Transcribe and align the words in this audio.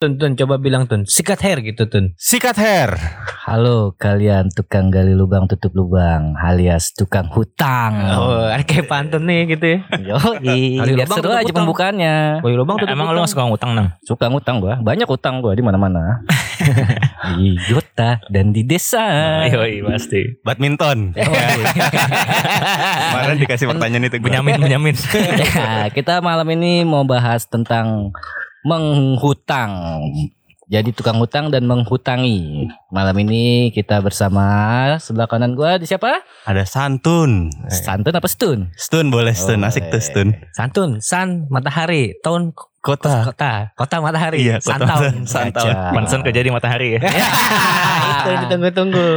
Tun, 0.00 0.16
Tun, 0.16 0.32
coba 0.32 0.56
bilang 0.56 0.88
Tun. 0.88 1.04
Sikat 1.04 1.44
hair 1.44 1.60
gitu 1.60 1.84
Tun. 1.84 2.16
Sikat 2.16 2.56
hair. 2.56 2.96
Halo 3.44 3.92
kalian 4.00 4.48
tukang 4.48 4.88
gali 4.88 5.12
lubang 5.12 5.44
tutup 5.44 5.76
lubang 5.76 6.32
alias 6.40 6.96
tukang 6.96 7.28
hutang. 7.28 8.00
Oh, 8.16 8.48
kayak 8.64 8.88
pantun 8.88 9.28
nih 9.28 9.52
gitu 9.52 9.76
ya. 9.76 9.78
Yoi, 10.00 10.40
Gali 10.80 10.96
biar 10.96 11.04
lubang 11.04 11.16
seru 11.20 11.28
tutup 11.28 11.36
aja 11.36 11.44
hutang. 11.44 11.56
pembukaannya. 11.60 12.14
Boy 12.40 12.56
lubang 12.56 12.80
tuh 12.80 12.88
Emang 12.88 13.12
lu 13.12 13.20
gak 13.20 13.28
suka 13.28 13.44
ngutang 13.44 13.76
nang? 13.76 13.92
Suka 14.00 14.32
ngutang 14.32 14.64
gua, 14.64 14.80
banyak 14.80 15.04
utang 15.04 15.44
gua 15.44 15.52
di 15.52 15.60
mana-mana. 15.60 16.24
di 17.36 17.60
kota 17.68 18.24
dan 18.32 18.56
di 18.56 18.64
desa. 18.64 19.04
Yoi 19.52 19.84
pasti. 19.84 20.40
Badminton. 20.40 21.12
Kemarin 23.12 23.36
dikasih 23.36 23.68
pertanyaan 23.68 24.08
itu. 24.08 24.16
Benyamin, 24.16 24.64
Benyamin. 24.64 24.96
ya, 25.44 25.92
kita 25.92 26.24
malam 26.24 26.48
ini 26.56 26.88
mau 26.88 27.04
bahas 27.04 27.44
tentang 27.44 28.16
menghutang. 28.64 30.02
Jadi 30.70 30.94
tukang 30.94 31.18
hutang 31.18 31.50
dan 31.50 31.66
menghutangi. 31.66 32.70
Malam 32.94 33.16
ini 33.26 33.74
kita 33.74 33.98
bersama 33.98 34.46
sebelah 35.02 35.26
kanan 35.26 35.58
gua 35.58 35.82
di 35.82 35.86
siapa? 35.90 36.22
Ada 36.46 36.62
santun. 36.62 37.50
Santun 37.66 38.14
apa 38.14 38.28
stun? 38.30 38.70
Stun 38.78 39.10
boleh 39.10 39.34
stun. 39.34 39.66
Asik 39.66 39.90
tuh 39.90 39.98
stun. 39.98 40.30
Santun, 40.54 41.02
san, 41.02 41.50
matahari, 41.50 42.14
tahun 42.22 42.54
Kota. 42.80 43.28
kota, 43.28 43.76
kota 43.76 44.00
matahari, 44.00 44.40
Iya, 44.40 44.56
kota. 44.56 44.88
Santaun. 45.28 45.52
Kaca. 45.52 45.92
Pantesan 45.92 46.22
kerja 46.24 46.40
di 46.40 46.48
matahari 46.54 46.96
ya. 46.96 47.00
Itu 48.24 48.28
yang 48.30 48.40
ditunggu-tunggu. 48.48 49.08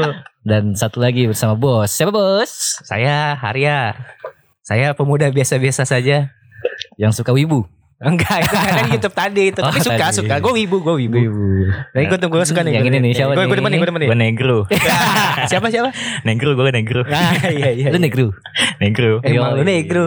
Dan 0.43 0.75
satu 0.75 0.99
lagi 0.99 1.29
bersama 1.29 1.55
bos. 1.55 1.87
Siapa 1.87 2.11
bos? 2.11 2.81
Saya 2.83 3.39
Harya. 3.39 3.95
Saya 4.65 4.91
pemuda 4.97 5.31
biasa-biasa 5.31 5.87
saja. 5.87 6.33
Yang 6.99 7.23
suka 7.23 7.31
wibu. 7.31 7.63
Enggak, 8.03 8.37
itu 8.43 8.55
kan 8.55 8.85
YouTube 8.91 9.15
tadi 9.15 9.43
itu. 9.49 9.59
Tapi 9.59 9.79
Oh, 9.79 9.83
suka, 9.83 10.05
tadi. 10.05 10.17
suka. 10.19 10.35
Gue 10.37 10.53
wibu, 10.53 10.77
gue 10.79 10.95
wibu. 10.99 11.17
Nah, 11.95 11.99
gue 12.03 12.17
gue 12.19 12.45
suka 12.45 12.61
nih. 12.61 12.71
Yang 12.75 12.85
ini 12.91 12.97
nih, 12.99 13.11
siapa 13.15 13.31
Gue 13.31 13.43
gue 13.43 13.47
nih? 13.47 13.57
demen 13.57 13.69
nih, 13.71 13.79
gue 13.79 13.87
demen 13.87 14.01
nih. 14.03 14.09
Gue 14.11 14.19
negro. 14.19 14.57
siapa 15.51 15.67
siapa? 15.67 15.89
Negro, 16.23 16.49
gue 16.53 16.69
negro. 16.69 17.01
Nah, 17.03 17.31
iya 17.47 17.69
iya. 17.71 17.87
Lu 17.89 17.97
negro. 17.97 18.35
Negro. 18.77 19.23
Emang 19.23 19.55
lu 19.55 19.63
Yoi. 19.63 19.67
negro. 19.67 20.03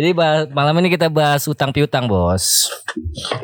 Jadi 0.00 0.16
malam 0.56 0.74
ini 0.80 0.88
kita 0.96 1.12
bahas 1.12 1.44
utang 1.44 1.76
piutang 1.76 2.08
bos. 2.08 2.72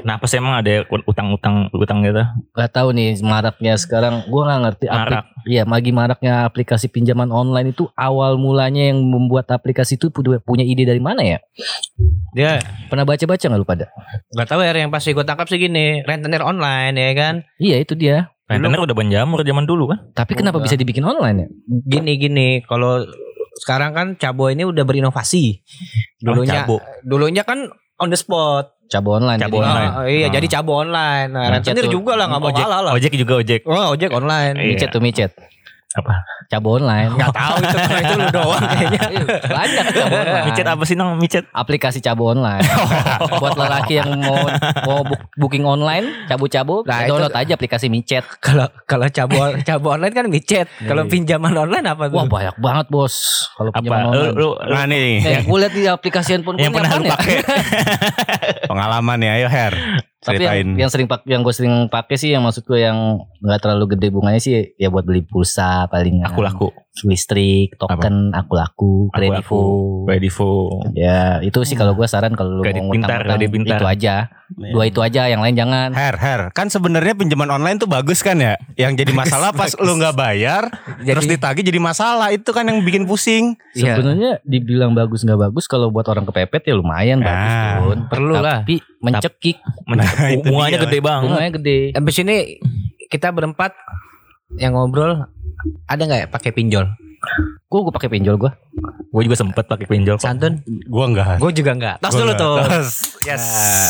Nah, 0.00 0.16
apa 0.16 0.24
sih 0.24 0.40
emang 0.40 0.56
ada 0.56 0.88
utang-utang 0.88 1.68
utang 1.76 2.00
gitu? 2.00 2.24
Gak 2.56 2.72
tahu 2.72 2.96
nih 2.96 3.20
maraknya 3.20 3.76
sekarang. 3.76 4.24
Gua 4.32 4.48
nggak 4.48 4.60
ngerti. 4.64 4.84
Marak. 4.88 5.24
Iya, 5.44 5.62
magi 5.68 5.92
maraknya 5.92 6.48
aplikasi 6.48 6.88
pinjaman 6.88 7.28
online 7.28 7.76
itu 7.76 7.92
awal 7.92 8.40
mulanya 8.40 8.88
yang 8.88 9.04
membuat 9.04 9.52
aplikasi 9.52 10.00
itu 10.00 10.08
punya 10.08 10.64
ide 10.64 10.88
dari 10.88 10.98
mana 10.98 11.20
ya? 11.20 11.38
Dia 12.32 12.64
Pernah 12.88 13.04
baca-baca 13.04 13.44
nggak 13.44 13.60
lu 13.60 13.68
pada? 13.68 13.92
nggak 14.32 14.48
tahu 14.48 14.64
ya 14.64 14.72
yang 14.72 14.88
pasti 14.88 15.12
gue 15.12 15.22
tangkap 15.28 15.46
sih 15.52 15.60
gini, 15.60 16.00
rentenir 16.08 16.40
online 16.40 16.96
ya 16.96 17.12
kan. 17.12 17.34
Iya 17.60 17.84
itu 17.84 17.92
dia. 17.92 18.32
Rentenir 18.48 18.80
udah 18.80 18.96
banjamur 18.96 19.44
zaman 19.44 19.68
dulu 19.68 19.92
kan? 19.92 20.08
Tapi 20.16 20.38
kenapa 20.38 20.56
Enggak. 20.62 20.72
bisa 20.72 20.80
dibikin 20.80 21.04
online 21.04 21.36
ya? 21.36 21.48
Gini 21.84 22.12
gini, 22.16 22.48
kalau 22.64 23.04
sekarang 23.56 23.90
kan 23.90 24.06
Cabo 24.14 24.46
ini 24.46 24.62
udah 24.62 24.82
berinovasi. 24.82 25.64
Dulunya 26.18 26.62
Cabo. 26.62 26.76
dulunya 27.02 27.42
kan 27.42 27.66
on 27.96 28.08
the 28.08 28.16
spot. 28.16 28.76
Cabo 28.86 29.16
online. 29.16 29.36
Cabo 29.36 29.58
jadinya. 29.58 29.72
online. 29.72 29.90
Ah, 29.90 30.04
iya, 30.06 30.26
Ah. 30.26 30.32
jadi 30.32 30.46
Cabo 30.48 30.72
online. 30.76 31.28
Nah, 31.28 31.42
Micet 31.48 31.74
rentenir 31.74 31.86
juga 31.88 32.12
lah 32.14 32.26
nggak 32.28 32.38
mau 32.38 32.50
ojek, 32.50 32.62
kalah 32.62 32.80
lah. 32.80 32.92
ojek 32.94 33.12
juga 33.12 33.34
ojek. 33.36 33.60
Oh, 33.66 33.86
ojek 33.90 34.10
online. 34.10 34.54
Micet 34.54 34.88
tuh 34.88 35.00
micet. 35.00 35.30
Apa? 35.96 36.14
Cabo 36.46 36.76
online. 36.76 37.10
Nggak 37.10 37.32
tahu 37.32 37.54
itu 37.58 37.76
kalau 37.78 37.98
itu 37.98 38.14
lu 38.14 38.26
doang 38.30 38.62
kayaknya. 38.62 39.00
Banyak 39.42 39.84
cabo 39.90 40.14
online. 40.14 40.44
Micet 40.46 40.66
apa 40.66 40.82
sih 40.82 40.94
nang? 40.94 41.08
Micet. 41.16 41.44
Aplikasi 41.50 41.98
cabo 41.98 42.22
online. 42.28 42.62
Buat 43.34 43.56
lelaki 43.56 43.94
yang 43.96 44.12
mau 44.14 44.44
mau 44.84 45.00
book- 45.02 45.26
booking 45.34 45.64
online, 45.64 46.26
cabo-cabo, 46.26 46.80
Nah, 46.82 47.02
download 47.02 47.30
itu- 47.30 47.40
aja 47.40 47.52
aplikasi 47.54 47.86
micet. 47.86 48.22
Kalau 48.38 48.68
kalau 48.84 49.08
Cabo 49.08 49.36
Cabo 49.62 49.88
online 49.90 50.12
kan 50.12 50.26
micet. 50.26 50.68
Kalau 50.78 51.02
pinjaman 51.04 51.52
online 51.54 51.86
apa 51.86 52.06
tuh? 52.06 52.16
Wah 52.16 52.26
banyak 52.26 52.56
banget 52.56 52.86
bos. 52.88 53.14
Kalau 53.52 53.70
Apa? 53.70 53.76
pinjaman 53.76 53.98
Lu, 53.98 54.06
online. 54.06 54.34
lu, 54.34 54.48
lu 54.52 54.70
Nah 54.70 54.84
nih 54.84 55.18
Eh, 55.18 55.40
gue 55.42 55.58
liat 55.58 55.72
di 55.72 55.82
aplikasi 55.86 56.28
handphone 56.32 56.56
yang 56.58 56.70
pernah 56.70 56.92
lu 56.94 57.02
ya? 57.02 57.12
pakai. 57.12 57.36
pengalaman 58.70 59.18
ya. 59.18 59.32
Ayo 59.36 59.48
Tapi 60.26 60.42
yang, 60.42 60.74
yang 60.74 60.90
sering 60.90 61.06
pak, 61.06 61.22
yang 61.30 61.46
gue 61.46 61.54
sering 61.54 61.86
pakai 61.86 62.18
sih, 62.18 62.34
yang 62.34 62.42
maksud 62.42 62.66
gue 62.66 62.82
yang 62.82 63.22
nggak 63.38 63.60
terlalu 63.62 63.94
gede 63.94 64.10
bunganya 64.10 64.42
sih, 64.42 64.74
ya 64.74 64.90
buat 64.90 65.06
beli 65.06 65.22
pulsa 65.22 65.86
paling 65.86 66.26
Aku 66.26 66.42
laku. 66.42 66.68
Listrik, 67.04 67.76
token, 67.76 68.32
aku 68.32 68.52
laku, 68.54 68.94
kredivo. 69.10 69.60
Kredivo. 70.06 70.80
Ya 70.94 71.42
itu 71.42 71.60
sih 71.62 71.74
kalau 71.74 71.92
gue 71.92 72.08
saran 72.08 72.32
kalau 72.32 72.60
lu 72.60 72.62
mau 72.64 72.92
pintar, 72.94 73.20
kredit 73.20 73.50
pintar. 73.50 73.76
itu 73.76 73.86
aja, 73.86 74.14
dua 74.48 74.84
itu 74.86 75.00
aja, 75.02 75.28
yang 75.28 75.44
lain 75.44 75.52
jangan. 75.52 75.92
Hair, 75.92 76.16
hair. 76.16 76.40
Kan 76.52 76.72
sebenarnya 76.72 77.12
pinjaman 77.12 77.50
online 77.50 77.76
tuh 77.76 77.84
bagus 77.84 78.24
kan 78.24 78.38
ya? 78.38 78.56
Yang 78.74 79.04
jadi 79.04 79.12
masalah 79.12 79.52
pas 79.52 79.76
lu 79.76 79.92
nggak 79.92 80.16
bayar, 80.16 80.62
terus 81.02 81.28
ditagih 81.28 81.66
jadi 81.66 81.76
masalah. 81.76 82.32
Itu 82.32 82.56
kan 82.56 82.64
yang 82.64 82.80
bikin 82.80 83.04
pusing. 83.04 83.60
Iya. 83.76 84.00
Sebenarnya 84.00 84.30
dibilang 84.40 84.96
bagus 84.96 85.20
nggak 85.20 85.50
bagus 85.50 85.68
kalau 85.68 85.92
buat 85.92 86.06
orang 86.06 86.24
kepepet 86.24 86.64
ya 86.64 86.74
lumayan 86.78 87.20
Nah, 87.20 87.28
bagus 87.28 87.92
tuh. 87.92 88.08
perlu 88.08 88.34
lah. 88.38 88.64
Tapi 88.64 88.80
mencekik, 89.02 89.56
Men- 89.84 90.00
Nah, 90.00 90.08
bunganya 90.40 90.78
dia. 90.78 90.84
gede 90.88 90.98
banget. 91.02 91.24
bunganya 91.28 91.50
gede. 91.60 91.78
Habis 91.92 92.16
ini 92.22 92.36
kita 93.06 93.30
berempat 93.30 93.76
yang 94.56 94.72
ngobrol 94.72 95.26
ada 95.86 96.02
nggak 96.02 96.20
ya 96.22 96.28
pakai 96.28 96.50
pinjol? 96.50 96.86
Gue 97.66 97.80
gue 97.82 97.90
pakai 97.90 98.06
pinjol 98.06 98.38
gue. 98.38 98.52
Gue 99.10 99.22
juga 99.26 99.34
sempet 99.34 99.66
pakai 99.66 99.86
pinjol 99.88 100.20
kok. 100.20 100.22
Santun? 100.22 100.62
Gua 100.86 101.10
enggak. 101.10 101.42
Gue 101.42 101.50
juga 101.50 101.74
nggak. 101.74 101.96
Tos 101.98 102.14
Gua 102.14 102.20
dulu 102.22 102.32
tuh. 102.38 102.56
Tos. 102.62 102.90
Yes. 103.26 103.44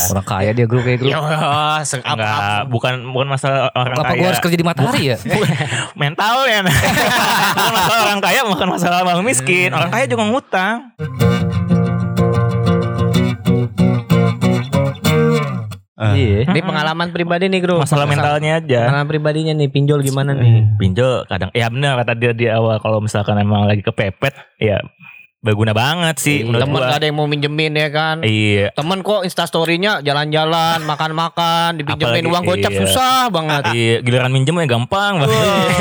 Orang 0.09 0.25
kaya 0.25 0.49
dia 0.55 0.65
grup 0.65 0.81
kayak 0.81 1.03
grup. 1.03 1.11
Ya, 1.13 1.21
apa, 1.21 1.85
Enggak, 1.85 2.17
apa. 2.17 2.65
bukan 2.65 2.93
bukan 3.13 3.27
masalah 3.29 3.69
orang 3.77 3.93
Apa 3.93 4.03
kaya. 4.09 4.17
gue 4.17 4.27
harus 4.33 4.41
kerja 4.41 4.57
di 4.57 4.65
matahari 4.65 5.03
ya? 5.13 5.17
mental 6.01 6.35
ya. 6.49 6.59
bukan 7.53 7.73
masalah 7.77 8.01
orang 8.09 8.19
kaya, 8.23 8.39
bukan 8.47 8.67
masalah 8.71 8.97
orang 9.05 9.25
miskin. 9.27 9.69
Orang 9.69 9.91
kaya 9.93 10.05
juga 10.09 10.23
ngutang. 10.25 10.77
Ah. 15.97 16.13
Iya. 16.13 16.45
Ini 16.45 16.61
pengalaman 16.61 17.09
pribadi 17.09 17.49
nih, 17.49 17.57
Bro. 17.57 17.81
Masalah 17.81 18.05
mentalnya 18.05 18.61
aja. 18.61 18.85
Pengalaman 18.85 19.09
pribadinya 19.09 19.53
nih 19.57 19.65
pinjol 19.73 20.05
gimana 20.05 20.37
nih? 20.37 20.77
Pinjol 20.77 21.25
kadang 21.25 21.49
ya 21.57 21.73
benar 21.73 21.97
kata 22.05 22.13
dia 22.13 22.37
di 22.37 22.45
awal 22.45 22.77
kalau 22.77 23.01
misalkan 23.01 23.33
emang 23.41 23.65
lagi 23.65 23.81
kepepet 23.81 24.37
ya 24.61 24.77
berguna 25.47 25.71
banget 25.71 26.15
sih 26.17 26.43
Iya. 26.43 26.59
Temen 26.59 26.75
gua. 26.75 26.85
gak 26.85 26.97
ada 26.97 27.05
yang 27.05 27.15
mau 27.15 27.25
minjemin 27.25 27.71
ya 27.71 27.87
kan? 27.87 28.17
Iya. 28.19 28.69
Temen 28.71 28.99
kok 28.99 29.23
instastorynya 29.23 29.99
jalan-jalan, 29.99 30.83
makan-makan, 30.91 31.69
dipinjemin 31.77 32.03
Apalagi- 32.21 32.29
uang 32.29 32.43
gocap 32.45 32.71
iya. 32.71 32.79
susah 32.81 33.19
banget. 33.27 33.63
Iya, 33.71 33.95
giliran 34.01 34.29
minjem 34.29 34.53
ya 34.53 34.67
gampang 34.67 35.13
banget. 35.17 35.31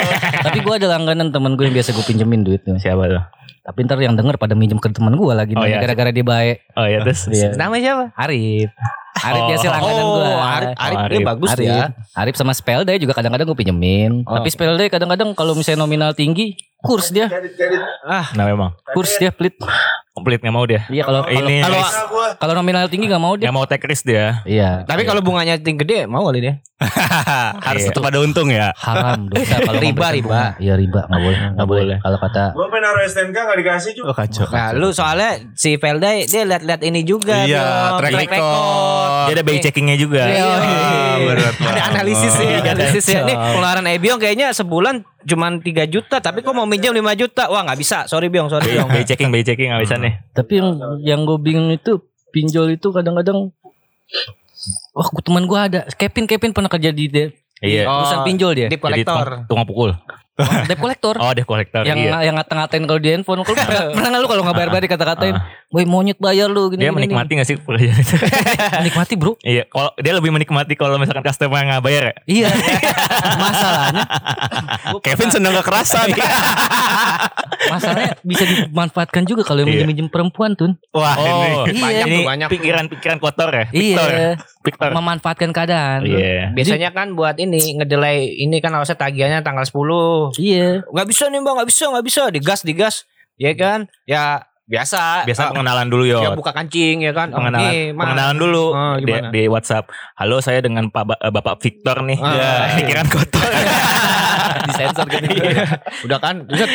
Tapi 0.46 0.58
gue 0.60 0.74
ada 0.76 0.88
langganan 0.88 1.28
temen 1.28 1.52
gue 1.52 1.66
yang 1.66 1.74
biasa 1.74 1.90
gue 1.90 2.04
pinjemin 2.04 2.40
duitnya. 2.40 2.78
Siapa 2.78 3.04
tuh? 3.04 3.24
Tapi 3.60 3.82
ntar 3.82 3.98
yang 3.98 4.14
denger 4.14 4.38
pada 4.38 4.54
minjem 4.54 4.78
ke 4.78 4.86
temen 4.88 5.10
gue 5.12 5.32
lagi 5.32 5.52
Oh, 5.52 5.60
nih, 5.60 5.74
iya. 5.74 5.82
gara-gara 5.82 6.08
dia 6.08 6.22
baik. 6.22 6.56
Oh 6.72 6.86
iya 6.86 7.02
terus. 7.02 7.26
Iya. 7.26 7.58
Namanya 7.58 7.82
siapa? 7.82 8.04
Arif. 8.14 8.70
Arif 9.16 9.42
Oh. 9.42 9.48
biasa 9.48 9.64
langganan 9.66 9.96
oh, 9.98 10.12
gue. 10.12 10.22
Arif, 10.22 10.70
Arif, 10.76 10.94
Oh, 10.94 11.02
Arif. 11.02 11.18
bagus 11.26 11.50
Arif. 11.50 11.66
ya. 11.66 11.84
Arif 12.14 12.34
sama 12.36 12.52
Spelda 12.52 12.94
juga 12.94 13.12
kadang-kadang 13.12 13.42
gue 13.44 13.58
pinjemin. 13.58 14.22
Oh. 14.22 14.38
Tapi 14.38 14.48
Spelda 14.48 14.86
kadang-kadang 14.86 15.34
kalau 15.34 15.58
misalnya 15.58 15.82
nominal 15.82 16.14
tinggi, 16.14 16.54
kurs 16.86 17.10
dia. 17.10 17.26
Ah, 18.06 18.30
Nah 18.38 18.46
memang 18.46 18.70
Kurs 18.94 19.18
dia 19.18 19.34
pelit. 19.34 19.58
Komplit 20.16 20.40
nggak 20.40 20.50
mau 20.50 20.64
dia. 20.64 20.80
Iya 20.88 21.04
kalau 21.04 21.20
Ini 21.22 21.60
kalau 21.60 21.80
kalau 22.34 22.52
nominal 22.56 22.88
tinggi 22.88 23.04
nggak 23.04 23.20
mau 23.20 23.36
dia. 23.36 23.44
nggak 23.44 23.54
mau 23.54 23.64
take 23.64 23.84
risk 23.84 24.02
dia. 24.02 24.40
Iya. 24.42 24.82
tapi 24.82 25.04
kalau 25.04 25.20
bunganya 25.20 25.60
tinggi 25.60 25.76
gede 25.78 26.08
mau 26.08 26.24
kali 26.24 26.40
dia. 26.40 26.54
Harus 27.62 27.82
Iya. 27.82 27.88
tetap 27.88 28.04
ada 28.04 28.18
untung 28.18 28.48
ya. 28.48 28.72
haram 28.74 29.28
dosa 29.28 29.56
kalau 29.62 29.76
Riba, 29.76 30.06
riba. 30.10 30.42
Iya 30.56 30.74
riba 30.74 31.04
nggak 31.04 31.20
boleh 31.20 31.38
nggak 31.52 31.66
boleh. 31.66 31.82
boleh. 31.84 31.98
Kalau 32.00 32.18
kata 32.18 32.44
Gue 32.50 32.66
pengen 32.66 32.82
naruh 32.82 33.02
STNK 33.04 33.36
gak 33.38 33.58
dikasih 33.60 33.92
juga. 33.92 34.06
Oh 34.06 34.14
kacau. 34.14 34.44
Nah, 34.48 34.68
lu 34.72 34.88
soalnya 34.90 35.30
si 35.52 35.76
Velda 35.76 36.10
dia 36.16 36.42
lihat-lihat 36.46 36.80
ini 36.80 37.00
juga 37.02 37.44
Iya, 37.44 37.60
dong, 37.92 38.00
track 38.00 38.12
record. 38.16 39.20
Dia 39.26 39.34
ada 39.34 39.42
by 39.42 39.56
checkingnya 39.58 39.96
juga. 39.96 40.22
Iya, 40.24 40.46
berat 41.26 41.54
Ada 41.54 41.60
banget. 41.60 41.82
analisis 41.90 42.32
ya, 42.34 42.44
Iya, 42.46 42.58
analisis 42.62 43.04
ya. 43.04 43.12
cocok. 43.14 43.26
Nih 43.26 43.36
pengeluaran 43.36 43.84
Biong 43.96 44.18
kayaknya 44.18 44.46
sebulan 44.52 44.94
cuman 45.26 45.58
3 45.58 45.66
juta, 45.86 46.16
tapi 46.20 46.38
kok 46.38 46.52
mau 46.52 46.64
minjem 46.64 46.94
5 46.94 47.02
juta? 47.16 47.48
Wah 47.48 47.64
nggak 47.64 47.74
bisa, 47.76 48.06
sorry 48.06 48.28
Biong, 48.28 48.46
sorry 48.46 48.68
By, 48.68 48.72
Biong. 48.76 48.88
by 48.88 49.02
checking, 49.02 49.28
by 49.28 49.42
checking 49.42 49.68
nggak 49.68 49.82
bisa 49.82 49.96
nih. 49.96 50.05
Tapi 50.34 50.52
yang 50.60 50.68
yang 51.02 51.20
gue 51.24 51.38
bingung 51.40 51.70
itu 51.72 52.02
pinjol 52.34 52.74
itu 52.74 52.88
kadang-kadang 52.92 53.50
Wah, 54.96 55.08
teman 55.20 55.44
gue 55.44 55.58
ada 55.58 55.80
Kevin 55.94 56.24
Kevin 56.24 56.50
pernah 56.56 56.70
kerja 56.72 56.90
di 56.90 57.06
de- 57.06 57.34
Iya. 57.64 57.88
Oh, 57.88 58.04
perusahaan 58.04 58.26
pinjol 58.28 58.52
dia. 58.52 58.68
Debt 58.68 58.82
collector. 58.84 59.16
tukang, 59.16 59.48
tukang 59.48 59.64
pukul. 59.64 59.90
Debt 60.68 60.76
collector. 60.76 61.14
Oh, 61.16 61.32
dia 61.32 61.44
kolektor. 61.48 61.82
yang 61.88 61.96
iya. 61.96 62.28
yang 62.28 62.36
ngata-ngatain 62.36 62.84
kalau 62.84 63.00
di 63.00 63.08
handphone. 63.16 63.40
Kalau 63.40 63.56
pernah, 63.56 64.20
lu 64.20 64.28
kalau 64.28 64.42
nggak 64.44 64.56
bayar-bayar 64.60 64.84
dikata-katain, 64.84 65.34
Boy 65.76 65.84
monyet 65.84 66.16
bayar 66.16 66.48
lu 66.48 66.72
gini 66.72 66.80
Dia 66.80 66.88
gini, 66.88 67.04
menikmati 67.04 67.36
gak 67.36 67.44
sih 67.44 67.60
pekerjaan 67.60 67.92
itu? 67.94 68.16
gini. 68.16 68.32
Menikmati 68.80 69.14
bro 69.14 69.36
Iya, 69.38 69.68
kalau 69.68 69.92
dia 69.94 70.12
lebih 70.14 70.32
menikmati 70.32 70.72
kalau 70.72 70.96
misalkan 70.96 71.20
customer 71.20 71.60
nggak 71.60 71.84
bayar 71.84 72.02
ya. 72.02 72.14
Iya 72.24 72.48
Masalahnya 73.36 74.04
Kevin 75.04 75.28
seneng 75.28 75.52
kekerasan. 75.54 76.16
Masalahnya 77.68 78.16
bisa 78.22 78.44
dimanfaatkan 78.44 79.22
juga 79.22 79.42
kalau 79.42 79.60
yang 79.60 79.68
Iya. 79.68 79.74
minjem-minjem 79.82 80.08
perempuan 80.08 80.54
tuh 80.54 80.72
Wah 80.90 81.12
Oh, 81.12 81.66
ini. 81.66 81.76
Iya. 81.76 81.82
Banyak 81.82 82.06
ini 82.06 82.16
tuh, 82.16 82.24
banyak 82.24 82.48
pikiran-pikiran 82.50 83.18
kotor 83.18 83.50
ya. 83.50 83.64
Victor. 83.68 84.08
Iya 84.08 84.28
Victor. 84.62 84.88
Memanfaatkan 84.92 85.50
keadaan 85.50 86.00
Iya. 86.02 86.52
Biasanya 86.52 86.90
kan 86.90 87.12
buat 87.12 87.36
ini 87.36 87.76
ngedelay 87.76 88.32
ini 88.38 88.56
kan 88.58 88.72
harusnya 88.72 88.96
tagihannya 88.96 89.42
tanggal 89.42 89.62
10. 89.62 90.32
Iya 90.38 90.86
Nggak 90.86 91.06
bisa 91.06 91.24
nih 91.26 91.38
bang, 91.38 91.54
nggak 91.54 91.68
bisa, 91.68 91.84
nggak 91.90 92.06
bisa. 92.06 92.22
Digas, 92.30 92.60
digas. 92.62 92.96
Ya 93.36 93.52
kan? 93.52 93.84
Ya 94.04 94.46
biasa. 94.66 95.22
Biasa 95.24 95.40
Ah, 95.40 95.48
pengenalan 95.54 95.86
dulu 95.86 96.04
yo. 96.04 96.18
Ya 96.20 96.30
buka 96.34 96.50
kancing 96.50 97.00
ya 97.00 97.14
kan. 97.14 97.30
Oh, 97.30 97.38
pengenalan, 97.38 97.70
nih, 97.70 97.80
Mas. 97.94 98.02
pengenalan 98.02 98.36
dulu 98.36 98.64
Oh, 98.68 98.94
di, 98.98 99.12
di 99.30 99.42
WhatsApp. 99.46 99.86
Halo, 100.18 100.42
saya 100.42 100.58
dengan 100.58 100.90
Pak 100.90 101.04
Ba- 101.06 101.20
eh, 101.22 101.30
Bapak 101.30 101.62
Victor 101.62 102.02
nih. 102.02 102.18
Ah. 102.18 102.34
Ya, 102.34 102.50
pikiran 102.76 103.06
kotor. 103.06 103.46
Disensor 104.66 105.06
gitu 105.06 105.30
Udah 106.04 106.18
kan, 106.18 106.42
buset, 106.42 106.66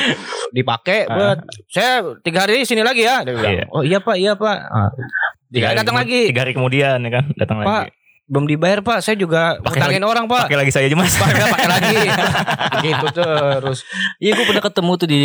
dipakai 0.50 1.12
buat 1.12 1.44
saya 1.68 2.16
tiga 2.24 2.48
hari 2.48 2.64
di 2.64 2.68
sini 2.68 2.82
lagi 2.82 3.04
ya. 3.04 3.28
Dia 3.28 3.36
bilang, 3.36 3.52
Iya. 3.54 3.66
Oh 3.68 3.84
iya 3.84 4.00
pak, 4.00 4.16
iya 4.16 4.34
pak. 4.34 4.58
Ah. 4.64 4.90
Tiga 5.52 5.66
hari 5.68 5.78
datang 5.84 5.98
lagi. 6.00 6.22
Tiga 6.32 6.48
hari 6.48 6.54
kemudian 6.56 6.98
ya 6.98 7.12
kan, 7.12 7.26
datang 7.36 7.60
Pak, 7.60 7.68
lagi. 7.68 7.92
Belum 8.31 8.48
dibayar 8.48 8.80
pak. 8.80 9.04
Saya 9.04 9.19
juga 9.19 9.60
Pakai 9.60 10.00
orang 10.00 10.24
pak. 10.31 10.48
Pakai 10.48 10.57
lagi 10.63 10.72
saya 10.72 10.88
aja 10.88 10.95
mas. 10.95 11.19
Pakai 11.19 11.51
pakai 11.51 11.68
lagi. 11.68 11.98
gitu 12.88 13.07
terus. 13.12 13.83
Iya 14.24 14.31
gue 14.39 14.45
pernah 14.48 14.63
ketemu 14.63 14.92
tuh 14.95 15.07
di 15.12 15.22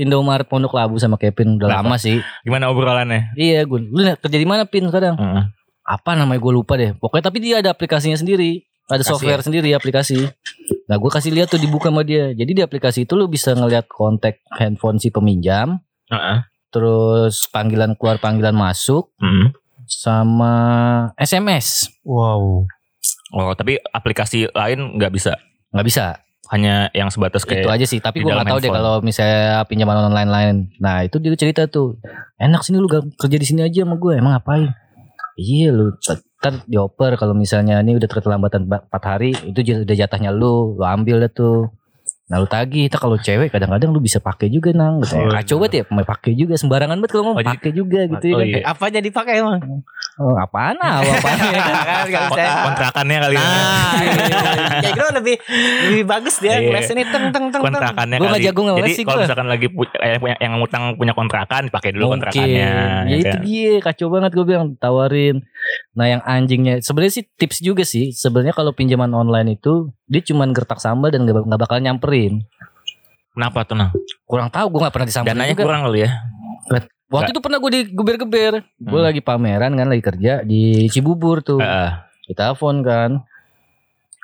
Indomaret 0.00 0.48
Pondok 0.48 0.72
Labu 0.72 0.96
sama 0.96 1.20
Kevin 1.20 1.60
Udah 1.60 1.82
lama 1.82 2.00
sih 2.00 2.24
Gimana 2.46 2.72
obrolannya? 2.72 3.36
Iya 3.36 3.68
gue 3.68 3.78
Lu 3.92 4.00
kerja 4.00 4.38
di 4.40 4.48
mana 4.48 4.64
Pin 4.64 4.88
sekarang? 4.88 5.18
Heeh. 5.20 5.44
Apa 5.84 6.16
namanya 6.16 6.40
gue 6.40 6.52
lupa 6.54 6.80
deh 6.80 6.96
Pokoknya 6.96 7.24
tapi 7.28 7.38
dia 7.44 7.60
ada 7.60 7.74
aplikasinya 7.74 8.16
sendiri 8.16 8.64
Ada 8.88 9.04
Aplikasi 9.04 9.10
software 9.12 9.42
sendiri 9.44 9.68
aplikasi 9.76 10.18
Nah 10.88 10.96
gue 10.96 11.10
kasih 11.12 11.30
lihat 11.34 11.52
tuh 11.52 11.60
dibuka 11.60 11.92
sama 11.92 12.06
dia 12.06 12.32
Jadi 12.32 12.56
di 12.56 12.62
aplikasi 12.64 13.04
itu 13.04 13.12
lu 13.18 13.28
bisa 13.28 13.52
ngeliat 13.52 13.84
kontak 13.90 14.40
handphone 14.56 14.96
si 14.96 15.12
peminjam 15.12 15.82
Heeh. 16.08 16.38
Terus 16.72 17.48
panggilan 17.52 17.98
keluar 17.98 18.16
panggilan 18.22 18.56
masuk 18.56 19.12
Mm. 19.18 19.50
Sama 19.88 20.52
SMS 21.16 21.88
Wow. 22.04 22.68
Oh, 23.32 23.52
tapi 23.56 23.80
aplikasi 23.92 24.48
lain 24.52 24.96
nggak 24.96 25.12
bisa. 25.12 25.36
nggak 25.72 25.86
bisa. 25.88 26.04
Hanya 26.48 26.88
yang 26.96 27.12
sebatas 27.12 27.44
kayak 27.44 27.68
itu 27.68 27.68
aja 27.68 27.84
sih 27.84 28.00
tapi 28.00 28.24
gue 28.24 28.32
nggak 28.32 28.48
tahu 28.48 28.60
deh 28.64 28.72
kalau 28.72 29.04
misalnya 29.04 29.68
pinjaman 29.68 30.08
online 30.08 30.30
lain. 30.32 30.56
Nah 30.80 31.04
itu 31.04 31.20
dia 31.20 31.36
cerita 31.36 31.68
tuh. 31.68 32.00
Enak 32.40 32.64
sini 32.64 32.80
lu 32.80 32.88
gak 32.88 33.04
kerja 33.20 33.36
di 33.36 33.46
sini 33.48 33.60
aja 33.68 33.84
sama 33.84 34.00
gue 34.00 34.16
emang 34.16 34.32
ngapain? 34.32 34.72
Iya 35.36 35.76
lu 35.76 35.92
ntar 36.38 36.62
dioper 36.70 37.18
kalau 37.18 37.34
misalnya 37.34 37.82
ini 37.82 37.98
udah 37.98 38.06
keterlambatan 38.06 38.70
4 38.70 38.88
hari 39.02 39.34
itu 39.42 39.58
udah 39.58 39.96
jatahnya 39.98 40.30
lu 40.30 40.78
lu 40.78 40.84
ambil 40.86 41.18
dah 41.26 41.30
tuh 41.34 41.66
nah 42.28 42.36
lu 42.36 42.44
tagih 42.44 42.86
kita 42.86 42.96
kalau 42.96 43.16
cewek 43.16 43.48
kadang-kadang 43.48 43.88
lu 43.88 43.98
bisa 43.98 44.18
pakai 44.18 44.46
juga 44.46 44.68
nang 44.70 45.00
gitu 45.00 45.16
Oh, 45.16 45.26
ya. 45.26 45.40
kacau 45.40 45.56
banget 45.58 45.72
ya 45.74 45.82
mau 45.88 46.04
pakai 46.04 46.32
juga 46.32 46.54
sembarangan 46.54 46.96
banget 46.96 47.10
kalau 47.10 47.24
mau 47.24 47.34
Oh, 47.34 47.40
pakai 47.42 47.70
juga 47.72 48.00
gitu 48.06 48.26
ya 48.26 48.34
Oh, 48.34 48.38
kan 48.38 48.46
iya. 48.46 48.60
Apa 48.66 48.82
aja 48.86 48.98
dipakai 48.98 49.34
emang? 49.38 49.58
oh, 50.14 50.34
apaan 50.36 50.76
ah 50.76 50.98
apaan 51.00 51.38
ya 51.40 51.60
kan 51.64 51.74
Kan 52.04 52.22
bisa. 52.28 52.44
kontrakannya 52.64 53.16
kali 53.22 53.34
ya. 53.34 53.40
Nah, 53.40 53.92
kayak 54.78 54.92
gitu 54.92 55.08
lebih 55.14 55.36
lebih 55.86 56.04
bagus 56.04 56.34
dia 56.36 56.52
Iya. 56.52 56.68
ngeles 56.68 56.90
ini 56.90 57.02
teng 57.06 57.24
teng 57.26 57.44
teng 57.46 57.52
teng. 57.54 57.62
kontrakannya 57.64 58.16
Gua 58.18 58.26
nggak 58.26 58.36
kali. 58.36 58.46
jago 58.46 58.60
ngeles 58.62 58.80
Jadi 58.82 58.92
sih 58.92 59.04
kalau 59.04 59.20
misalkan 59.22 59.46
lagi 59.46 59.66
eh, 59.96 60.18
punya 60.18 60.36
yang 60.38 60.52
ngutang 60.58 60.84
punya 60.94 61.12
kontrakan 61.12 61.62
dipakai 61.64 61.90
dulu 61.90 62.02
Mungkin. 62.04 62.14
kontrakannya. 62.20 62.70
Ya, 63.06 63.14
itu 63.14 63.26
kan? 63.26 63.40
dia 63.42 63.72
kacau 63.80 64.06
banget 64.10 64.30
gue 64.32 64.44
bilang 64.44 64.66
tawarin. 64.76 65.36
Nah 65.94 66.06
yang 66.08 66.20
anjingnya 66.22 66.74
sebenarnya 66.80 67.14
sih 67.14 67.24
tips 67.32 67.58
juga 67.60 67.82
sih. 67.82 68.12
Sebenarnya 68.12 68.52
kalau 68.52 68.70
pinjaman 68.70 69.08
online 69.10 69.54
itu 69.54 69.72
dia 70.04 70.20
cuman 70.20 70.50
gertak 70.50 70.76
sambal 70.78 71.08
dan 71.08 71.22
nggak 71.22 71.46
nggak 71.46 71.60
bakal 71.60 71.78
nyamperin. 71.78 72.17
Kenapa 73.30 73.62
tuh 73.62 73.76
nah? 73.76 73.90
Kurang 74.24 74.48
tahu 74.48 74.66
gue 74.68 74.80
nggak 74.82 74.94
pernah 74.94 75.08
disamperin 75.08 75.32
Dananya 75.32 75.54
juga. 75.54 75.64
kurang 75.64 75.82
kali 75.86 76.00
ya. 76.02 76.10
Waktu 77.08 77.30
itu 77.32 77.40
pernah 77.40 77.58
gue 77.58 77.70
digeber-geber. 77.72 78.52
Gue 78.76 79.00
Hmm. 79.00 79.08
lagi 79.08 79.20
pameran 79.22 79.72
kan 79.72 79.86
lagi 79.86 80.04
kerja 80.04 80.32
di 80.42 80.84
Cibubur 80.88 81.40
tuh. 81.40 81.56
Heeh. 81.56 81.90
Ditelepon 82.26 82.82
kan. 82.82 83.10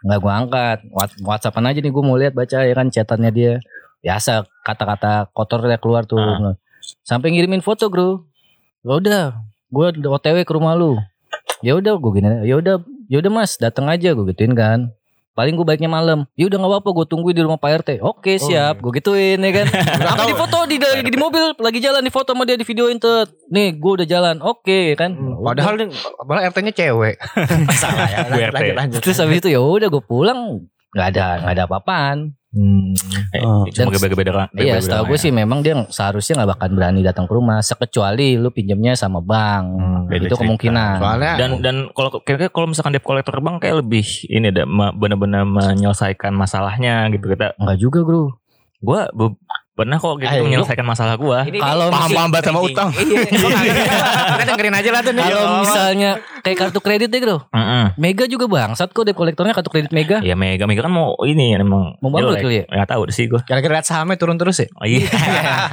Nggak 0.03 0.19
gue 0.21 0.33
angkat. 0.35 0.79
What- 0.91 1.17
Whatsappan 1.19 1.65
aja 1.65 1.81
nih 1.81 1.89
gue 1.89 2.05
mau 2.05 2.13
lihat 2.15 2.33
baca 2.33 2.61
ya 2.61 2.75
kan 2.75 2.93
chatannya 2.93 3.31
dia. 3.31 3.53
Biasa 4.05 4.45
kata-kata 4.61 5.33
kotornya 5.33 5.81
keluar 5.81 6.05
tuh. 6.05 6.21
Nah, 6.21 6.61
Sampai 7.01 7.33
ngirimin 7.33 7.65
foto 7.65 7.89
bro. 7.89 8.29
Ya 8.85 8.93
udah, 8.93 9.25
gue 9.71 9.87
OTW 10.05 10.45
ke 10.45 10.53
rumah 10.53 10.77
lu. 10.77 11.01
Ya 11.65 11.73
udah 11.73 11.97
gue 11.97 12.11
gini. 12.13 12.29
Ya 12.45 12.61
udah, 12.61 12.77
ya 13.09 13.17
udah 13.17 13.33
mas, 13.33 13.57
datang 13.57 13.89
aja 13.89 14.13
gue 14.13 14.25
gituin 14.29 14.53
kan. 14.53 14.93
Paling 15.35 15.59
gue 15.59 15.67
baiknya 15.67 15.91
malam. 15.91 16.31
Ya 16.39 16.47
udah 16.47 16.63
nggak 16.63 16.73
apa-apa, 16.79 16.89
gue 16.95 17.07
tungguin 17.11 17.35
di 17.35 17.43
rumah 17.43 17.59
Pak 17.59 17.71
RT. 17.83 17.91
Oke 18.07 18.39
siap, 18.39 18.79
gue 18.79 19.03
gituin 19.03 19.43
ya 19.43 19.51
kan. 19.51 19.67
Sampai 20.07 20.31
di 20.31 20.37
foto 20.39 20.59
di, 20.71 20.77
di, 20.79 21.11
di 21.11 21.19
mobil 21.19 21.59
lagi 21.59 21.83
jalan 21.83 22.07
di 22.07 22.13
foto 22.15 22.39
sama 22.39 22.47
dia 22.47 22.55
di 22.55 22.63
videoin 22.63 23.03
tuh. 23.03 23.27
Nih 23.51 23.75
gue 23.75 23.93
udah 23.99 24.07
jalan. 24.07 24.39
Oke 24.39 24.95
kan. 24.95 25.19
Padahal 25.43 25.75
nih, 25.75 25.91
padahal 26.23 26.55
RT-nya 26.55 26.73
cewek. 26.73 27.19
Salah 27.83 28.07
ya. 28.07 28.19
Lanjut, 28.31 28.47
RT. 28.47 28.55
lanjut, 28.55 28.75
lanjut. 28.79 29.01
Terus 29.03 29.19
habis 29.19 29.43
itu 29.43 29.49
ya 29.51 29.59
udah 29.59 29.91
gue 29.91 30.03
pulang 30.07 30.71
nggak 30.95 31.07
ada 31.11 31.27
nggak 31.43 31.55
ada 31.59 31.63
apa-apaan. 31.67 32.19
Eh, 32.55 33.43
Oh. 33.43 33.67
Cuma 33.67 33.91
Dan- 33.91 33.99
beda-beda. 34.01 34.47
Iya, 34.55 34.79
setahu 34.79 35.11
gue 35.11 35.19
sih 35.19 35.29
memang 35.29 35.61
dia 35.61 35.75
seharusnya 35.89 36.39
nggak 36.39 36.51
bakal 36.55 36.69
berani 36.71 37.03
datang 37.03 37.27
ke 37.27 37.35
rumah, 37.35 37.59
sekecuali 37.61 38.39
lu 38.39 38.49
pinjamnya 38.49 38.95
sama 38.95 39.19
bank. 39.19 39.67
beda 40.05 40.21
itu 40.21 40.27
cerita. 40.29 40.43
kemungkinan. 40.45 40.97
Soalnya 41.01 41.33
Dan 41.35 41.51
dan 41.59 41.77
kalau 41.91 42.11
kira-kira 42.21 42.49
kalau 42.49 42.67
misalkan 42.69 42.93
debt 42.93 43.03
collector 43.03 43.41
bank 43.41 43.57
kayak 43.59 43.81
lebih 43.81 44.05
ini 44.29 44.49
ada 44.49 44.63
benar-benar 44.93 45.43
menyelesaikan 45.43 46.31
masalahnya 46.31 47.09
gitu 47.11 47.27
kita. 47.27 47.57
Enggak 47.57 47.79
juga, 47.81 47.99
Bro. 48.05 48.37
Gua 48.79 49.09
be- 49.11 49.35
pernah 49.75 49.99
kok 49.99 50.23
gitu 50.23 50.31
Ayo. 50.31 50.47
menyelesaikan 50.47 50.87
masalah 50.87 51.19
gua. 51.19 51.43
Kalau 51.43 51.91
Paham-paham 51.91 52.31
banget 52.31 52.47
sama 52.47 52.61
utang. 52.63 52.89
Iya, 52.95 53.27
gua 53.27 53.49
nggak 53.51 53.65
ngerti. 53.67 53.83
Kita 54.31 54.45
dengerin 54.47 54.75
aja 54.79 54.91
lah 54.95 55.01
tuh 55.03 55.13
nih. 55.13 55.23
Kalau 55.27 55.43
Oh. 55.45 55.59
misalnya 55.61 56.11
kayak 56.41 56.57
kartu 56.57 56.79
kredit 56.79 57.09
deh, 57.11 57.19
Bro. 57.19 57.37
Heeh. 57.51 57.85
Mega 57.99 58.25
juga 58.25 58.47
bangsat 58.47 58.95
kok 58.95 59.03
debt 59.03 59.19
kolektornya 59.19 59.51
kartu 59.51 59.69
kredit 59.69 59.91
Mega. 59.91 60.23
Ya 60.23 60.39
Mega 60.39 60.65
Mega 60.65 60.87
kan 60.87 60.95
mau 60.95 61.19
ini 61.27 61.59
emang 61.59 61.99
Mau 61.99 62.09
bangkrut 62.09 62.39
kali 62.39 62.63
ya? 62.63 62.65
Nggak 62.71 62.89
tahu 62.89 63.03
sih 63.11 63.27
gua. 63.27 63.43
Gara-gara 63.43 63.75
liat 63.75 63.87
sahamnya 63.87 64.15
turun 64.15 64.39
terus 64.39 64.63
ya? 64.63 64.71
Oh, 64.79 64.87
iya. 64.87 65.11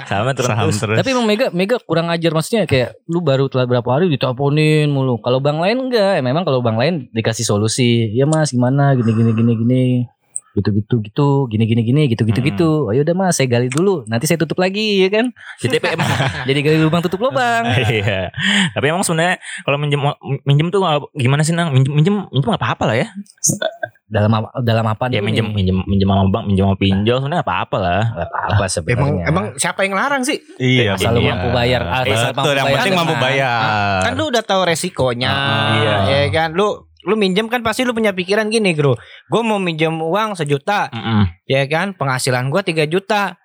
Sama 0.09 0.33
terus. 0.33 0.49
Saham 0.49 0.73
terus. 0.73 0.97
Tapi 0.97 1.09
emang 1.13 1.29
Mega 1.29 1.53
Mega 1.53 1.77
kurang 1.77 2.09
ajar 2.09 2.33
maksudnya 2.33 2.65
kayak 2.65 2.97
lu 3.05 3.21
baru 3.21 3.53
telat 3.53 3.69
berapa 3.69 3.85
hari 3.85 4.09
diteleponin 4.09 4.89
mulu. 4.89 5.21
Kalau 5.21 5.37
bank 5.37 5.61
lain 5.61 5.77
enggak, 5.77 6.17
ya 6.17 6.21
memang 6.25 6.41
kalau 6.41 6.65
bank 6.65 6.81
lain 6.81 7.05
dikasih 7.13 7.45
solusi. 7.45 8.09
Ya 8.11 8.25
Mas, 8.25 8.49
gimana 8.49 8.97
gini 8.97 9.13
gini 9.13 9.31
gini 9.31 9.53
gini. 9.55 9.83
Gitu-gitu 10.51 10.99
gitu, 11.01 11.27
gini 11.47 11.63
gini 11.63 11.81
gini, 11.81 12.01
gitu-gitu 12.07 12.39
gitu. 12.41 12.69
Oh 12.85 12.91
ya 12.91 13.01
udah 13.01 13.13
Mas, 13.13 13.33
saya 13.33 13.47
gali 13.47 13.67
dulu. 13.67 14.03
Nanti 14.03 14.25
saya 14.25 14.35
tutup 14.35 14.57
lagi 14.57 14.99
ya 14.99 15.09
kan. 15.09 15.31
Jadi 15.57 15.79
emang 15.81 16.09
Jadi 16.47 16.59
gali 16.59 16.77
lubang 16.77 16.99
tutup 16.99 17.21
lubang. 17.21 17.63
Iya. 17.87 18.31
Tapi 18.71 18.85
emang 18.85 19.01
sebenarnya 19.01 19.35
kalau 19.61 19.77
minjem 19.77 19.99
minjem 20.43 20.67
tuh 20.67 20.79
nggak- 20.79 21.11
gimana 21.13 21.41
sih 21.41 21.51
nang? 21.51 21.71
Minjem 21.71 21.91
minjem 21.91 22.15
minjem 22.27 22.47
nggak 22.47 22.59
apa-apa 22.59 22.83
lah 22.85 22.97
ya. 22.97 23.07
Dalam 24.05 24.27
apa 24.29 24.51
dalam 24.59 24.83
apa 24.85 25.07
Ya 25.07 25.23
minjem 25.23 25.47
nih? 25.47 25.55
minjem 25.55 25.77
minjem 25.87 26.03
sama 26.05 26.27
bank, 26.27 26.43
minjem 26.43 26.67
sama 26.67 26.75
pinjol 26.75 27.17
sebenarnya 27.17 27.39
nggak 27.39 27.47
apa-apa 27.47 27.77
lah. 27.79 28.01
Nggak 28.11 28.27
apa-apa 28.27 28.65
sebenarnya. 28.67 28.99
Emang 28.99 29.11
emang 29.23 29.45
siapa 29.55 29.79
yang 29.81 29.91
ngelarang 29.95 30.23
sih? 30.27 30.37
Iya, 30.59 30.99
asal 30.99 31.15
Iya. 31.15 31.31
mampu 31.31 31.47
bayar. 31.49 31.81
Asal 32.03 32.35
Betul, 32.35 32.53
yang 32.53 32.67
penting 32.69 32.91
mampu 32.93 33.15
dengan- 33.15 33.23
bayar. 33.23 33.99
Kan 34.03 34.11
lu 34.13 34.23
udah 34.27 34.43
tahu 34.43 34.61
resikonya. 34.67 35.31
Iya. 35.73 35.95
Ya 36.05 36.21
kan 36.27 36.51
lu 36.51 36.90
lu 37.03 37.15
minjem 37.15 37.45
kan 37.45 37.59
pasti 37.59 37.81
lu 37.81 37.91
punya 37.91 38.11
pikiran 38.11 38.47
gini, 38.47 38.71
Bro. 38.71 38.93
Gue 39.25 39.41
mau 39.41 39.57
minjem 39.57 39.93
uang 39.93 40.33
sejuta, 40.33 40.87
Mm-mm. 40.87 41.29
ya 41.43 41.65
kan? 41.65 41.91
Penghasilan 41.91 42.47
gua 42.47 42.61
3 42.61 42.85
juta. 42.85 43.35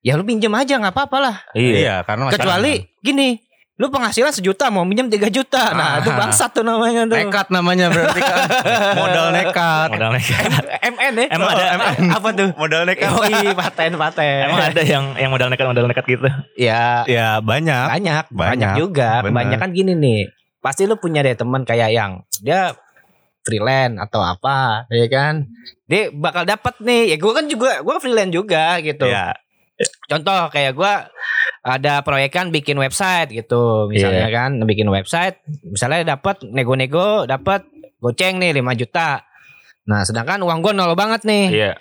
Ya 0.00 0.14
lu 0.14 0.22
pinjem 0.22 0.50
aja 0.50 0.76
nggak 0.76 0.92
apa-apa 0.92 1.18
lah. 1.18 1.36
Iya. 1.52 1.74
Iya, 1.74 1.94
karena 2.02 2.22
masyarakat- 2.26 2.36
Kecuali 2.36 2.72
gini, 3.00 3.28
lu 3.74 3.88
penghasilan 3.88 4.30
sejuta 4.30 4.68
mau 4.68 4.84
minjem 4.84 5.08
3 5.08 5.26
juta. 5.28 5.72
Nah, 5.72 5.88
Ah. 5.88 5.98
itu 5.98 6.10
bangsat 6.10 6.50
tuh 6.52 6.60
namanya 6.60 7.02
tuh. 7.04 7.16
nekat 7.16 7.48
namanya 7.48 7.86
berarti 7.88 8.20
kan. 8.20 8.36
Modal 9.00 9.26
nekat. 9.30 9.88
Modal 9.90 10.10
nekat. 10.12 10.44
MN 10.84 11.12
ya? 11.16 11.26
Emang 11.32 11.48
ada 11.50 11.64
apa 12.20 12.28
tuh? 12.30 12.48
Modal 12.54 12.82
nekat. 12.84 13.08
Oh 13.08 13.24
iya, 13.24 13.50
paten 13.50 13.92
paten. 13.94 14.44
emang 14.44 14.60
ada 14.68 14.82
yang 14.84 15.04
yang 15.16 15.30
modal 15.30 15.48
nekat 15.48 15.64
modal 15.64 15.86
nekat 15.86 16.04
gitu. 16.04 16.28
Ya 16.54 17.02
Ya 17.06 17.40
banyak. 17.40 17.86
banyak, 17.88 18.24
banyak, 18.28 18.60
Banyak, 18.60 18.72
juga. 18.76 19.22
bener. 19.22 19.32
Kebanyakan 19.32 19.70
gini 19.72 19.92
nih. 19.94 20.20
Pasti 20.60 20.84
lu 20.84 20.96
punya 20.96 21.20
deh 21.20 21.32
teman 21.32 21.60
kayak 21.62 21.90
yang 21.90 22.12
dia 22.38 22.76
freelance 23.44 24.00
atau 24.00 24.24
apa, 24.24 24.88
ya 24.88 25.06
kan? 25.12 25.46
Dia 25.84 26.08
bakal 26.10 26.48
dapat 26.48 26.80
nih. 26.80 27.14
Ya 27.14 27.16
gua 27.20 27.32
kan 27.36 27.46
juga 27.46 27.84
gua 27.84 28.00
freelance 28.00 28.32
juga 28.32 28.80
gitu. 28.80 29.04
Ya. 29.06 29.36
Contoh 30.08 30.48
kayak 30.50 30.72
gua 30.74 31.06
ada 31.64 32.00
proyekan 32.00 32.48
bikin 32.52 32.80
website 32.80 33.32
gitu, 33.32 33.88
misalnya 33.88 34.28
kan, 34.28 34.60
bikin 34.68 34.88
website, 34.88 35.40
misalnya 35.64 36.16
dapat 36.16 36.44
nego-nego, 36.44 37.24
dapat 37.24 37.64
goceng 38.00 38.36
nih 38.36 38.52
5 38.52 38.80
juta. 38.80 39.24
Nah, 39.88 40.04
sedangkan 40.04 40.44
uang 40.44 40.60
gua 40.64 40.72
nol 40.76 40.96
banget 40.96 41.24
nih. 41.24 41.46
Iya. 41.52 41.72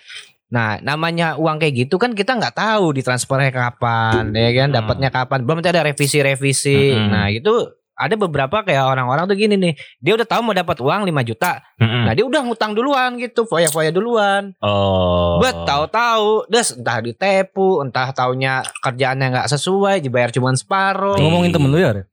Nah, 0.54 0.78
namanya 0.86 1.34
uang 1.42 1.58
kayak 1.58 1.74
gitu 1.90 1.98
kan 1.98 2.14
kita 2.14 2.38
nggak 2.38 2.54
tahu 2.54 2.94
ditransfernya 2.94 3.50
kapan, 3.50 4.30
ya 4.38 4.52
kan? 4.54 4.70
Hmm. 4.70 4.78
Dapatnya 4.78 5.10
kapan? 5.10 5.40
Belum 5.50 5.60
ada 5.66 5.82
revisi-revisi. 5.82 6.94
Hmm. 6.94 7.10
Nah, 7.10 7.26
itu 7.34 7.74
ada 7.94 8.16
beberapa 8.18 8.66
kayak 8.66 8.84
orang-orang 8.90 9.30
tuh 9.30 9.38
gini 9.38 9.56
nih. 9.58 9.74
Dia 10.02 10.14
udah 10.18 10.28
tahu 10.28 10.42
mau 10.50 10.56
dapat 10.58 10.78
uang 10.82 11.02
5 11.06 11.30
juta. 11.30 11.62
Mm-mm. 11.78 12.04
Nah, 12.10 12.14
dia 12.18 12.26
udah 12.26 12.42
ngutang 12.46 12.74
duluan 12.74 13.16
gitu, 13.22 13.46
foya-foya 13.46 13.94
duluan. 13.94 14.58
Oh. 14.62 15.38
Buat 15.38 15.66
tahu-tahu, 15.66 16.50
des 16.50 16.74
entah 16.74 17.00
ditepu, 17.02 17.86
entah 17.86 18.10
taunya 18.12 18.66
kerjaannya 18.82 19.28
nggak 19.38 19.50
sesuai, 19.50 20.02
dibayar 20.02 20.34
cuma 20.34 20.54
separuh. 20.54 21.18
Ngomongin 21.18 21.54
temen 21.54 21.70
lu 21.70 21.80
ya? 21.82 22.06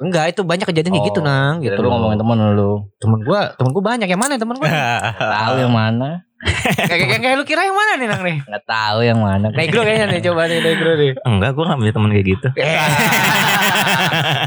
Enggak, 0.00 0.32
itu 0.32 0.40
banyak 0.42 0.64
kejadian 0.64 0.92
kayak 0.92 1.06
gitu, 1.12 1.20
Oh, 1.20 1.26
Nang, 1.28 1.60
Gitu 1.60 1.70
gitu. 1.70 1.84
lu 1.84 1.88
ngomongin 1.88 2.18
temen 2.18 2.36
lu. 2.56 2.72
temen 2.96 3.20
gua, 3.20 3.52
temen 3.54 3.70
gua 3.70 3.82
banyak 3.86 4.08
yang 4.08 4.18
mana 4.18 4.34
temen 4.34 4.56
gua? 4.56 4.66
Tahu 5.36 5.54
yang 5.60 5.70
mana? 5.70 6.24
kayak, 6.88 7.04
kayak, 7.04 7.20
kayak 7.20 7.36
lu 7.36 7.44
kira 7.44 7.62
yang 7.62 7.76
mana 7.76 8.00
nih, 8.00 8.08
Nang 8.08 8.22
nih? 8.24 8.36
Nggak 8.40 8.64
tahu 8.64 8.98
yang 9.04 9.20
mana. 9.20 9.52
Negro 9.52 9.84
kayaknya 9.84 10.06
nih, 10.08 10.20
coba 10.24 10.48
nih 10.48 10.58
Negro 10.58 10.90
nih. 10.96 11.12
Enggak, 11.20 11.50
gue 11.52 11.64
gak 11.68 11.78
punya 11.78 11.92
temen 11.92 12.10
kayak 12.10 12.26
gitu. 12.26 12.48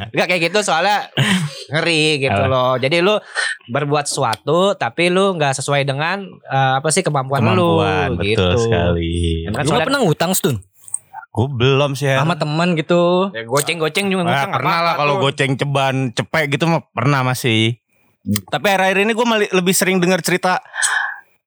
Enggak 0.10 0.28
kayak 0.28 0.42
gitu 0.44 0.60
soalnya 0.62 0.98
ngeri 1.70 2.06
gitu 2.20 2.34
Apa? 2.36 2.50
loh. 2.50 2.74
Jadi 2.78 2.98
lu 3.00 3.16
berbuat 3.70 4.06
sesuatu 4.06 4.74
tapi 4.74 5.08
lu 5.08 5.38
nggak 5.38 5.54
sesuai 5.56 5.86
dengan 5.86 6.18
eh, 6.44 6.74
apa 6.82 6.90
sih 6.90 7.02
kemampuan, 7.02 7.46
Kemampuan 7.46 8.10
lu 8.10 8.18
betul 8.18 8.26
gitu. 8.26 8.58
sekali. 8.60 9.14
Kan 9.48 9.64
Lu 9.64 9.78
pernah 9.78 10.00
ngutang 10.02 10.32
Stun? 10.34 10.58
Gue 11.34 11.50
belum 11.50 11.98
sih 11.98 12.14
ya. 12.14 12.22
Sama 12.22 12.38
teman 12.38 12.78
gitu. 12.78 13.34
ya, 13.34 13.42
goceng-goceng 13.42 14.06
juga 14.14 14.22
Ah, 14.30 14.46
nggak 14.46 14.54
pernah 14.54 14.78
lah 14.86 14.94
kalau 15.02 15.18
goceng 15.18 15.58
ceban 15.58 16.14
cepek 16.14 16.46
gitu 16.54 16.70
mah 16.70 16.86
pernah 16.94 17.26
masih. 17.26 17.82
Tapi 18.24 18.66
akhir-akhir 18.70 18.98
ini 19.04 19.12
gue 19.18 19.26
lebih 19.52 19.74
sering 19.74 19.98
dengar 19.98 20.22
cerita 20.22 20.62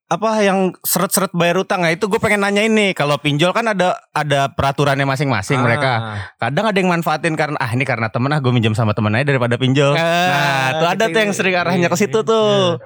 apa 0.07 0.39
yang 0.39 0.71
seret-seret 0.79 1.35
bayar 1.35 1.59
utang? 1.59 1.83
Nah 1.83 1.91
itu 1.91 2.07
gue 2.07 2.15
pengen 2.15 2.39
nanya 2.39 2.63
ini 2.63 2.91
kalau 2.91 3.19
pinjol 3.19 3.51
kan 3.51 3.67
ada 3.67 3.99
ada 4.09 4.47
peraturannya 4.47 5.03
masing-masing 5.03 5.59
Ah. 5.59 5.63
mereka 5.63 5.91
kadang 6.37 6.63
ada 6.63 6.77
yang 6.77 6.87
manfaatin 6.87 7.35
karena 7.35 7.57
ah 7.57 7.67
ini 7.69 7.83
karena 7.83 8.07
temen 8.07 8.31
ah 8.31 8.39
gue 8.39 8.47
minjem 8.49 8.71
sama 8.71 8.91
temen 8.91 9.11
aja 9.11 9.27
daripada 9.27 9.55
pinjol. 9.55 9.93
Nah 9.93 10.79
tuh 10.79 10.87
ada 10.87 11.05
tuh 11.05 11.19
yang 11.19 11.31
sering 11.31 11.55
arahnya 11.55 11.87
ke 11.87 11.97
situ 11.97 12.23
tuh. 12.23 12.79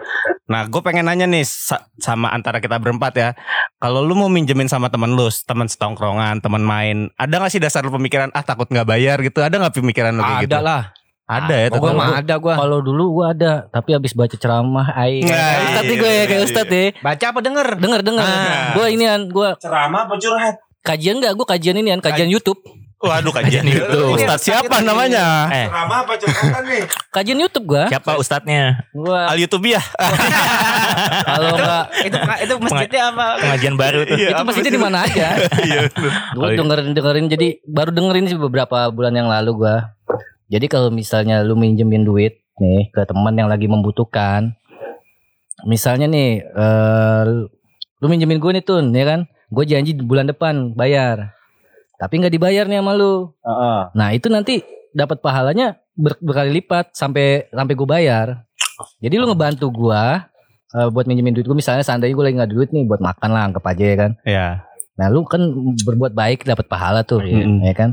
Nah 0.50 0.66
gue 0.66 0.82
pengen 0.82 1.06
nanya 1.06 1.24
nih 1.24 1.46
sa- 1.46 1.86
sama 1.96 2.28
antara 2.28 2.58
kita 2.58 2.76
berempat 2.76 3.14
ya. 3.14 3.30
Kalau 3.78 4.02
lu 4.02 4.14
mau 4.14 4.26
minjemin 4.26 4.66
sama 4.66 4.90
temen 4.90 5.14
lu 5.14 5.30
temen 5.46 5.66
setongkrongan 5.66 6.42
temen 6.42 6.60
main 6.60 7.14
ada 7.16 7.38
gak 7.38 7.50
sih 7.50 7.62
dasar 7.62 7.86
pemikiran 7.86 8.30
ah 8.32 8.42
takut 8.42 8.66
nggak 8.66 8.84
bayar 8.84 9.22
gitu? 9.22 9.40
Ada 9.40 9.62
nggak 9.62 9.76
pemikiran 9.76 10.12
lu 10.12 10.22
kayak 10.22 10.38
ada 10.38 10.44
gitu 10.44 10.58
lah. 10.60 10.82
Ada 11.26 11.56
ya 11.56 11.68
Gua 11.72 11.92
tetap. 11.92 11.96
mah 11.96 12.10
ada 12.20 12.36
gua. 12.38 12.54
Kalau 12.60 12.80
dulu 12.80 13.04
gua 13.22 13.26
ada, 13.32 13.52
tapi 13.72 13.96
habis 13.96 14.12
baca 14.12 14.36
ceramah 14.36 14.88
aing. 15.00 15.24
Nah, 15.24 15.80
nih 15.80 15.96
iya, 15.96 15.96
gue 15.96 16.10
ya 16.10 16.16
iya, 16.16 16.24
kayak 16.28 16.44
Ustadz 16.44 16.74
ya. 16.74 16.86
Baca 17.00 17.26
apa 17.32 17.40
denger? 17.40 17.68
Denger 17.80 18.02
denger. 18.04 18.26
Ah. 18.26 18.74
Gua 18.76 18.86
inian, 18.92 19.22
gua 19.32 19.50
Ceramah 19.56 20.10
apa 20.10 20.16
curhat? 20.20 20.56
kajian 20.82 21.22
enggak? 21.22 21.34
Gua 21.38 21.48
kajian 21.48 21.78
inian, 21.78 22.02
kajian 22.02 22.28
YouTube. 22.28 22.60
Waduh 23.02 23.34
kajian 23.34 23.66
itu. 23.66 23.82
Ini 23.82 24.14
Ustadz 24.14 24.46
siapa 24.46 24.78
nih. 24.78 24.86
namanya? 24.86 25.50
Eh, 25.50 25.66
Ceramah 25.72 25.98
apa 26.06 26.14
curhatan 26.22 26.64
nih? 26.70 26.84
Kajian 27.10 27.40
YouTube 27.42 27.66
gua. 27.66 27.84
siapa 27.90 28.12
ustadznya? 28.14 28.86
Gua 28.94 29.26
Al 29.26 29.42
YouTube 29.42 29.66
ya. 29.72 29.82
kalau 31.26 31.50
enggak 31.58 31.86
itu 32.06 32.18
itu 32.46 32.54
masjidnya 32.62 33.02
apa? 33.10 33.26
Pengajian 33.42 33.76
baru 33.80 34.00
tuh. 34.06 34.18
itu 34.20 34.44
pasti 34.46 34.70
di 34.70 34.82
mana 34.82 34.98
aja. 35.08 35.28
Iya. 35.66 35.82
Gue 36.36 36.48
iya. 36.54 36.58
dengerin 36.62 36.94
dengerin 36.94 37.26
jadi 37.26 37.48
baru 37.66 37.90
dengerin 37.90 38.26
sih 38.28 38.38
beberapa 38.38 38.90
bulan 38.94 39.16
yang 39.16 39.32
lalu 39.32 39.66
gua. 39.66 39.96
Jadi 40.52 40.68
kalau 40.68 40.92
misalnya 40.92 41.40
lu 41.42 41.56
minjemin 41.56 42.04
duit 42.04 42.44
nih 42.60 42.92
ke 42.92 43.08
teman 43.08 43.32
yang 43.34 43.48
lagi 43.48 43.66
membutuhkan, 43.66 44.52
misalnya 45.64 46.06
nih 46.06 46.44
eh 46.44 47.24
lu 48.02 48.06
minjemin 48.06 48.36
gue 48.36 48.52
nih 48.60 48.66
Tun, 48.66 48.92
ya 48.92 49.06
kan? 49.08 49.20
Gue 49.48 49.64
janji 49.64 49.96
bulan 49.96 50.28
depan 50.28 50.76
bayar, 50.76 51.32
tapi 51.96 52.20
nggak 52.20 52.34
dibayar 52.34 52.66
nih 52.68 52.80
sama 52.80 52.94
lu. 52.94 53.32
Nah 53.94 54.12
itu 54.12 54.28
nanti 54.28 54.60
dapat 54.92 55.24
pahalanya 55.24 55.80
ber- 55.94 56.20
berkali 56.20 56.52
lipat 56.60 56.92
sampai 56.92 57.48
sampai 57.48 57.74
gue 57.74 57.88
bayar. 57.88 58.28
Jadi 59.00 59.16
lu 59.16 59.30
ngebantu 59.30 59.72
gua 59.72 60.28
eh, 60.72 60.88
buat 60.90 61.08
minjemin 61.08 61.32
duit 61.32 61.48
gue 61.48 61.56
misalnya 61.56 61.84
seandainya 61.84 62.12
gue 62.12 62.26
lagi 62.26 62.36
nggak 62.36 62.50
ada 62.50 62.58
duit 62.58 62.70
nih 62.72 62.84
buat 62.88 63.00
makan 63.00 63.30
lah 63.32 63.44
anggap 63.48 63.64
aja 63.68 63.84
ya 63.86 63.96
kan. 63.96 64.12
Ya. 64.28 64.48
Nah 65.00 65.08
lu 65.08 65.24
kan 65.24 65.40
berbuat 65.88 66.12
baik 66.12 66.44
dapat 66.44 66.68
pahala 66.68 67.04
tuh, 67.04 67.24
Iya. 67.24 67.48
ya 67.64 67.74
kan? 67.74 67.90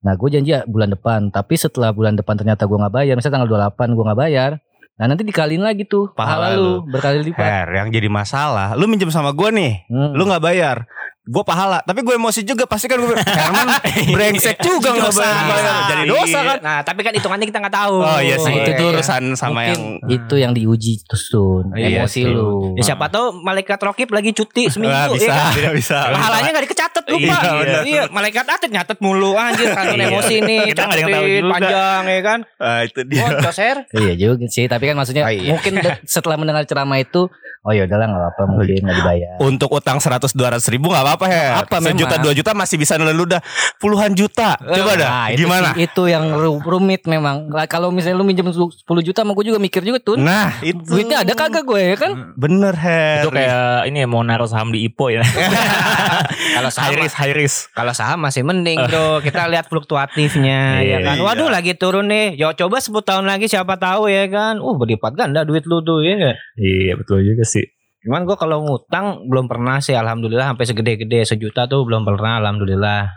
Nah 0.00 0.16
gue 0.16 0.28
janji 0.32 0.56
ya 0.56 0.64
bulan 0.64 0.88
depan, 0.88 1.28
tapi 1.28 1.60
setelah 1.60 1.92
bulan 1.92 2.16
depan 2.16 2.32
ternyata 2.32 2.64
gue 2.64 2.72
nggak 2.72 2.94
bayar, 2.94 3.14
misalnya 3.20 3.44
tanggal 3.44 3.68
28 3.68 3.92
gue 3.92 4.04
nggak 4.08 4.20
bayar, 4.20 4.50
nah 4.96 5.04
nanti 5.04 5.22
dikaliin 5.28 5.60
lagi 5.60 5.84
tuh 5.84 6.08
Pahala 6.16 6.52
pahala, 6.52 6.56
lu 6.56 6.70
berkali 6.88 7.20
lipat. 7.20 7.44
Her, 7.44 7.68
yang 7.68 7.88
jadi 7.92 8.08
masalah, 8.08 8.72
lu 8.80 8.88
minjem 8.88 9.12
sama 9.12 9.36
gua 9.36 9.52
nih, 9.52 9.84
Hmm. 9.92 10.16
lu 10.16 10.24
nggak 10.24 10.40
bayar. 10.40 10.88
Gue 11.30 11.42
pahala, 11.42 11.78
tapi 11.80 12.02
gue 12.02 12.10
emosi 12.12 12.42
juga 12.42 12.66
pasti 12.66 12.84
kan 12.84 12.98
gue 12.98 13.14
Herman 13.14 13.68
brengsek 14.14 14.58
juga 14.58 14.90
nggak 14.90 15.14
bayar. 15.14 15.42
Jadi 15.88 16.02
dosa 16.04 16.38
kan. 16.44 16.58
Nah, 16.60 16.78
tapi 16.82 17.00
kan 17.00 17.12
hitungannya 17.12 17.46
kita 17.46 17.58
nggak 17.60 17.76
tahu. 17.76 17.96
Oh 18.00 18.18
iya 18.18 18.34
sih, 18.34 18.50
Nah, 18.50 18.58
itu 18.58 18.70
iya. 18.72 18.76
tuh 18.76 18.86
urusan 18.90 19.22
sama 19.34 19.62
Mungkin 19.62 19.70
yang 19.70 19.82
itu 20.10 20.34
yang 20.36 20.52
diuji 20.52 20.98
terus 21.00 21.30
tuh 21.30 21.62
Iya 21.70 22.02
emosi 22.02 22.14
sih. 22.16 22.24
lu. 22.26 22.74
Ya 22.74 22.82
siapa 22.84 23.06
tahu 23.06 23.30
malaikat 23.36 23.78
rokib 23.78 24.10
lagi 24.10 24.30
cuti 24.32 24.66
seminggu 24.74 24.90
Wah, 24.92 25.06
bisa, 25.08 25.24
ya 25.24 25.38
kan? 25.38 25.52
tidak 25.54 25.72
bisa. 25.76 25.98
Pahalanya 26.10 26.50
gak 26.50 26.64
dikecatet 26.66 27.04
lupa. 27.06 27.36
Iya, 27.40 27.78
Iya, 27.80 28.02
malaikat 28.08 28.44
atet 28.44 28.70
nyatet 28.70 28.98
mulu 28.98 29.30
anjir 29.32 29.70
kangen 29.76 29.96
Iya. 29.96 30.10
emosi 30.10 30.34
nih. 30.40 30.60
Kita 30.68 30.82
nggak 30.82 30.90
ada 30.90 31.00
yang 31.00 31.14
tahu 31.14 31.26
panjang 31.48 32.02
ya 32.04 32.20
kan. 32.20 32.38
Ah, 32.58 32.80
itu 32.82 33.00
dia. 33.04 33.22
Oh, 33.22 33.30
coser. 33.40 33.76
Iya 33.92 34.12
juga 34.16 34.46
sih, 34.46 34.66
tapi 34.66 34.84
kan 34.84 34.96
maksudnya 34.96 35.22
Oh, 35.22 35.30
iya. 35.30 35.54
mungkin 35.54 35.78
setelah 36.02 36.34
mendengar 36.34 36.64
ceramah 36.64 36.98
itu, 36.98 37.30
oh 37.60 37.72
ya 37.72 37.84
udahlah 37.84 38.06
nggak 38.06 38.22
apa-apa 38.24 38.42
mungkin 38.48 38.80
nggak 38.80 38.96
dibayar. 38.98 39.32
Untuk 39.38 39.70
utang 39.70 39.96
100 39.96 40.32
200 40.32 40.64
ribu 40.68 40.88
nggak 40.88 41.04
apa-apa 41.04 41.19
ya. 41.26 41.60
Apa 41.60 41.82
Sejuta 41.82 42.16
memang. 42.16 42.22
dua 42.22 42.32
juta 42.32 42.50
masih 42.54 42.76
bisa 42.78 42.94
udah 42.96 43.40
puluhan 43.76 44.14
juta. 44.14 44.56
Coba 44.56 44.92
dah. 44.94 45.08
Nah, 45.10 45.26
itu 45.28 45.44
Gimana? 45.44 45.74
sih, 45.74 45.84
itu 45.84 46.02
yang 46.06 46.24
ru- 46.30 46.62
rumit 46.62 47.04
memang. 47.04 47.50
Lah, 47.50 47.66
Kalau 47.66 47.90
misalnya 47.90 48.16
lu 48.16 48.24
minjem 48.24 48.46
10 48.48 48.70
juta, 49.02 49.20
sama 49.20 49.34
gue 49.34 49.44
juga 49.44 49.58
mikir 49.58 49.82
juga 49.82 49.98
tuh. 49.98 50.16
Nah, 50.16 50.56
itu 50.60 50.80
Duitnya 50.80 51.22
ada 51.22 51.32
kagak 51.34 51.64
gue 51.64 51.80
ya 51.82 51.96
kan? 51.96 52.34
Bener 52.34 52.72
Her. 52.72 53.22
Itu 53.22 53.30
kayak 53.30 53.86
ini 53.86 53.98
ya, 54.00 54.08
mau 54.08 54.22
naruh 54.22 54.46
saham 54.46 54.70
di 54.70 54.86
IPO 54.86 55.06
ya. 55.10 55.22
Kalau 56.56 56.68
high 56.68 56.76
saham 56.76 56.92
risk, 56.96 57.14
high 57.16 57.34
risk. 57.34 57.58
kalau 57.72 57.92
saham 57.92 58.18
masih 58.20 58.42
mending 58.42 58.78
bro. 58.80 59.20
Kita 59.20 59.46
lihat 59.46 59.66
fluktuatifnya 59.66 60.82
ya 60.82 60.98
kan. 61.00 61.16
Iya. 61.16 61.22
Waduh 61.22 61.48
lagi 61.48 61.72
turun 61.74 62.06
nih. 62.06 62.36
Yo 62.36 62.52
coba 62.52 62.78
10 62.78 62.92
tahun 63.00 63.24
lagi 63.24 63.46
siapa 63.46 63.76
tahu 63.76 64.06
ya 64.06 64.26
kan. 64.28 64.58
Uh 64.58 64.76
berlipat 64.76 65.14
ganda 65.14 65.42
duit 65.42 65.64
lu 65.64 65.80
tuh 65.80 66.00
ya 66.00 66.14
nggak? 66.16 66.36
Iya 66.56 66.92
betul 66.96 67.24
juga 67.24 67.44
sih. 67.44 67.66
Cuman 68.00 68.24
gue 68.24 68.36
kalau 68.40 68.64
ngutang 68.64 69.28
belum 69.28 69.44
pernah 69.44 69.76
sih 69.84 69.92
alhamdulillah 69.92 70.56
sampai 70.56 70.64
segede-gede 70.64 71.28
sejuta 71.28 71.68
tuh 71.68 71.84
belum 71.84 72.08
pernah 72.08 72.40
alhamdulillah. 72.40 73.12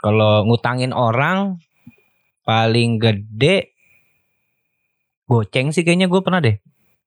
Kalau 0.00 0.44
ngutangin 0.44 0.92
orang 0.92 1.56
paling 2.44 3.00
gede 3.00 3.72
goceng 5.24 5.72
sih 5.72 5.86
kayaknya 5.86 6.10
gue 6.10 6.20
pernah 6.20 6.40
deh. 6.42 6.60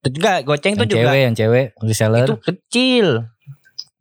Enggak, 0.03 0.43
goceng 0.43 0.75
tuh 0.75 0.83
Yang 0.83 0.91
juga 0.91 1.03
cewek, 1.07 1.21
yang 1.23 1.35
cewek, 1.35 1.65
reseller. 1.79 2.25
itu 2.27 2.35
kecil. 2.43 3.07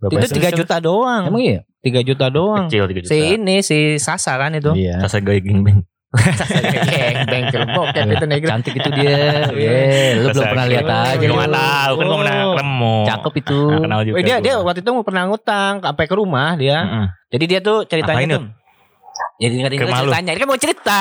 Berapa 0.03 0.19
itu? 0.27 0.35
3 0.35 0.59
juta 0.59 0.77
doang. 0.83 1.23
Emang 1.31 1.43
iya? 1.47 1.61
3 1.83 2.03
juta 2.03 2.27
doang. 2.27 2.67
Kecil 2.67 2.85
3 2.91 3.03
juta. 3.07 3.11
Si 3.15 3.19
ini 3.39 3.57
si 3.63 3.79
Sasa 4.03 4.35
kan 4.35 4.51
itu. 4.51 4.75
Iya. 4.75 4.99
Sasa 5.07 5.23
gaya 5.23 5.39
gengbeng. 5.39 5.87
Geng 6.13 7.17
beng 7.25 7.45
film 7.49 7.69
bokep 7.73 8.05
itu 8.13 8.27
negro. 8.29 8.49
Cantik 8.53 8.75
itu 8.77 8.91
dia. 8.93 9.49
Iya, 9.49 10.21
lu 10.21 10.27
belum 10.29 10.45
pernah 10.53 10.67
lihat 10.69 10.85
aja. 10.85 11.17
Gue 11.17 11.29
lu. 11.29 11.41
gak 11.41 11.53
tahu 11.57 11.93
kan 11.97 12.05
gue 12.05 12.19
pernah 12.21 12.37
Oh. 12.43 12.53
ketemu. 12.53 12.95
Cakep 13.09 13.35
itu. 13.41 13.61
Kenal 13.81 14.01
juga. 14.05 14.17
Oh, 14.17 14.23
dia 14.23 14.37
gua. 14.37 14.45
dia 14.45 14.55
waktu 14.61 14.81
itu 14.85 14.91
pernah 15.05 15.23
ngutang 15.29 15.73
sampai 15.81 16.05
ke 16.05 16.15
rumah 16.15 16.51
dia. 16.61 16.79
Jadi 17.33 17.45
dia 17.49 17.61
tuh 17.65 17.89
ceritanya 17.89 18.21
Ngapain 18.21 18.37
tuh. 18.37 18.62
Jadi 19.35 19.59
dengerin 19.59 19.79
lu? 19.83 19.91
ceritanya. 20.07 20.31
Dia 20.31 20.41
kan 20.41 20.49
mau 20.49 20.57
cerita. 20.57 21.01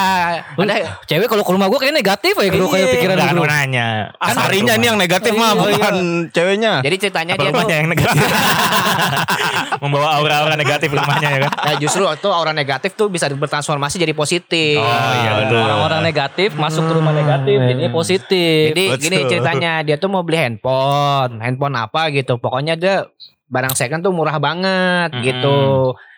Ada 0.58 0.76
cewek 1.06 1.28
kalau 1.28 1.44
ke 1.44 1.52
rumah 1.52 1.68
gue 1.68 1.80
kayak 1.80 1.94
negatif 1.94 2.34
ya 2.34 2.50
kalau 2.50 2.68
kayak 2.68 2.82
Iya. 2.82 2.94
pikiran 2.96 3.16
Enggak 3.16 3.32
lu. 3.32 3.42
kan 3.42 3.50
nanya. 3.54 3.88
Ah, 4.18 4.28
Sarinya 4.32 4.74
nih 4.76 4.88
yang 4.88 4.98
negatif 4.98 5.32
mah 5.32 5.50
Oh, 5.52 5.68
iya. 5.68 5.74
bukan 5.74 5.96
ceweknya. 6.30 6.74
jadi 6.82 6.96
ceritanya 6.98 7.34
Apa 7.34 7.40
dia 7.40 7.48
tuh 7.48 7.54
rumahnya 7.56 7.76
yang 7.78 7.90
negatif? 7.90 8.22
Membawa 9.82 10.08
aura-aura 10.16 10.56
negatif 10.56 10.90
rumahnya 10.90 11.28
ya 11.30 11.40
kan? 11.40 11.52
Nah 11.56 11.74
justru 11.78 12.04
itu 12.04 12.30
aura 12.30 12.52
negatif 12.52 12.92
tuh 12.94 13.08
bisa 13.08 13.26
bertransformasi 13.28 13.96
jadi 13.98 14.14
positif. 14.14 14.78
Oh, 14.78 15.14
iya, 15.16 15.32
betul. 15.40 15.62
Orang-orang 15.62 16.02
negatif 16.04 16.50
masuk 16.56 16.84
ke 16.84 16.94
rumah 16.94 17.14
negatif, 17.14 17.58
ini 17.58 17.88
positif. 17.90 18.72
Jadi 18.72 18.86
gini 18.98 19.18
ceritanya 19.28 19.82
dia 19.82 19.96
tuh 19.96 20.10
mau 20.10 20.22
beli 20.22 20.38
handphone, 20.40 21.38
handphone 21.40 21.76
apa 21.76 22.10
gitu. 22.10 22.38
Pokoknya 22.38 22.74
dia 22.74 23.06
barang 23.48 23.76
second 23.76 24.02
tuh 24.02 24.12
murah 24.12 24.38
banget 24.38 25.12
Mm-mm. 25.12 25.24
gitu. 25.24 25.60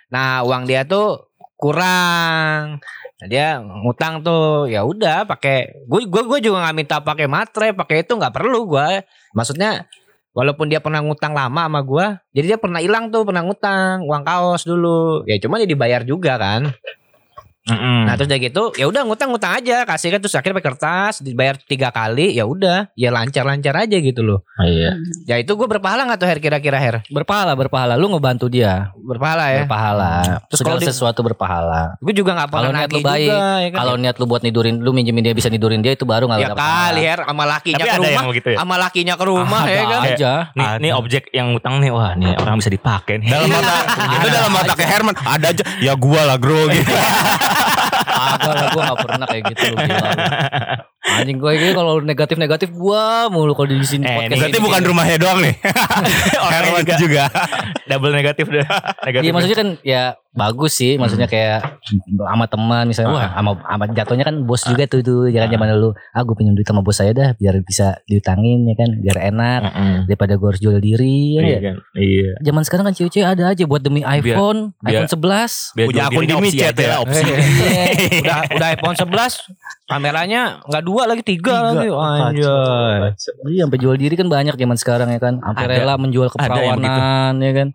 Nah 0.08 0.44
uang 0.44 0.64
dia 0.64 0.84
tuh 0.84 1.33
kurang. 1.64 2.84
Nah, 3.24 3.28
dia 3.32 3.64
ngutang 3.64 4.20
tuh 4.20 4.68
ya 4.68 4.84
udah 4.84 5.24
pakai 5.24 5.88
gue 5.88 6.02
gue 6.12 6.22
gue 6.28 6.40
juga 6.44 6.68
nggak 6.68 6.76
minta 6.76 7.00
pakai 7.00 7.28
matre 7.32 7.72
pakai 7.72 8.04
itu 8.04 8.20
nggak 8.20 8.36
perlu 8.36 8.68
gue 8.68 9.08
maksudnya 9.32 9.88
walaupun 10.36 10.68
dia 10.68 10.84
pernah 10.84 11.00
ngutang 11.00 11.32
lama 11.32 11.72
sama 11.72 11.80
gue 11.88 12.06
jadi 12.36 12.46
dia 12.52 12.60
pernah 12.60 12.84
hilang 12.84 13.16
tuh 13.16 13.24
pernah 13.24 13.48
ngutang 13.48 14.04
uang 14.04 14.24
kaos 14.28 14.68
dulu. 14.68 15.24
Ya 15.24 15.40
cuma 15.40 15.56
dia 15.56 15.70
dibayar 15.72 16.04
juga 16.04 16.36
kan 16.36 16.76
Mm-mm. 17.64 18.04
Nah 18.04 18.14
terus 18.14 18.28
udah 18.28 18.40
gitu 18.42 18.64
ya 18.74 18.86
udah 18.86 19.02
ngutang-ngutang 19.04 19.56
aja 19.56 19.84
kasih 19.84 20.10
kan 20.10 20.20
terus 20.20 20.34
akhirnya 20.34 20.60
pakai 20.60 20.68
kertas 20.70 21.14
dibayar 21.20 21.56
tiga 21.58 21.90
kali 21.90 22.32
ya 22.32 22.44
udah 22.44 22.92
ya 22.94 23.08
lancar-lancar 23.08 23.72
aja 23.78 23.98
gitu 23.98 24.20
loh. 24.20 24.44
Oh, 24.54 24.66
iya. 24.66 25.00
Ya 25.24 25.36
itu 25.38 25.48
gue 25.50 25.64
berpahala 25.66 26.04
nggak 26.04 26.18
tuh 26.18 26.28
Her 26.28 26.40
kira-kira 26.40 26.76
Her? 26.76 26.96
Berpahala, 27.08 27.54
berpahala. 27.54 27.96
Lu 27.96 28.10
ngebantu 28.10 28.48
dia. 28.48 28.92
Berpahala 28.94 29.48
ya. 29.50 29.64
Berpahala. 29.64 30.44
Terus 30.46 30.60
kalau 30.62 30.76
di- 30.78 30.86
sesuatu 30.86 31.20
berpahala. 31.22 31.96
Gue 31.98 32.12
juga 32.12 32.36
nggak 32.36 32.50
pernah 32.50 32.62
Kalau 32.66 32.76
niat 32.76 32.90
lu 32.90 33.00
baik, 33.02 33.30
ya 33.30 33.40
kan. 33.66 33.72
kalau 33.74 33.94
niat 33.96 34.16
lu 34.18 34.26
buat 34.26 34.42
nidurin, 34.42 34.76
lu 34.78 34.92
minjemin 34.92 35.24
dia 35.24 35.32
bisa 35.32 35.48
nidurin 35.48 35.80
dia 35.80 35.92
itu 35.92 36.04
baru 36.04 36.28
nggak 36.28 36.40
ya 36.42 36.52
kali 36.52 37.02
Her 37.02 37.20
sama 37.24 37.44
lakinya 37.46 37.76
Tapi 37.78 37.86
ke 37.86 37.90
yang 37.90 38.04
rumah, 38.04 38.24
begitu 38.28 38.48
ya? 38.50 38.58
sama 38.60 38.76
lakinya 38.78 39.14
ke 39.16 39.26
rumah 39.26 39.62
Ada 39.62 39.72
ya 39.72 39.84
kan. 39.86 40.02
aja. 40.06 40.32
Nih, 40.52 40.68
nih 40.80 40.92
objek 40.94 41.24
yang 41.32 41.48
utang 41.54 41.80
nih, 41.80 41.90
wah 41.90 42.12
nih 42.14 42.36
orang 42.36 42.60
bisa 42.60 42.68
dipakai 42.68 43.18
nih. 43.18 43.32
Dalam 43.32 43.48
mata 43.50 43.76
itu 44.16 44.28
dalam 44.30 44.52
mata 44.52 44.74
ke 44.74 44.84
Herman 44.84 45.16
ada 45.18 45.48
aja 45.50 45.64
ya 45.80 45.94
gua 45.96 46.22
lah 46.26 46.36
bro 46.36 46.68
gitu. 46.68 46.92
Agak 48.24 48.54
lah 48.56 48.68
gue 48.72 48.82
gak 48.88 49.00
pernah 49.04 49.26
kayak 49.28 49.44
gitu 49.52 49.64
lu. 49.74 49.78
Anjing 51.04 51.36
gue 51.36 51.52
kayak 51.54 51.74
kalau 51.74 52.00
negatif-negatif 52.00 52.72
gua 52.72 53.28
mulu 53.28 53.52
kalau 53.52 53.68
di 53.70 53.84
sini 53.84 54.02
Eh, 54.02 54.16
podcast 54.18 54.40
Berarti 54.40 54.56
ini. 54.56 54.64
bukan 54.64 54.82
rumahnya 54.84 55.18
doang 55.18 55.40
nih. 55.40 55.56
Herman 56.54 56.82
juga. 56.82 56.96
juga. 56.98 57.24
Double 57.90 58.12
negatif 58.12 58.46
deh. 58.48 58.64
Negatif. 59.02 59.22
Iya 59.22 59.32
maksudnya 59.32 59.58
kan 59.58 59.70
ya 59.82 60.04
bagus 60.34 60.74
sih 60.74 60.96
maksudnya 60.96 61.28
kayak 61.28 61.78
sama 62.18 62.48
teman 62.48 62.90
misalnya 62.90 63.12
wah 63.12 63.30
sama, 63.32 63.52
sama 63.54 63.86
jatuhnya 63.88 64.26
kan 64.26 64.42
bos 64.42 64.66
juga 64.66 64.88
tuh 64.88 65.00
tuh 65.00 65.22
jangan 65.30 65.46
zaman 65.52 65.68
dulu 65.72 65.90
ah 65.94 66.22
gue 66.22 66.34
pinjam 66.34 66.56
duit 66.56 66.66
sama 66.66 66.82
bos 66.82 66.98
saya 66.98 67.14
dah 67.14 67.30
biar 67.36 67.62
bisa 67.62 68.02
diutangin 68.04 68.66
ya 68.66 68.74
kan 68.74 68.90
biar 68.98 69.18
enak 69.30 69.60
Mm-mm. 69.62 69.96
daripada 70.04 70.34
gue 70.34 70.48
harus 70.48 70.58
jual 70.58 70.80
diri 70.80 71.38
ya 71.38 71.38
Iya 71.38 71.46
nggak? 71.54 71.62
kan? 71.62 71.76
Iya. 71.94 72.32
zaman 72.42 72.62
sekarang 72.64 72.84
kan 72.84 72.96
cewek-cewek 72.96 73.28
ada 73.30 73.44
aja 73.48 73.64
buat 73.64 73.78
demi 73.80 74.02
iPhone 74.02 74.74
biar- 74.80 75.06
iPhone 75.06 75.12
11 75.14 75.78
Biar 75.78 75.86
Punya 75.86 76.02
akun 76.04 76.24
di 76.24 76.34
micet 76.40 76.74
ya? 76.74 76.96
opsi. 76.98 77.22
udah 78.24 78.40
udah 78.50 78.68
iPhone 78.72 78.96
11 78.98 79.54
kameranya 79.86 80.42
nggak 80.64 80.84
dua 80.84 80.93
lagi 80.96 81.24
tiga, 81.26 81.74
lagi. 81.74 81.90
Anjay. 81.90 83.14
Iya 83.50 83.66
sampai 83.66 83.80
jual 83.82 83.98
diri 83.98 84.14
kan 84.14 84.30
banyak 84.30 84.54
zaman 84.54 84.78
sekarang 84.78 85.10
ya 85.10 85.18
kan. 85.18 85.42
Sampai 85.42 85.66
rela 85.68 85.98
menjual 85.98 86.30
keperawanan 86.30 87.42
ya 87.42 87.52
kan. 87.54 87.68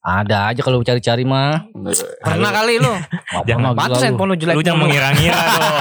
Ada 0.00 0.54
aja 0.54 0.60
kalau 0.62 0.82
cari-cari 0.82 1.26
mah. 1.26 1.66
Pernah 2.22 2.50
kali 2.50 2.78
lu? 2.78 2.94
Jangan 3.48 3.74
pantas 3.74 4.06
handphone 4.06 4.32
lu 4.32 4.36
jelek 4.38 4.54
Lu 4.54 4.62
jangan 4.62 4.86
mengira-ngira 4.86 5.34
dong. 5.54 5.74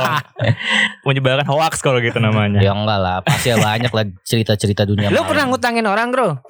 Menyebarkan 1.06 1.46
hoax 1.46 1.80
kalau 1.80 2.00
gitu 2.02 2.18
namanya. 2.18 2.58
Ya 2.64 2.74
enggak 2.74 3.00
lah, 3.00 3.18
pasti 3.22 3.54
ya 3.54 3.58
banyak 3.60 3.92
lah 3.94 4.06
cerita-cerita 4.26 4.88
dunia. 4.88 5.14
lu 5.14 5.22
pernah 5.26 5.46
ngutangin 5.46 5.86
orang 5.86 6.10
bro? 6.10 6.42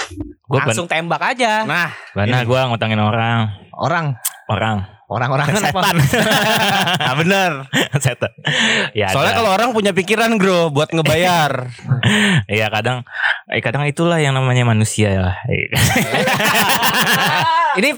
Gua 0.47 0.59
langsung 0.63 0.88
tembak 0.88 1.19
aja. 1.35 1.65
Nah, 1.65 1.89
Karena 2.13 2.45
gue 2.45 2.59
ngutangin 2.69 3.00
orang. 3.01 3.51
orang? 3.73 4.05
Orang. 4.47 4.77
Orang-orang 5.13 5.48
apa 5.53 5.62
Setan. 5.62 5.96
nah 6.98 7.13
bener. 7.22 7.51
Setan. 8.03 8.32
Ya, 8.98 9.13
Soalnya 9.13 9.38
kalau 9.38 9.53
orang 9.53 9.70
punya 9.72 9.93
pikiran 9.93 10.36
bro 10.41 10.74
buat 10.74 10.89
ngebayar. 10.91 11.70
Iya 12.51 12.67
kadang 12.67 13.08
eh, 13.48 13.63
kadang 13.63 13.88
itulah 13.88 14.20
yang 14.20 14.36
namanya 14.36 14.67
manusia 14.67 15.15
lah. 15.15 15.36
Ini 17.74 17.89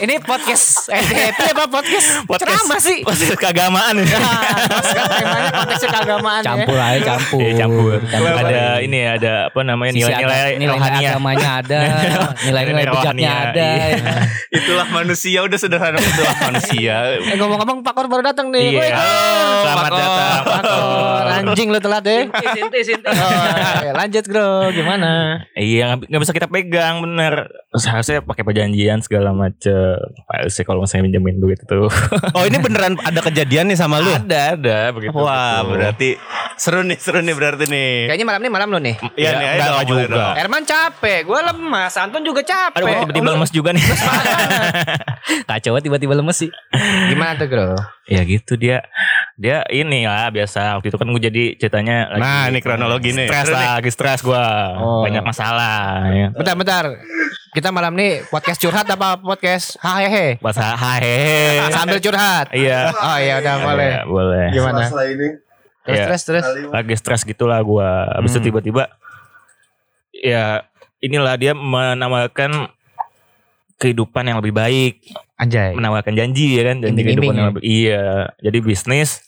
ini 0.00 0.14
podcast 0.18 0.88
happy 0.88 1.12
apa 1.50 1.64
podcast 1.68 2.06
ceramah 2.40 2.78
sih 2.78 3.04
Podcast 3.04 3.36
keagamaan. 3.36 3.94
temanya 4.00 5.50
konteksnya 5.52 5.88
keagamaan 5.90 6.40
ya. 6.40 6.46
campur 6.46 6.76
aja 6.76 7.00
campur. 7.04 7.40
Iya 7.40 7.52
campur. 7.58 7.98
Campur. 8.04 8.32
Ada 8.44 8.64
ini 8.80 8.96
ya, 8.96 9.10
ada 9.16 9.32
apa 9.50 9.60
namanya 9.60 9.92
nilai-nilai 9.92 10.66
rohania. 10.66 11.08
agamanya 11.12 11.48
ada, 11.60 11.78
nilai-nilai 12.48 12.84
Nilai 12.84 12.94
bijaknya 12.96 13.30
ada. 13.50 13.66
iya. 13.90 14.14
Itulah 14.58 14.86
manusia 14.88 15.38
udah 15.42 15.58
sederhana 15.58 15.98
itulah 15.98 16.36
manusia. 16.48 16.96
Eh 17.18 17.36
ngomong-ngomong 17.36 17.82
Pak 17.82 17.92
Kor 17.92 18.06
baru 18.06 18.22
datang 18.24 18.48
nih. 18.50 18.78
Iya. 18.80 18.96
Selamat 19.60 19.90
datang, 19.90 20.40
Pak 20.44 20.60
Kor. 20.62 21.22
Anjing 21.34 21.68
lu 21.68 21.78
telat 21.78 22.02
deh. 22.02 22.22
Sinti, 22.30 22.80
sinti. 22.84 23.08
Oh, 23.10 23.92
lanjut 23.92 24.24
bro, 24.24 24.70
gimana? 24.70 25.42
Iya 25.54 25.92
nggak 25.92 26.08
nggak 26.08 26.20
bisa 26.22 26.32
kita 26.32 26.48
pegang 26.48 27.02
bener. 27.02 27.50
Seharusnya 27.74 28.22
pakai 28.22 28.46
perjanjian 28.46 28.93
segala 29.00 29.30
macem. 29.30 29.96
Pak 30.24 30.46
sih 30.46 30.62
kalau 30.62 30.82
misalnya 30.82 31.08
minjemin 31.08 31.38
duit 31.38 31.58
itu. 31.58 31.88
Oh 32.36 32.42
ini 32.42 32.58
beneran 32.58 32.98
ada 32.98 33.20
kejadian 33.20 33.66
nih 33.66 33.78
sama 33.78 33.98
lu? 33.98 34.10
ada 34.10 34.54
ada 34.54 34.78
begitu. 34.90 35.14
Wah 35.14 35.62
begitu. 35.62 35.70
berarti 35.72 36.08
seru 36.54 36.82
nih 36.82 36.94
seru 36.96 37.18
nih 37.18 37.32
berarti 37.32 37.64
nih. 37.64 37.90
Kayaknya 38.06 38.26
malam 38.26 38.40
nih 38.40 38.52
malam 38.52 38.68
lo 38.68 38.78
nih. 38.78 38.94
Iya 39.14 39.30
nih, 39.32 39.46
ayo 39.48 39.60
dong, 39.60 39.82
juga. 39.86 40.04
dong. 40.08 40.34
Herman 40.36 40.62
capek, 40.64 41.18
gue 41.22 41.40
lemas, 41.40 41.92
Anton 41.94 42.22
juga 42.22 42.42
capek. 42.42 42.76
Aduh 42.76 42.86
tiba-tiba 43.04 43.24
Lu 43.24 43.34
lemes 43.34 43.50
juga 43.50 43.70
nih. 43.70 43.84
Kacau 45.48 45.78
tiba-tiba 45.78 46.14
lemes 46.14 46.36
sih. 46.36 46.50
Gimana 47.08 47.34
tuh 47.34 47.46
bro? 47.46 47.74
ya 48.04 48.20
gitu 48.20 48.60
dia 48.60 48.84
dia 49.34 49.64
ini 49.66 50.04
lah 50.04 50.28
biasa 50.28 50.76
waktu 50.76 50.92
itu 50.92 50.98
kan 51.00 51.08
gue 51.08 51.22
jadi 51.24 51.44
ceritanya 51.56 52.12
lagi 52.12 52.20
Nah, 52.20 52.44
ini 52.52 52.60
kronologi 52.60 53.10
nih. 53.10 53.24
stres 53.24 53.48
lah 53.48 53.80
lagi 53.80 53.88
stres 53.88 54.20
gue 54.20 54.44
Oh. 54.76 55.00
banyak 55.00 55.24
masalah 55.24 56.04
ya. 56.06 56.28
Bentar-bentar. 56.30 57.00
Kita 57.54 57.70
malam 57.70 57.94
nih 57.94 58.26
podcast 58.28 58.58
curhat 58.58 58.82
apa 58.84 59.14
podcast 59.14 59.78
hahehe? 59.78 60.42
bahasa 60.42 60.74
hahe 60.74 61.62
Sambil 61.70 62.02
curhat. 62.02 62.50
iya 62.50 62.90
Oh 62.90 63.16
iya 63.16 63.38
udah 63.38 63.54
boleh. 63.62 63.88
Iya, 63.88 64.02
boleh 64.04 64.46
Gimana? 64.50 64.78
Masalah 64.82 65.06
ini. 65.06 65.28
Terus 65.84 65.98
terus 66.00 66.22
terus. 66.24 66.44
lagi 66.66 66.94
stres 66.96 67.22
gitulah 67.22 67.60
gue 67.60 67.88
habis 68.10 68.32
itu 68.32 68.40
Hmm. 68.40 68.46
tiba-tiba 68.50 68.82
ya 70.10 70.64
inilah 70.98 71.34
dia 71.36 71.52
menawarkan 71.52 72.72
kehidupan 73.76 74.24
yang 74.24 74.38
lebih 74.40 74.50
baik 74.50 75.04
Anjay. 75.36 75.74
menawarkan 75.74 76.14
janji 76.14 76.56
ya 76.56 76.62
kan 76.64 76.80
janji 76.80 77.00
kehidupan 77.04 77.30
ya? 77.30 77.38
yang 77.38 77.48
lebih 77.52 77.62
iya 77.62 78.02
jadi 78.40 78.58
bisnis 78.58 79.20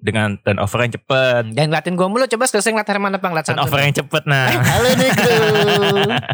dengan 0.00 0.36
turnover 0.36 0.78
yang 0.80 0.92
cepet 0.92 1.42
Jangan 1.50 1.68
ngeliatin 1.68 1.94
gue 1.94 2.06
mulu, 2.06 2.24
coba 2.26 2.44
selesai 2.44 2.70
ngeliat 2.70 2.88
Herman 2.88 3.12
apa 3.12 3.26
ngeliat 3.26 3.46
turnover 3.46 3.78
yang 3.80 3.94
cepet 3.94 4.22
nah 4.24 4.48
Halo 4.50 4.90
nih 4.94 5.10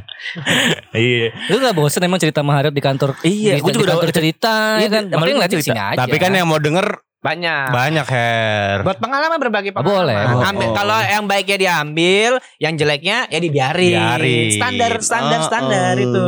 iya 0.96 1.28
Lu 1.46 1.58
gak 1.58 1.72
bosen 1.72 2.00
emang 2.00 2.18
cerita 2.18 2.40
sama 2.40 2.54
Harriet 2.54 2.72
di 2.72 2.80
kantor? 2.80 3.14
Iya, 3.20 3.58
gua 3.58 3.70
juga 3.70 3.84
di 3.84 3.90
kantor 3.90 4.04
udah- 4.04 4.14
cerita 4.14 4.54
Iya, 4.76 4.82
ya 4.82 4.88
kan. 4.88 5.02
sama 5.04 5.14
Makanya 5.16 5.26
lu 5.26 5.36
ngeliat 5.36 5.50
di 5.50 5.56
cerita. 5.56 5.68
sini 5.68 5.80
aja. 5.82 5.98
Tapi 5.98 6.16
kan 6.16 6.30
yang 6.32 6.46
mau 6.46 6.58
denger 6.58 6.86
Banyak. 7.26 7.66
banyak 7.68 8.06
Her. 8.06 8.76
Buat 8.80 8.98
pengalaman 8.98 9.34
berbagi 9.36 9.70
pengalaman. 9.70 9.98
Boleh, 10.06 10.14
boleh. 10.30 10.46
Ambil- 10.46 10.70
Kalau 10.72 10.98
yang 11.02 11.24
baiknya 11.24 11.56
diambil, 11.58 12.30
yang 12.56 12.72
jeleknya 12.72 13.26
ya 13.26 13.38
dibiarin. 13.38 13.98
Biarin. 14.16 14.50
Standar, 14.52 14.92
standar, 15.00 15.38
Oh, 15.38 15.44
standar 15.44 15.92
oh. 15.92 16.04
itu. 16.04 16.24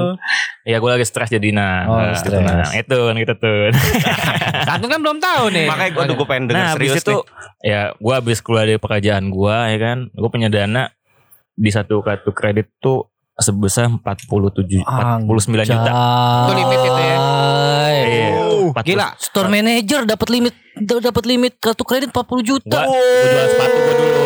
ya 0.64 0.76
gue 0.76 0.90
lagi 0.90 1.06
stres 1.06 1.30
jadi 1.30 1.48
nah 1.48 1.76
Oh, 1.84 1.96
Nah, 1.96 2.12
stres. 2.12 2.34
gitu, 2.34 2.38
nah. 2.42 2.68
itu 2.74 2.98
gitu 3.16 3.34
tuh 3.34 3.58
Santun 4.66 4.88
kan 4.88 5.00
belum 5.00 5.18
tahu 5.18 5.44
nih. 5.48 5.66
Makanya 5.66 5.90
gue 5.94 6.04
gue 6.12 6.26
pengen 6.26 6.44
denger 6.46 6.58
nah 6.58 6.72
serius 6.74 6.98
itu 6.98 7.16
nih. 7.16 7.22
ya 7.64 7.80
gue 7.94 8.12
habis 8.12 8.38
keluar 8.38 8.64
dari 8.64 8.76
pekerjaan 8.76 9.24
gue 9.28 9.56
ya 9.64 9.78
kan 9.78 9.98
gue 10.08 10.28
punya 10.28 10.48
dana 10.48 10.90
di 11.54 11.70
satu 11.70 12.00
kartu 12.00 12.30
kredit 12.30 12.68
tuh 12.76 13.06
sebesar 13.32 13.87
47 13.88 14.82
49 14.82 15.30
juta 15.64 15.90
Itu 16.42 16.52
limit 16.52 16.78
itu 16.80 17.00
ya. 17.00 17.16
Iya. 18.09 18.29
Oh. 18.35 18.71
40 18.71 18.85
Gila. 18.87 19.07
Store 19.16 19.49
manager 19.49 20.01
dapat 20.05 20.29
limit 20.29 20.55
dapat 20.79 21.25
limit 21.25 21.53
kartu 21.57 21.83
kredit 21.83 22.09
40 22.09 22.40
juta. 22.40 22.81
Gua, 22.81 22.94
gua 22.94 23.27
jual 23.27 23.47
sepatu 23.49 23.79
gua 23.79 23.94
dulu. 23.94 24.23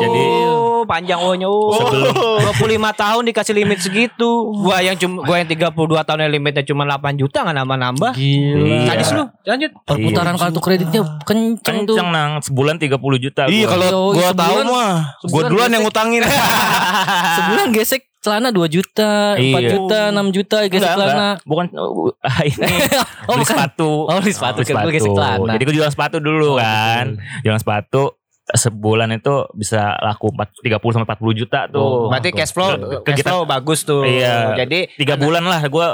Jadi 0.00 0.24
Oh, 0.50 0.88
panjang 0.88 1.18
ohnya 1.18 1.44
oh. 1.44 1.76
Sebelum- 1.76 2.40
25 2.42 2.56
tahun 2.94 3.22
dikasih 3.26 3.52
limit 3.54 3.78
segitu. 3.78 4.30
Gua 4.54 4.80
yang 4.80 4.96
cuma 4.96 5.20
gua 5.22 5.36
yang 5.36 5.46
32 5.46 5.76
tahun 6.00 6.20
yang 6.22 6.32
limitnya 6.32 6.64
cuma 6.64 6.82
8 6.84 7.14
juta 7.14 7.42
enggak 7.42 7.56
nambah-nambah. 7.58 8.12
Gila. 8.12 8.64
Iya. 8.64 8.86
Sadis 8.86 9.10
lu. 9.12 9.24
Lanjut. 9.44 9.70
Perputaran 9.82 10.34
kartu 10.34 10.58
kreditnya 10.58 11.00
kenceng 11.22 11.56
tuh. 11.84 11.96
kenceng 11.96 12.08
nang 12.08 12.30
sebulan 12.40 12.76
30 12.76 12.96
juta. 13.18 13.42
Iya 13.46 13.60
gua. 13.60 13.70
kalau 13.70 13.86
Yo, 13.86 14.00
gue 14.10 14.22
sebulan- 14.22 14.40
tahu 14.40 14.56
mah 14.66 14.92
sebulan 15.20 15.48
duluan 15.48 15.60
gesek. 15.62 15.74
yang 15.74 15.82
ngutangin. 15.84 16.20
Sebulan 17.36 17.68
gesek 17.70 18.02
celana 18.20 18.48
2 18.48 18.68
juta, 18.68 19.34
4 19.34 19.40
Iya. 19.40 19.70
juta, 19.70 20.00
6 20.10 20.28
juta 20.30 20.56
gesek 20.62 20.76
Enggak, 20.78 20.92
celana. 20.94 21.10
enggak. 21.10 21.34
Bukan 21.42 21.66
uh, 21.72 22.12
ini 22.42 22.74
Oh, 23.28 23.34
beli 23.34 23.42
bukan. 23.42 23.46
sepatu. 23.46 23.90
Oh, 24.04 24.18
beli 24.18 24.32
sepatu. 24.32 24.58
Gua 24.62 24.90
gesek 24.90 25.10
celana. 25.10 25.50
Jadi 25.50 25.62
gue 25.64 25.74
jual 25.74 25.88
sepatu 25.88 26.16
dulu 26.18 26.56
kan. 26.56 27.16
Jual 27.40 27.56
sepatu 27.56 28.20
sebulan 28.50 29.14
itu 29.14 29.46
bisa 29.54 29.94
laku 29.96 30.26
4, 30.28 30.42
30 30.58 30.82
sampai 30.92 31.06
40 31.08 31.38
juta 31.38 31.60
tuh. 31.66 32.10
Berarti 32.10 32.28
cash 32.30 32.50
flow 32.50 32.70
Ke 33.00 33.06
cash 33.06 33.18
kita- 33.18 33.30
flow 33.30 33.42
bagus 33.44 33.80
tuh. 33.82 34.02
Iya. 34.02 34.58
Jadi 34.58 34.90
Tiga 34.96 35.14
bulan 35.14 35.40
lah 35.42 35.62
gue 35.62 35.86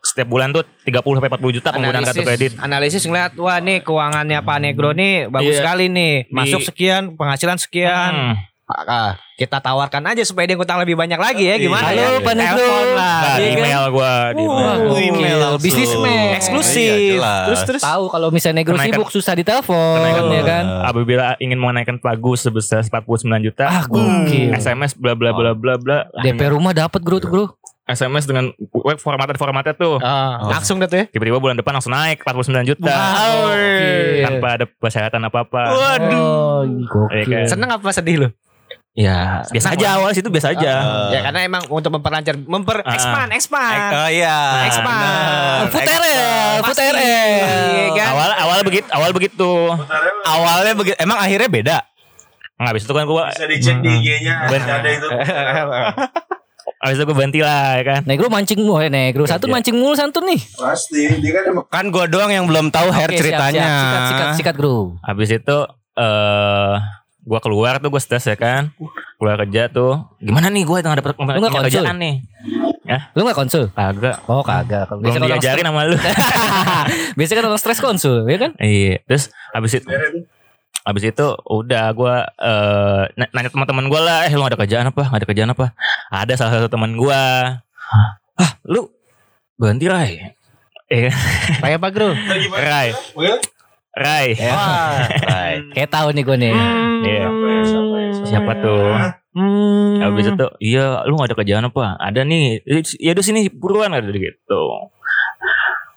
setiap 0.00 0.28
bulan 0.28 0.48
tuh 0.50 0.62
30 0.80 1.02
sampai 1.12 1.28
40 1.28 1.50
juta 1.52 1.68
penggunaan 1.68 2.04
kartu 2.04 2.22
kredit. 2.22 2.54
analisis 2.56 3.02
ngeliat 3.02 3.34
wah 3.34 3.58
nih 3.58 3.82
keuangannya 3.82 4.38
Pak 4.40 4.58
Negro 4.60 4.94
nih 4.94 5.26
bagus 5.26 5.50
Iya. 5.50 5.60
sekali 5.60 5.84
nih 5.88 6.14
masuk 6.30 6.62
Di- 6.62 6.66
sekian 6.68 7.02
penghasilan 7.12 7.58
sekian 7.58 8.12
Hmm. 8.14 8.34
Ah, 8.66 9.14
kita 9.32 9.62
tawarkan 9.62 10.02
aja 10.10 10.26
supaya 10.26 10.42
dia 10.42 10.58
ngutang 10.58 10.82
lebih 10.82 10.98
banyak 10.98 11.14
lagi 11.14 11.46
ya 11.46 11.54
gimana 11.54 11.86
Halo, 11.86 12.02
ya 12.02 12.18
Pak 12.18 12.34
Negro. 12.34 12.58
Telepon 12.58 12.86
lah 12.90 13.14
Nah, 13.16 13.36
iya 13.38 13.46
kan? 13.46 13.46
email 13.54 13.82
gue 13.86 14.12
di 14.26 14.42
Uh, 14.42 14.42
email. 14.42 14.74
Oh, 14.82 14.98
email 14.98 15.36
langsung. 15.38 15.62
bisnismen 15.62 16.18
eksklusif 16.34 17.14
Iya, 17.14 17.34
terus 17.46 17.60
terus 17.62 17.82
Tahu 17.84 18.04
kalau 18.10 18.28
misalnya 18.28 18.58
negro 18.58 18.74
Kenaikan- 18.74 18.98
sibuk 18.98 19.08
susah 19.08 19.32
ditelepon 19.32 20.02
ya 20.28 20.42
kan. 20.42 20.64
Apabila 20.82 21.38
ingin 21.38 21.58
menaikkan 21.58 21.96
pagu 21.96 22.34
sebesar 22.34 22.82
49 22.82 23.38
juta, 23.40 23.64
Ah, 23.64 23.86
gokil. 23.86 24.50
SMS 24.52 24.92
bla 24.92 25.14
bla 25.14 25.30
bla 25.30 25.54
bla 25.54 25.78
bla. 25.78 26.10
DP 26.18 26.50
rumah 26.50 26.74
dapat 26.74 26.98
bro 26.98 27.16
tuh 27.16 27.30
bro. 27.30 27.46
SMS 27.86 28.26
dengan 28.26 28.50
web 28.74 28.98
formatnya 28.98 29.38
formatnya 29.38 29.70
tuh. 29.72 30.02
Ah, 30.02 30.42
langsung 30.50 30.82
dah 30.82 30.90
tuh 30.90 30.98
ya. 30.98 31.06
Tiba-tiba 31.06 31.38
bulan 31.38 31.54
depan 31.54 31.70
langsung 31.70 31.94
naik 31.94 32.18
49 32.18 32.66
juta. 32.66 32.90
Gokil. 32.90 34.26
Tanpa 34.26 34.48
ada 34.50 34.66
persyaratan 34.66 35.22
apa-apa. 35.22 35.62
Oh, 35.70 36.66
Iya 36.66 36.82
gokil. 36.84 37.30
kan? 37.30 37.46
Seneng 37.46 37.70
apa 37.70 37.94
sedih 37.94 38.16
lu? 38.18 38.28
Ya, 38.96 39.44
biasa 39.46 39.76
aja 39.76 40.00
awal 40.00 40.08
situ 40.10 40.24
biasa 40.26 40.56
aja. 40.56 40.72
ya 41.06 41.20
karena 41.20 41.44
emang 41.44 41.68
untuk 41.68 41.92
memperlancar, 41.92 42.32
memper 42.40 42.80
Ah. 42.80 42.96
expand, 42.96 43.28
expand. 43.30 43.80
Oh 43.92 44.08
iya. 44.08 44.64
Expand. 44.64 45.68
Food 45.68 45.84
Pasti. 46.64 46.80
RL. 46.80 46.96
Iya 46.96 47.88
kan? 47.92 48.06
Awal 48.10 48.30
awal 48.40 48.58
begitu, 48.64 48.88
awal 48.88 49.10
begitu. 49.12 49.52
Awalnya 50.24 50.72
begitu, 50.72 50.96
emang 50.96 51.20
akhirnya 51.20 51.44
beda. 51.46 51.76
Nggak 52.56 52.70
habis 52.72 52.82
itu 52.82 52.92
kan 52.92 53.04
gua 53.04 53.28
Bisa 53.28 53.44
dicek 53.44 53.76
di 53.78 53.90
IG-nya 53.92 54.48
Ben- 54.48 54.64
ada 54.64 54.88
itu. 54.88 55.08
habis 56.82 56.96
itu 56.96 57.04
gua 57.04 57.14
berhenti 57.14 57.40
lah 57.40 57.76
ya 57.76 57.84
kan. 57.86 58.00
Negro 58.06 58.26
mancing 58.26 58.58
mulu, 58.58 58.80
eh, 58.80 58.88
Negro 58.88 59.28
satu 59.28 59.44
Iya. 59.44 59.52
mancing 59.52 59.76
mulu 59.76 59.92
santun 59.92 60.24
nih. 60.24 60.40
Pasti 60.56 61.20
dia 61.20 61.36
kan 61.36 61.42
emang 61.46 61.64
Kan 61.68 61.86
gua 61.90 62.08
doang 62.08 62.32
yang 62.32 62.48
belum 62.48 62.68
tahu 62.70 62.88
hair 62.90 63.12
siap, 63.12 63.20
ceritanya. 63.20 63.60
siap. 63.60 63.76
Sikat, 63.76 64.00
sikat, 64.08 64.28
sikat, 64.40 64.54
Bro. 64.56 64.96
Habis 65.02 65.30
itu 65.34 65.58
eh 65.94 66.74
gua 67.26 67.42
keluar 67.42 67.76
tuh 67.76 67.90
gua 67.90 67.98
stres 67.98 68.24
ya 68.24 68.38
kan. 68.38 68.70
Keluar 69.18 69.42
kerja 69.42 69.66
tuh. 69.66 70.06
Gimana 70.16 70.46
nih 70.46 70.62
gua 70.62 70.78
nggak 70.78 71.02
dapet 71.02 71.12
Lu 71.12 71.26
nggak 71.26 71.50
konsul? 71.50 71.82
kerjaan 71.82 71.96
nih. 71.98 72.14
Lu 73.18 73.26
gak 73.26 73.34
konsul? 73.34 73.64
Kagak. 73.74 74.22
Oh, 74.24 74.40
kagak. 74.40 74.86
Belum 74.86 75.02
Biasanya 75.02 75.18
kan 75.18 75.26
orang 75.26 75.40
diajarin 75.42 75.64
sama 75.66 75.80
lu. 75.84 75.96
Biasanya 77.18 77.36
kan 77.36 77.46
orang 77.50 77.58
stres 77.60 77.80
konsul, 77.82 78.16
ya 78.24 78.38
kan? 78.38 78.50
Iya, 78.56 79.02
terus 79.02 79.24
habis 79.50 79.74
itu 79.74 79.90
habis 80.86 81.02
itu 81.02 81.26
udah 81.44 81.90
gua 81.90 82.30
eh 82.38 83.02
na- 83.12 83.30
nanya 83.34 83.50
teman-teman 83.50 83.90
gua 83.90 84.00
lah, 84.00 84.18
eh 84.22 84.32
lu 84.32 84.46
ada 84.46 84.54
kerjaan 84.54 84.86
apa? 84.86 85.02
Ada 85.02 85.24
kerjaan 85.26 85.50
apa? 85.50 85.74
Ada 86.14 86.38
salah 86.38 86.52
satu 86.54 86.70
teman 86.70 86.94
gua. 86.94 87.58
Ah, 88.38 88.50
lu 88.62 88.86
berhenti 89.58 89.90
Rai. 89.90 90.38
Eh, 90.86 91.10
Kayak 91.58 91.82
apa, 91.82 91.90
Bro? 91.90 92.14
Rai. 92.54 92.94
Rai. 93.96 94.36
Wah, 94.36 95.08
kayak 95.72 95.88
tahu 95.88 96.12
nih 96.12 96.22
gue 96.22 96.36
nih. 96.36 96.52
Iya. 97.08 97.26
Siapa 98.28 98.52
tuh? 98.60 98.92
Habis 100.00 100.32
itu, 100.32 100.46
iya 100.60 101.04
lu 101.08 101.16
gak 101.16 101.32
ada 101.32 101.36
kerjaan 101.36 101.68
apa? 101.68 101.96
Ada 102.00 102.24
nih. 102.28 102.60
Ya 103.00 103.16
udah 103.16 103.24
sini 103.24 103.48
buruan 103.48 103.96
ada 103.96 104.08
gitu. 104.12 104.62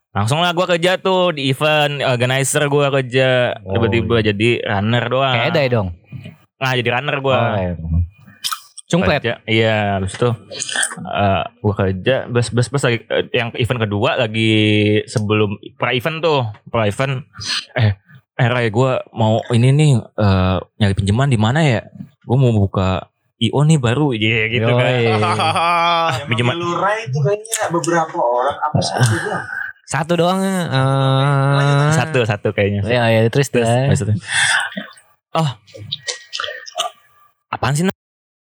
Langsung 0.09 0.41
lah 0.41 0.57
gua 0.57 0.65
kerja 0.65 0.97
tuh 0.97 1.37
di 1.37 1.53
event 1.53 2.01
organizer 2.01 2.65
gua 2.65 2.89
kerja 2.89 3.55
tiba-tiba 3.61 4.25
jadi 4.25 4.49
runner 4.65 5.03
doang. 5.05 5.35
Kayak 5.37 5.49
ada 5.53 5.59
ya 5.61 5.69
dong. 5.69 5.87
Nah 6.59 6.71
jadi 6.75 6.89
runner 6.97 7.17
gua. 7.21 7.37
Oh, 7.37 7.55
iya. 7.61 7.73
Cungplet. 8.89 9.21
Kerja. 9.21 9.35
Iya, 9.45 9.75
habis 9.95 10.13
itu 10.13 10.29
eh 10.99 11.41
gua 11.59 11.73
kerja 11.75 12.25
bus 12.25 12.49
bus 12.49 12.67
bus 12.67 12.81
lagi 12.81 13.05
eh, 13.05 13.29
yang 13.31 13.53
event 13.53 13.79
kedua 13.79 14.17
lagi 14.17 14.49
sebelum 15.05 15.49
pra 15.75 15.93
event 15.93 16.17
tuh, 16.19 16.41
pra 16.65 16.83
event 16.83 17.21
eh 17.73 17.93
eh 18.33 18.47
Ray 18.47 18.67
gua 18.69 19.05
mau 19.11 19.45
ini 19.49 19.69
nih 19.69 19.91
eh 19.95 20.57
nyari 20.75 20.93
pinjaman 20.93 21.27
di 21.27 21.37
mana 21.37 21.61
ya? 21.61 21.85
Gua 22.23 22.37
mau 22.39 22.49
buka 22.51 23.05
IO 23.37 23.61
nih 23.61 23.77
baru 23.77 24.11
iya 24.11 24.49
gitu 24.49 24.67
kan. 24.67 24.89
yang 24.89 25.21
Pinjaman- 26.27 26.57
manggil 26.57 26.65
Lurai 26.67 26.97
itu 27.03 27.17
kayaknya 27.19 27.69
beberapa 27.69 28.17
orang 28.17 28.57
apa 28.59 28.79
satu 28.79 29.15
doang. 29.15 29.45
Satu 29.85 30.13
doang. 30.15 30.39
eh, 30.41 31.89
Satu 31.91 32.19
satu 32.21 32.49
kayaknya. 32.51 32.81
Ya, 32.83 33.03
ya, 33.07 33.19
terus 33.27 33.49
Terus, 33.49 33.69
itu, 33.95 34.13
Oh. 35.31 35.49
Apaan 37.49 37.73
sih? 37.73 37.85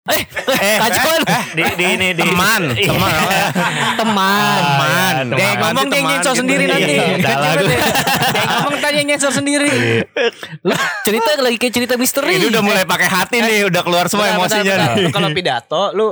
Nak? 0.08 0.18
Eh, 0.58 0.76
kacauan. 0.80 1.20
Di 1.52 1.62
di 1.76 1.84
ini 1.84 2.08
di 2.16 2.22
Teman, 2.24 2.62
Iya. 2.72 2.88
teman. 2.88 3.12
Teman. 4.00 4.56
Teman. 4.58 5.24
Dia 5.36 5.48
ngomong 5.60 5.86
dia 5.86 5.98
teman, 6.00 6.08
nyensor 6.08 6.32
gitu. 6.32 6.40
sendiri 6.42 6.64
nanti. 6.64 6.94
Iya. 6.96 7.06
Dia 7.20 8.44
ngomong 8.48 8.76
tadi 8.80 8.98
nyensor 9.04 9.32
sendiri. 9.32 9.72
Lu 10.64 10.74
cerita 11.04 11.30
lagi 11.38 11.56
kayak 11.60 11.74
cerita 11.74 11.94
misteri. 12.00 12.40
Ini 12.40 12.46
udah 12.48 12.62
mulai 12.64 12.84
pakai 12.88 13.08
hati 13.08 13.36
nih, 13.44 13.68
udah 13.68 13.82
keluar 13.84 14.08
semua 14.08 14.32
emosinya 14.32 14.96
Kalau 15.12 15.28
pidato 15.36 15.92
lu 15.92 16.08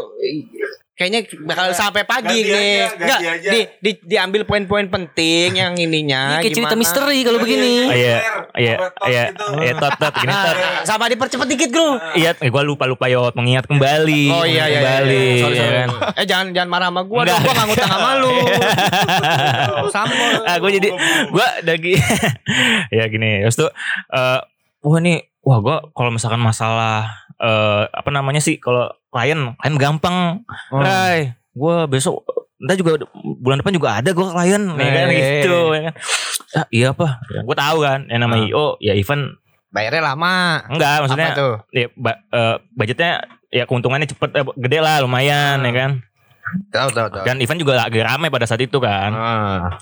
kayaknya 0.96 1.20
bakal 1.44 1.76
sampai 1.76 2.08
pagi 2.08 2.40
ganti 2.40 2.48
nih. 2.48 2.72
aja, 2.80 2.88
ganti 2.88 3.04
Enggak, 3.04 3.20
aja. 3.36 3.50
di, 3.52 3.60
di 3.78 3.90
diambil 4.00 4.42
poin-poin 4.48 4.88
penting 4.88 5.52
yang 5.52 5.76
ininya 5.76 6.40
Ini 6.40 6.42
kayak 6.42 6.56
cerita 6.56 6.72
misteri 6.74 7.20
kalau 7.20 7.36
begini. 7.36 7.74
Oh, 7.84 7.92
Iya, 7.92 8.16
iya, 8.56 8.74
Tot 8.80 9.04
iya, 9.04 9.22
gitu. 9.28 9.46
iya, 9.60 9.72
tot, 9.76 9.92
tot, 9.94 10.14
gini 10.16 10.32
tot. 10.32 10.56
Ah, 10.56 10.80
sama 10.82 11.04
dipercepat 11.06 11.46
dikit, 11.46 11.68
Bro. 11.68 12.00
Iya, 12.16 12.32
eh, 12.40 12.48
gue 12.48 12.62
lupa 12.64 12.88
lupa 12.88 13.06
yot 13.06 13.36
mengingat 13.36 13.68
kembali. 13.68 14.24
Oh 14.32 14.48
iya 14.48 14.64
iya. 14.66 14.80
kembali. 14.80 15.20
iya. 15.20 15.42
Sorry, 15.44 15.56
sorry. 15.60 15.76
kan? 15.76 15.88
Eh 16.16 16.24
jangan 16.24 16.46
jangan 16.56 16.70
marah 16.72 16.88
sama 16.88 17.00
dong, 17.04 17.12
gua 17.12 17.22
enggak 17.28 17.66
ngutang 17.68 17.90
sama 17.92 18.10
lu. 18.16 18.34
Sama. 19.92 20.12
ah, 20.48 20.56
gue 20.56 20.70
jadi 20.72 20.88
gue 21.28 21.46
lagi 21.62 21.94
ya 22.96 23.04
gini, 23.06 23.44
terus 23.44 23.56
tuh, 23.56 23.70
eh, 24.10 24.40
wah 24.80 24.98
nih, 24.98 25.28
wah 25.42 25.58
gue 25.60 25.76
kalau 25.92 26.10
misalkan 26.10 26.40
masalah 26.40 27.25
eh 27.38 27.82
apa 27.86 28.08
namanya 28.08 28.38
sih, 28.38 28.56
kalau 28.56 28.86
klien, 29.08 29.54
klien 29.54 29.76
gampang, 29.76 30.42
Oh. 30.68 30.78
Rai, 30.78 31.32
gue 31.50 31.76
besok 31.86 32.24
Ntar 32.56 32.72
juga 32.74 33.04
bulan 33.36 33.60
depan 33.60 33.68
juga 33.70 33.88
ada 33.94 34.10
gue 34.10 34.26
klien 34.26 34.62
ya 34.70 34.88
kan 34.88 35.06
Eh. 35.06 35.16
gitu 35.44 35.56
ya 35.70 35.80
kan. 35.82 35.94
Ah, 36.54 36.66
iya 36.70 36.86
apa? 36.90 37.20
Gue 37.38 37.52
tahu 37.54 37.78
kan 37.80 38.00
yang 38.06 38.20
nama 38.22 38.32
Ah. 38.34 38.42
IO 38.42 38.66
ya 38.78 38.92
event 38.92 39.36
Bayarnya 39.68 40.00
lama. 40.06 40.64
enggak 40.66 41.04
maksudnya 41.04 41.28
Apa 41.28 41.36
tuh? 41.36 41.54
ya, 41.70 41.86
ba- 41.92 42.22
eh, 42.26 42.56
budgetnya 42.72 43.12
ya 43.50 43.64
keuntungannya 43.64 44.08
cepet 44.08 44.30
eh, 44.32 44.46
gede 44.56 44.78
lah 44.78 45.04
lumayan 45.04 45.60
ya 45.60 45.72
kan. 45.74 45.90
Tahu 46.66 46.88
tahu 46.90 47.08
tahu. 47.10 47.24
Dan 47.24 47.36
event 47.38 47.60
juga 47.60 47.76
lagi 47.76 48.00
rame 48.00 48.30
pada 48.30 48.48
saat 48.48 48.58
itu 48.58 48.78
kan. 48.78 49.12
Ah. 49.12 49.76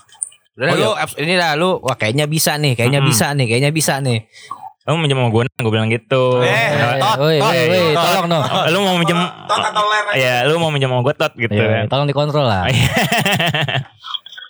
Udah 0.54 0.66
Oh, 0.66 0.74
lu 0.76 0.90
abs- 0.96 1.14
ini 1.16 1.34
dah 1.34 1.54
lu 1.54 1.78
wah 1.78 1.94
kayaknya 1.94 2.26
bisa 2.26 2.54
nih, 2.56 2.74
kayaknya 2.74 2.98
Mm-mm. 2.98 3.10
bisa 3.12 3.26
nih, 3.30 3.46
kayaknya 3.46 3.70
bisa 3.70 3.94
nih. 4.00 4.26
Lu 4.84 5.00
minjem 5.00 5.16
sama 5.16 5.30
gue, 5.30 5.42
gue 5.48 5.72
bilang 5.72 5.88
gitu. 5.88 6.24
Eh, 6.40 6.52
Eh, 6.52 7.00
tot, 7.00 7.16
woi, 7.16 7.40
tot, 7.40 7.50
woi, 7.50 7.66
woi, 7.66 7.84
tot. 7.90 8.04
tolong 8.04 8.26
no. 8.28 8.38
lu 8.68 8.78
mau 8.80 8.94
minjem 8.94 9.16
Tot 9.48 9.62
atau 9.64 9.84
ler 9.86 10.04
aja. 10.06 10.16
ya 10.20 10.34
lu 10.44 10.54
mau 10.56 10.68
minjem 10.68 10.88
sama 10.88 11.00
gue 11.00 11.14
tot 11.14 11.32
gitu 11.34 11.52
Iya, 11.54 11.64
kan. 11.64 11.84
tolong 11.88 12.06
dikontrol 12.06 12.44
lah. 12.44 12.68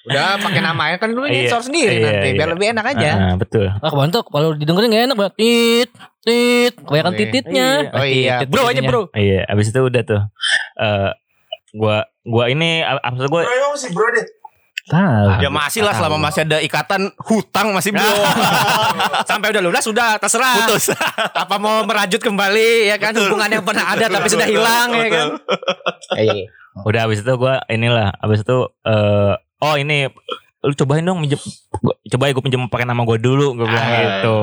Udah 0.05 0.37
pakai 0.37 0.61
namanya 0.61 0.97
kan 0.99 1.09
lu 1.09 1.25
Iya, 1.25 1.49
nyensor 1.49 1.65
sendiri 1.65 1.97
iya, 1.97 2.05
nanti 2.05 2.29
biar 2.35 2.45
iya. 2.45 2.53
lebih 2.53 2.67
enak 2.75 2.87
aja. 2.89 3.11
Ah, 3.15 3.35
betul. 3.35 3.67
Ah, 3.73 3.89
kebantuk 3.89 4.25
kalau 4.27 4.53
didengerin 4.53 4.91
gak 4.91 5.05
enak 5.07 5.17
banget. 5.17 5.35
Tit, 5.35 5.91
tit, 6.21 6.73
kebanyakan 6.77 7.13
tititnya. 7.15 7.69
Oh 7.89 8.05
iya, 8.05 8.35
Tit, 8.37 8.49
bro 8.51 8.69
aja 8.69 8.83
bro. 8.83 9.03
Iya, 9.15 9.49
abis 9.49 9.71
itu 9.71 9.81
udah 9.81 10.03
tuh. 10.05 10.21
Eh 10.77 11.11
gua 11.73 11.97
gua 12.21 12.45
ini 12.47 12.83
apa 12.83 13.01
gue 13.17 13.31
Bro 13.31 13.49
emang 13.49 13.73
masih 13.73 13.91
bro 13.91 14.07
deh. 14.11 14.27
Tahu. 14.85 15.41
Ya 15.41 15.49
masih 15.49 15.81
lah 15.81 15.93
selama 15.93 16.21
masih 16.21 16.45
ada 16.45 16.61
ikatan 16.61 17.09
hutang 17.19 17.73
masih 17.73 17.91
belum. 17.91 18.21
Sampai 19.31 19.49
udah 19.49 19.63
lunas 19.63 19.81
sudah 19.81 20.17
terserah. 20.17 20.61
Putus. 20.61 20.93
Apa 21.43 21.57
mau 21.57 21.81
merajut 21.83 22.19
kembali 22.19 22.89
ya 22.89 22.97
kan 22.97 23.13
hubungan 23.15 23.49
yang 23.51 23.63
pernah 23.63 23.89
ada 23.89 24.07
tapi 24.07 24.29
sudah 24.29 24.45
hilang 24.45 24.89
ya 24.93 25.07
kan. 25.09 25.29
Iya. 26.15 26.53
udah 26.77 27.07
abis 27.07 27.23
itu 27.23 27.33
gua 27.35 27.63
inilah 27.67 28.11
abis 28.19 28.43
itu 28.43 28.59
eh 28.83 29.33
oh 29.61 29.75
ini 29.75 30.11
lu 30.61 30.75
cobain 30.75 31.01
dong 31.01 31.17
minjem 31.19 31.39
gua- 31.73 31.95
coba 32.05 32.25
ya 32.25 32.33
gue 32.33 32.43
pinjem 32.43 32.67
pakai 32.67 32.83
nama 32.83 32.99
gue 33.01 33.15
dulu 33.17 33.55
gue 33.55 33.63
bilang 33.63 33.79
Ah. 33.85 33.95
gitu 33.95 34.39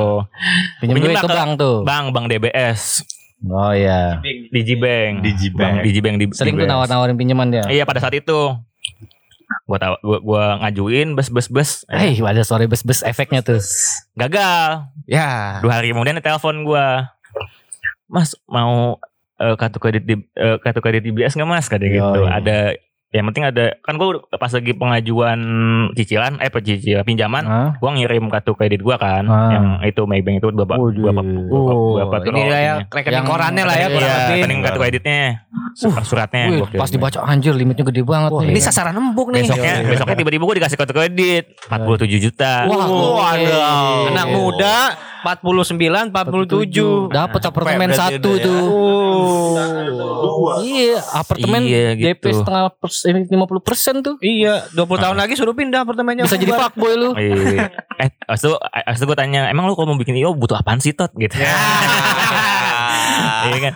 Pinjam 0.80 0.96
Pinjem 0.96 1.12
duit 1.12 1.20
ke 1.20 1.28
ke- 1.28 1.36
bank 1.36 1.52
tuh. 1.56 1.84
bang 1.84 2.06
bang 2.10 2.26
DBS 2.26 3.04
Oh 3.44 3.70
iya. 3.70 4.24
Digibank 4.48 5.20
Digibank. 5.20 5.60
Bang 5.60 5.76
Digibank 5.84 6.16
di 6.16 6.26
Sering 6.32 6.56
tuh 6.56 6.64
nawar-nawarin 6.66 7.14
pinjaman 7.14 7.52
dia. 7.52 7.68
iya 7.68 7.84
pada 7.84 8.00
saat 8.00 8.16
itu 8.16 8.56
gua 9.64 9.78
tahu 9.78 9.96
gua, 10.02 10.20
gua 10.20 10.44
ngajuin 10.60 11.14
bes 11.14 11.28
bes 11.28 11.48
bes 11.48 11.70
Eh, 11.88 12.18
ada 12.18 12.42
suara 12.42 12.64
bes-bes 12.64 13.02
efeknya 13.02 13.42
tuh. 13.42 13.60
gagal 14.14 14.88
Ya. 15.06 15.60
dua 15.60 15.80
hari 15.80 15.92
kemudian 15.92 16.16
dia 16.16 16.26
telepon 16.26 16.64
gua 16.64 17.12
mas 18.06 18.36
mau 18.46 19.00
eh, 19.38 19.56
kartu 19.56 19.80
kredit 19.80 20.04
di 20.04 20.16
eh, 20.36 20.58
kartu 20.60 20.80
kredit 20.80 21.02
DBS 21.02 21.34
nggak 21.34 21.48
mas 21.48 21.66
katanya 21.66 21.92
gitu 21.94 22.22
iya. 22.22 22.32
ada 22.34 22.58
yang 23.12 23.28
penting 23.28 23.44
ada 23.44 23.76
kan 23.80 23.96
gua 23.96 24.24
pas 24.32 24.48
lagi 24.48 24.72
pengajuan 24.72 25.36
cicilan 25.92 26.40
eh 26.40 26.48
cicilan 26.48 27.04
pinjaman 27.04 27.44
Hah? 27.44 27.70
gua 27.76 27.92
ngirim 27.92 28.24
kartu 28.28 28.56
kredit 28.56 28.80
gua 28.80 28.96
kan 28.96 29.28
Ah. 29.28 29.52
yang 29.52 29.66
itu 29.84 30.00
Maybank 30.02 30.40
itu 30.40 30.48
berapa 30.50 30.74
Waduh. 30.74 31.04
berapa 31.06 31.22
Oh, 31.50 32.00
berapa 32.00 32.16
tuh 32.18 32.32
ini 32.32 32.42
lah 32.46 32.62
ya 32.62 32.74
rekening 32.88 33.26
korannya 33.26 33.64
lah 33.64 33.76
ya 33.76 33.88
kurang 33.90 34.08
Iya, 34.08 34.16
lebih. 34.18 34.36
rekening 34.38 34.60
kartu 34.62 34.80
kreditnya 34.80 35.20
surat 35.74 36.04
suratnya 36.04 36.42
Wih, 36.48 36.58
gua 36.58 36.68
kirim. 36.70 36.80
pas 36.80 36.90
dibaca 36.90 37.20
anjir 37.22 37.52
limitnya 37.52 37.84
gede 37.86 38.02
banget 38.02 38.32
Wah, 38.32 38.42
nih. 38.42 38.50
ini 38.50 38.60
sasaran 38.62 38.96
empuk 38.96 39.28
nih. 39.30 39.44
besoknya 39.44 39.74
besoknya 39.86 40.16
tiba-tiba 40.16 40.44
gua 40.44 40.56
dikasih 40.56 40.78
kartu 40.78 40.94
kredit 40.94 41.44
47 41.68 42.16
juta 42.22 42.54
Wah, 42.66 42.88
Waduh. 42.88 44.08
Anak 44.08 44.28
muda 44.30 44.76
49 45.22 46.10
47. 46.10 47.08
Dapat 47.08 47.42
apartemen 47.46 47.94
satu 47.94 48.30
ya. 48.34 48.42
tuh. 48.42 48.64
Iya, 50.62 50.98
apartemen 51.14 51.62
Iya, 51.62 51.94
DP 51.94 52.24
gitu. 52.26 52.42
setengah 52.42 52.74
persen, 53.02 53.26
50 53.26 53.66
persen 53.66 53.96
tuh. 54.06 54.16
Iya, 54.22 54.70
20 54.78 55.02
tahun 55.02 55.18
lagi 55.18 55.34
suruh 55.34 55.58
pindah 55.58 55.82
apartemennya. 55.82 56.30
Bisa 56.30 56.38
jadi 56.38 56.54
fuckboy 56.54 56.94
lu. 56.94 57.10
Iya. 57.18 57.74
eh, 57.98 58.10
abis 58.30 58.42
itu, 58.46 58.54
abis 58.58 59.00
itu 59.02 59.06
gue 59.10 59.18
tanya, 59.18 59.50
emang 59.50 59.66
lu 59.66 59.74
kalau 59.74 59.94
mau 59.94 59.98
bikin 59.98 60.18
IO 60.22 60.38
butuh 60.38 60.62
apaan 60.62 60.78
sih 60.78 60.94
Tot? 60.94 61.12
Gitu. 61.18 61.34
Iya 63.42 63.58
kan. 63.58 63.74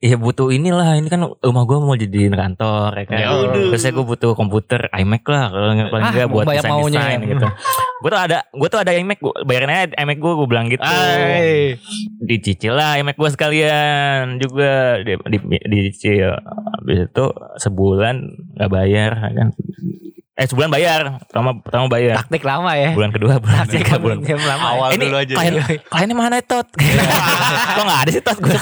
Iya 0.00 0.16
butuh 0.16 0.48
inilah 0.48 0.96
ini 0.96 1.12
kan 1.12 1.20
rumah 1.20 1.68
gue 1.68 1.76
mau 1.76 1.92
jadiin 1.92 2.32
kantor 2.32 2.88
ya 2.96 3.04
kan. 3.04 3.18
Ya 3.20 3.28
Terus 3.52 3.84
gue 3.84 4.00
butuh 4.00 4.32
komputer 4.32 4.88
iMac 4.96 5.28
lah 5.28 5.52
kalau 5.52 5.76
nggak 5.76 5.92
paling 5.92 6.06
Ah, 6.08 6.12
nggak 6.16 6.28
buat 6.32 6.46
desain 6.48 6.72
desain 6.88 7.20
ya. 7.20 7.28
gitu. 7.36 7.46
gue 8.00 8.08
tuh 8.08 8.16
ada 8.16 8.38
gue 8.48 8.68
tuh 8.72 8.80
ada 8.80 8.96
iMac 8.96 9.20
gue 9.20 9.34
bayarin 9.44 9.68
aja 9.68 9.92
iMac 10.00 10.16
gue 10.16 10.32
gue 10.40 10.48
bilang 10.48 10.72
gitu. 10.72 10.80
Ay. 10.80 11.76
Dicicil 12.24 12.72
lah 12.72 12.96
iMac 12.96 13.20
gue 13.20 13.28
sekalian 13.28 14.40
juga 14.40 15.04
di, 15.04 15.20
di, 15.20 15.36
dicicil. 15.68 16.32
Habis 16.80 17.12
itu 17.12 17.24
sebulan 17.60 18.16
nggak 18.56 18.70
bayar 18.72 19.12
ya 19.20 19.30
kan. 19.36 19.48
Eh 20.40 20.48
sebulan 20.48 20.72
bayar, 20.72 21.20
pertama 21.22 21.52
pertama 21.54 21.84
bayar. 21.86 22.16
Taktik 22.16 22.40
lama 22.40 22.72
ya. 22.72 22.96
Bulan 22.96 23.12
kedua, 23.12 23.36
bulan 23.36 23.68
ketiga, 23.68 24.00
bulan 24.00 24.24
lama. 24.24 24.40
ya. 24.40 24.72
Awal 24.72 24.88
ini 24.90 25.04
dulu 25.04 25.18
aja. 25.20 25.34
klien, 25.36 25.54
kliennya 25.84 26.16
mana 26.16 26.36
Tot? 26.40 26.64
kok 27.76 27.84
gak 27.84 28.00
ada 28.00 28.10
sih 28.10 28.22
Tot 28.22 28.38
gue 28.38 28.56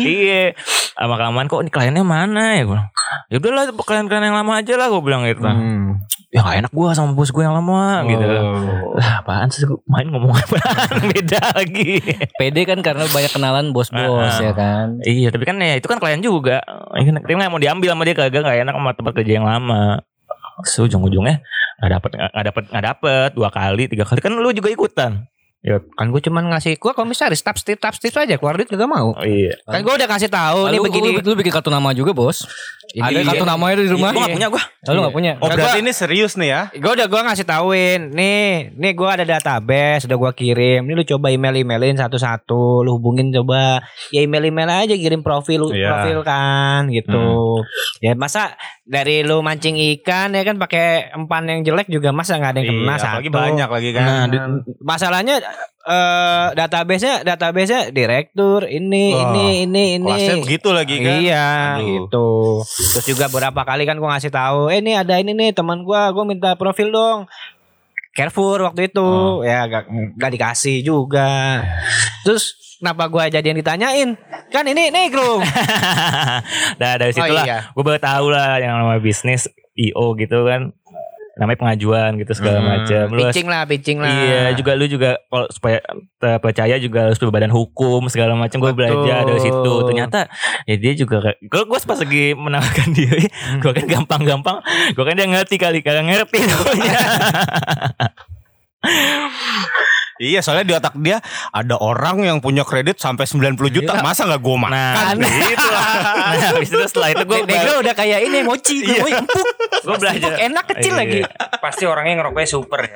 Iya 0.00 0.56
Sama 0.92 1.14
kelamaan 1.14 1.46
kok 1.46 1.60
ini 1.60 1.68
kliennya 1.68 2.00
mana 2.00 2.56
ya 2.56 2.64
gue 2.64 2.80
Ya 3.28 3.36
udahlah 3.36 3.68
klien-klien 3.74 4.22
yang 4.22 4.32
lama 4.34 4.52
aja 4.56 4.72
lah 4.74 4.88
gue 4.88 5.00
bilang 5.00 5.22
gitu 5.24 5.42
Hmm. 5.42 6.00
Ya 6.30 6.40
gak 6.40 6.56
enak 6.58 6.72
gue 6.72 6.88
sama 6.94 7.12
bos 7.12 7.28
gue 7.28 7.42
yang 7.42 7.52
lama 7.52 8.06
gitu 8.06 8.22
Oh. 8.22 8.94
Lah 8.94 9.20
apaan 9.20 9.50
sih 9.50 9.62
gue 9.62 9.76
main 9.84 10.06
ngomong 10.06 10.32
apaan 10.32 11.04
Beda 11.12 11.40
lagi 11.52 12.00
PD 12.34 12.56
kan 12.64 12.80
karena 12.80 13.04
banyak 13.04 13.28
kenalan 13.30 13.66
bos-bos 13.70 14.30
ah. 14.30 14.40
ya 14.40 14.52
kan. 14.52 14.96
Iya 15.00 15.28
tapi 15.28 15.44
kan 15.44 15.58
ya 15.58 15.74
itu 15.74 15.84
kan 15.84 15.98
klien 15.98 16.20
juga 16.20 16.62
Ini 16.92 17.04
kan- 17.08 17.20
Tapi 17.20 17.32
gak 17.34 17.50
mau 17.50 17.58
diambil 17.58 17.92
sama 17.92 18.02
dia 18.02 18.14
kagak 18.14 18.40
gak 18.40 18.56
enak 18.58 18.72
sama 18.72 18.90
tempat 18.94 19.12
kerja 19.14 19.32
yang 19.34 19.44
lama 19.44 20.00
ujung-ujungnya 20.66 21.40
gak 21.80 21.90
dapet 21.96 22.10
gak 22.18 22.44
dapet 22.44 22.64
gak 22.68 22.84
dapet. 22.84 23.30
Dua 23.38 23.48
kali 23.48 23.88
tiga 23.88 24.04
kali. 24.04 24.20
Kan 24.20 24.36
lu 24.36 24.50
juga 24.52 24.68
ikutan 24.68 25.29
Kan 25.62 26.08
gue 26.08 26.22
cuman 26.22 26.48
ngasih 26.48 26.74
gue 26.74 26.92
komisaris 26.92 27.40
tap 27.40 27.54
stip 27.54 27.76
tap 27.76 27.92
stip 27.92 28.10
aja 28.10 28.34
keluar 28.34 28.56
duit 28.56 28.64
gak 28.66 28.80
mau. 28.82 29.12
oh, 29.12 29.20
iya 29.20 29.52
Kan 29.62 29.80
gue 29.80 29.92
udah 29.92 30.08
kasih 30.08 30.26
tahu 30.26 30.66
nih 30.66 30.80
begini. 30.80 31.08
lu, 31.12 31.20
lu 31.22 31.34
bikin 31.36 31.52
kartu 31.52 31.68
nama 31.68 31.92
juga 31.92 32.10
bos. 32.10 32.48
Ini 32.90 33.06
Ada 33.06 33.12
iya. 33.14 33.28
kartu 33.28 33.44
namanya 33.44 33.74
di 33.78 33.86
rumah. 33.86 34.10
Gue 34.10 34.18
gak 34.20 34.34
punya 34.34 34.48
gue 34.48 34.62
Lalu 34.80 34.98
gak 34.98 35.14
punya. 35.14 35.32
Oh 35.36 35.46
berarti 35.46 35.78
ini 35.78 35.92
serius 35.92 36.32
nih 36.34 36.48
ya? 36.48 36.62
Gue 36.72 36.92
udah 36.92 37.06
gue 37.06 37.20
ngasih 37.22 37.44
tauin 37.44 38.00
nih, 38.10 38.72
nih 38.72 38.92
gue 38.96 39.04
ada 39.06 39.22
database, 39.22 40.08
udah 40.08 40.16
gue 40.18 40.32
kirim. 40.34 40.80
Ini 40.82 40.94
lu 40.94 41.04
coba 41.06 41.28
email 41.28 41.52
emailin 41.54 41.94
satu-satu, 41.94 42.80
lu 42.80 42.96
hubungin 42.96 43.28
coba. 43.30 43.84
Ya 44.08 44.24
email 44.24 44.48
email 44.48 44.66
aja 44.66 44.96
kirim 44.96 45.20
profil, 45.20 45.68
Iya. 45.70 45.92
profil 45.92 46.18
kan 46.24 46.88
gitu. 46.88 47.60
Ya 48.00 48.16
masa 48.16 48.56
dari 48.82 49.22
lu 49.22 49.38
mancing 49.38 49.76
ikan 49.94 50.32
ya 50.32 50.42
kan 50.42 50.56
pakai 50.56 51.12
empan 51.12 51.44
yang 51.46 51.60
jelek 51.62 51.86
juga 51.86 52.10
masa 52.10 52.34
nggak 52.34 52.50
ada 52.50 52.58
yang 52.58 52.68
kena 52.74 52.80
Iya, 52.80 52.96
satu. 52.96 53.06
apalagi 53.12 53.30
banyak 53.30 53.68
lagi 53.68 53.90
kan. 53.92 54.02
Nah, 54.02 54.24
di- 54.26 54.40
Masalahnya 54.80 55.34
eh 55.80 56.46
database-nya 56.54 57.24
database-nya 57.24 57.88
direktur 57.88 58.62
ini 58.64 59.10
Wah, 59.10 59.32
ini 59.32 59.64
ini 59.64 59.84
ini. 59.96 60.04
Kelasnya 60.06 60.36
begitu 60.38 60.68
lagi 60.70 60.96
kan. 60.98 61.16
Iya 61.18 61.48
Aduh. 61.76 61.86
gitu. 61.88 62.28
Terus 62.92 63.06
juga 63.06 63.26
beberapa 63.26 63.64
kali 63.64 63.82
kan 63.84 63.96
gua 63.96 64.14
ngasih 64.14 64.28
tahu, 64.28 64.68
eh 64.68 64.78
ini 64.78 64.92
ada 64.92 65.16
ini 65.16 65.32
nih 65.32 65.50
teman 65.50 65.80
gua, 65.80 66.10
gua 66.10 66.22
minta 66.22 66.52
profil 66.54 66.90
dong. 66.90 67.24
Carrefour 68.10 68.60
waktu 68.60 68.90
itu 68.90 69.00
Oh. 69.00 69.40
ya 69.40 69.64
gak, 69.64 69.86
gak 70.14 70.30
dikasih 70.30 70.82
juga. 70.82 71.62
Terus 72.22 72.52
kenapa 72.76 73.06
gua 73.06 73.26
jadi 73.26 73.46
yang 73.46 73.58
ditanyain? 73.58 74.08
Kan 74.50 74.66
ini 74.66 74.90
negro. 74.90 75.38
nah 76.80 76.92
dari 76.96 77.10
situlah 77.10 77.40
Oh, 77.40 77.48
iya. 77.48 77.58
gue 77.70 77.82
baru 77.82 77.98
tahu 77.98 78.26
lah 78.28 78.58
yang 78.58 78.76
namanya 78.76 78.98
bisnis 78.98 79.46
IO 79.72 80.12
gitu 80.14 80.44
kan 80.44 80.74
namanya 81.38 81.58
pengajuan 81.58 82.16
gitu 82.16 82.32
segala 82.32 82.58
Hmm. 82.58 82.68
macam. 82.74 83.04
Pitching 83.14 83.46
lah, 83.46 83.62
pitching 83.64 83.98
lah. 83.98 84.10
Iya 84.10 84.42
juga 84.54 84.72
lu 84.74 84.84
juga 84.84 85.10
kalau 85.26 85.46
supaya 85.48 85.78
terpercaya 86.16 86.74
juga 86.76 87.06
harus 87.06 87.18
berbadan 87.18 87.50
hukum 87.50 88.08
segala 88.08 88.34
macam. 88.34 88.58
Gue 88.58 88.72
belajar 88.72 89.22
dari 89.22 89.38
situ. 89.38 89.72
Ternyata 89.86 90.26
ya 90.66 90.74
dia 90.74 90.92
juga 90.94 91.32
kalau 91.46 91.64
gue 91.66 91.78
pas 91.80 91.98
lagi 91.98 92.24
menawarkan 92.32 92.88
diri 92.98 93.26
gue 93.58 93.72
kan 93.72 93.86
gampang-gampang 93.86 94.58
gue 94.92 95.04
kan 95.04 95.14
dia 95.14 95.26
ngerti 95.26 95.56
kali 95.56 95.80
kagak 95.80 96.06
ngerti 96.06 96.38
Iya 100.20 100.44
soalnya 100.44 100.68
di 100.68 100.74
otak 100.76 100.92
dia 101.00 101.16
ada 101.48 101.80
orang 101.80 102.20
yang 102.20 102.38
punya 102.38 102.60
kredit 102.60 103.00
sampai 103.00 103.24
90 103.24 103.56
juta. 103.72 104.04
Masa 104.04 104.28
nggak 104.28 104.36
gue 104.38 104.56
makan? 104.60 104.76
nah 105.16 105.16
gitu 105.16 105.64
lah 105.66 105.88
nah 106.30 106.48
habis 106.52 106.68
itu 106.68 106.84
setelah 106.84 107.08
itu 107.10 107.24
gue 107.24 107.38
Negro 107.42 107.80
udah 107.80 107.94
kayak 107.96 108.20
ini 108.22 108.44
mochi, 108.44 108.84
Iya. 108.84 109.00
gue 109.00 109.10
empuk. 109.16 109.46
gue 109.80 109.96
belajar 109.96 110.30
Enak 110.38 110.64
kecil 110.68 110.92
Iya. 110.92 111.00
lagi. 111.00 111.20
Pasti 111.56 111.84
orangnya 111.88 112.20
ngerokoknya 112.20 112.48
super 112.48 112.84
ya. 112.84 112.92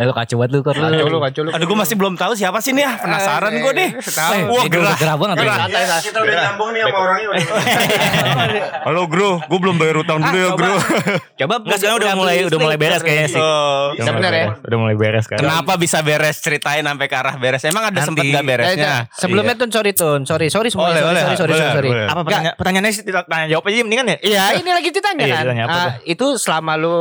Eh, 0.00 0.04
lu 0.08 0.16
kacau 0.16 0.40
banget 0.40 0.50
lu 0.50 0.60
Kor. 0.64 0.72
Kacau 0.72 1.06
lu, 1.06 1.18
kacau 1.20 1.40
lu. 1.44 1.50
Aduh 1.52 1.66
gue 1.68 1.78
masih 1.78 1.94
belum 1.94 2.16
tahu 2.16 2.32
siapa 2.32 2.64
sih 2.64 2.72
nih 2.72 2.88
ya. 2.88 2.92
Penasaran 2.96 3.52
gue 3.52 3.72
deh. 3.76 3.90
Tahu. 4.00 4.40
Wah 4.48 4.64
gerah. 4.64 4.96
gerah 4.96 5.16
banget. 5.20 5.36
ya. 5.44 5.54
Kita 6.00 6.18
udah 6.24 6.34
nyambung 6.40 6.70
nih 6.72 6.80
sama 6.88 6.98
orangnya. 6.98 7.28
Halo 8.88 9.04
Bro, 9.04 9.44
gue 9.44 9.58
belum 9.60 9.76
bayar 9.76 9.96
utang 10.00 10.18
dulu 10.18 10.32
Ah, 10.32 10.40
ya 10.40 10.48
coba. 10.48 10.56
Bro. 10.56 10.74
Coba 11.40 11.54
Nggak 11.64 11.78
sekarang 11.80 11.96
udah 12.00 12.12
mulai 12.16 12.36
udah 12.44 12.58
mulai 12.60 12.76
beres 12.76 13.00
kayaknya 13.00 13.28
sih 13.28 13.40
Oh, 13.40 13.96
ya? 13.96 14.52
Udah 14.60 14.78
mulai 14.78 14.96
beres 14.96 15.24
kan 15.24 15.40
Kenapa 15.52 15.72
bisa 15.74 15.98
beres? 16.00 16.38
Ceritain 16.38 16.80
sampai 16.80 17.04
ke 17.04 17.14
arah 17.14 17.34
beres. 17.34 17.62
Emang 17.62 17.84
ada 17.84 18.00
sempet 18.00 18.22
Nanti. 18.22 18.32
gak 18.32 18.44
beresnya? 18.46 18.86
Eh, 18.86 19.00
sebelumnya 19.12 19.54
Tun 19.54 19.68
sorry 19.68 19.92
Tun 19.92 20.20
sorry 20.22 20.46
sorry 20.46 20.70
Boleh, 20.70 20.96
sorry, 20.96 21.18
sorry 21.18 21.34
sorry 21.36 21.52
boleh, 21.52 21.68
sorry, 21.68 21.90
boleh. 21.90 22.06
apa 22.06 22.20
pertanyaan 22.22 22.54
pertanyaannya 22.54 22.92
sih 22.92 23.02
tidak 23.02 23.24
tanya 23.26 23.46
jawab 23.48 23.64
aja 23.66 23.82
mendingan 23.82 24.06
ya 24.06 24.16
Iya 24.20 24.44
ini 24.56 24.70
lagi 24.70 24.88
ditanya 24.88 25.24
Iya, 25.24 25.36
kan 25.36 25.46
apa 25.58 25.70
Ah, 25.70 25.84
tuh? 25.90 25.92
itu 26.06 26.26
selama 26.36 26.72
lu 26.74 26.98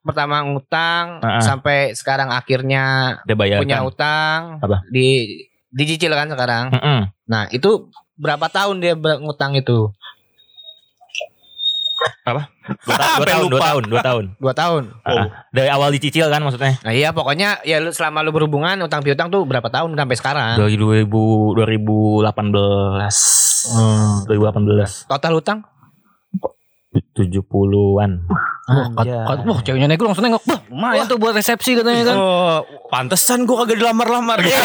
pertama 0.00 0.36
ngutang 0.42 1.06
Ah, 1.18 1.36
ah. 1.36 1.42
sampai 1.42 1.92
sekarang 1.92 2.30
akhirnya 2.30 3.18
punya 3.26 3.82
utang 3.82 4.56
Apa? 4.58 4.80
di 4.86 5.36
dicicil 5.68 6.10
kan 6.10 6.26
sekarang 6.26 6.70
Mm-mm. 6.70 7.00
nah 7.24 7.44
itu 7.48 7.90
berapa 8.14 8.46
tahun 8.46 8.78
dia 8.78 8.94
ngutang 8.96 9.52
itu 9.52 9.92
dua, 12.68 12.94
ta- 12.94 13.16
dua 13.18 13.26
tahun 13.26 13.48
dua 13.48 13.60
tahun 13.60 13.82
dua 13.84 14.02
tahun. 14.02 14.24
Dua 14.36 14.52
tahun. 14.52 14.82
Ah, 15.02 15.24
dari 15.50 15.68
awal 15.68 15.88
dicicil 15.90 16.28
kan 16.28 16.40
maksudnya? 16.40 16.76
Nah 16.80 16.92
iya 16.92 17.08
pokoknya 17.10 17.60
ya 17.62 17.78
lu 17.78 17.88
selama 17.88 18.20
lu 18.20 18.30
berhubungan 18.30 18.76
utang 18.78 19.00
piutang 19.00 19.28
tuh 19.28 19.42
berapa 19.42 19.66
tahun 19.66 19.92
sampai 19.92 20.16
sekarang? 20.16 20.54
Dari 20.56 20.74
2000 20.76 21.56
2018 21.56 24.28
2018 24.28 25.06
total 25.06 25.32
utang? 25.34 25.58
70-an 27.14 28.10
Wah, 28.68 28.84
kat- 28.92 29.48
wah, 29.48 29.60
ceweknya 29.64 29.88
negro 29.88 30.12
langsung 30.12 30.28
nengok. 30.28 30.44
Wah, 30.44 30.60
lumayan 30.68 31.08
tuh 31.08 31.16
buat 31.16 31.32
resepsi 31.32 31.72
katanya 31.72 32.12
kan. 32.12 32.16
Oh, 32.20 32.60
pantesan 32.92 33.48
gue 33.48 33.56
kagak 33.56 33.80
dilamar-lamar. 33.80 34.44
gitu. 34.44 34.52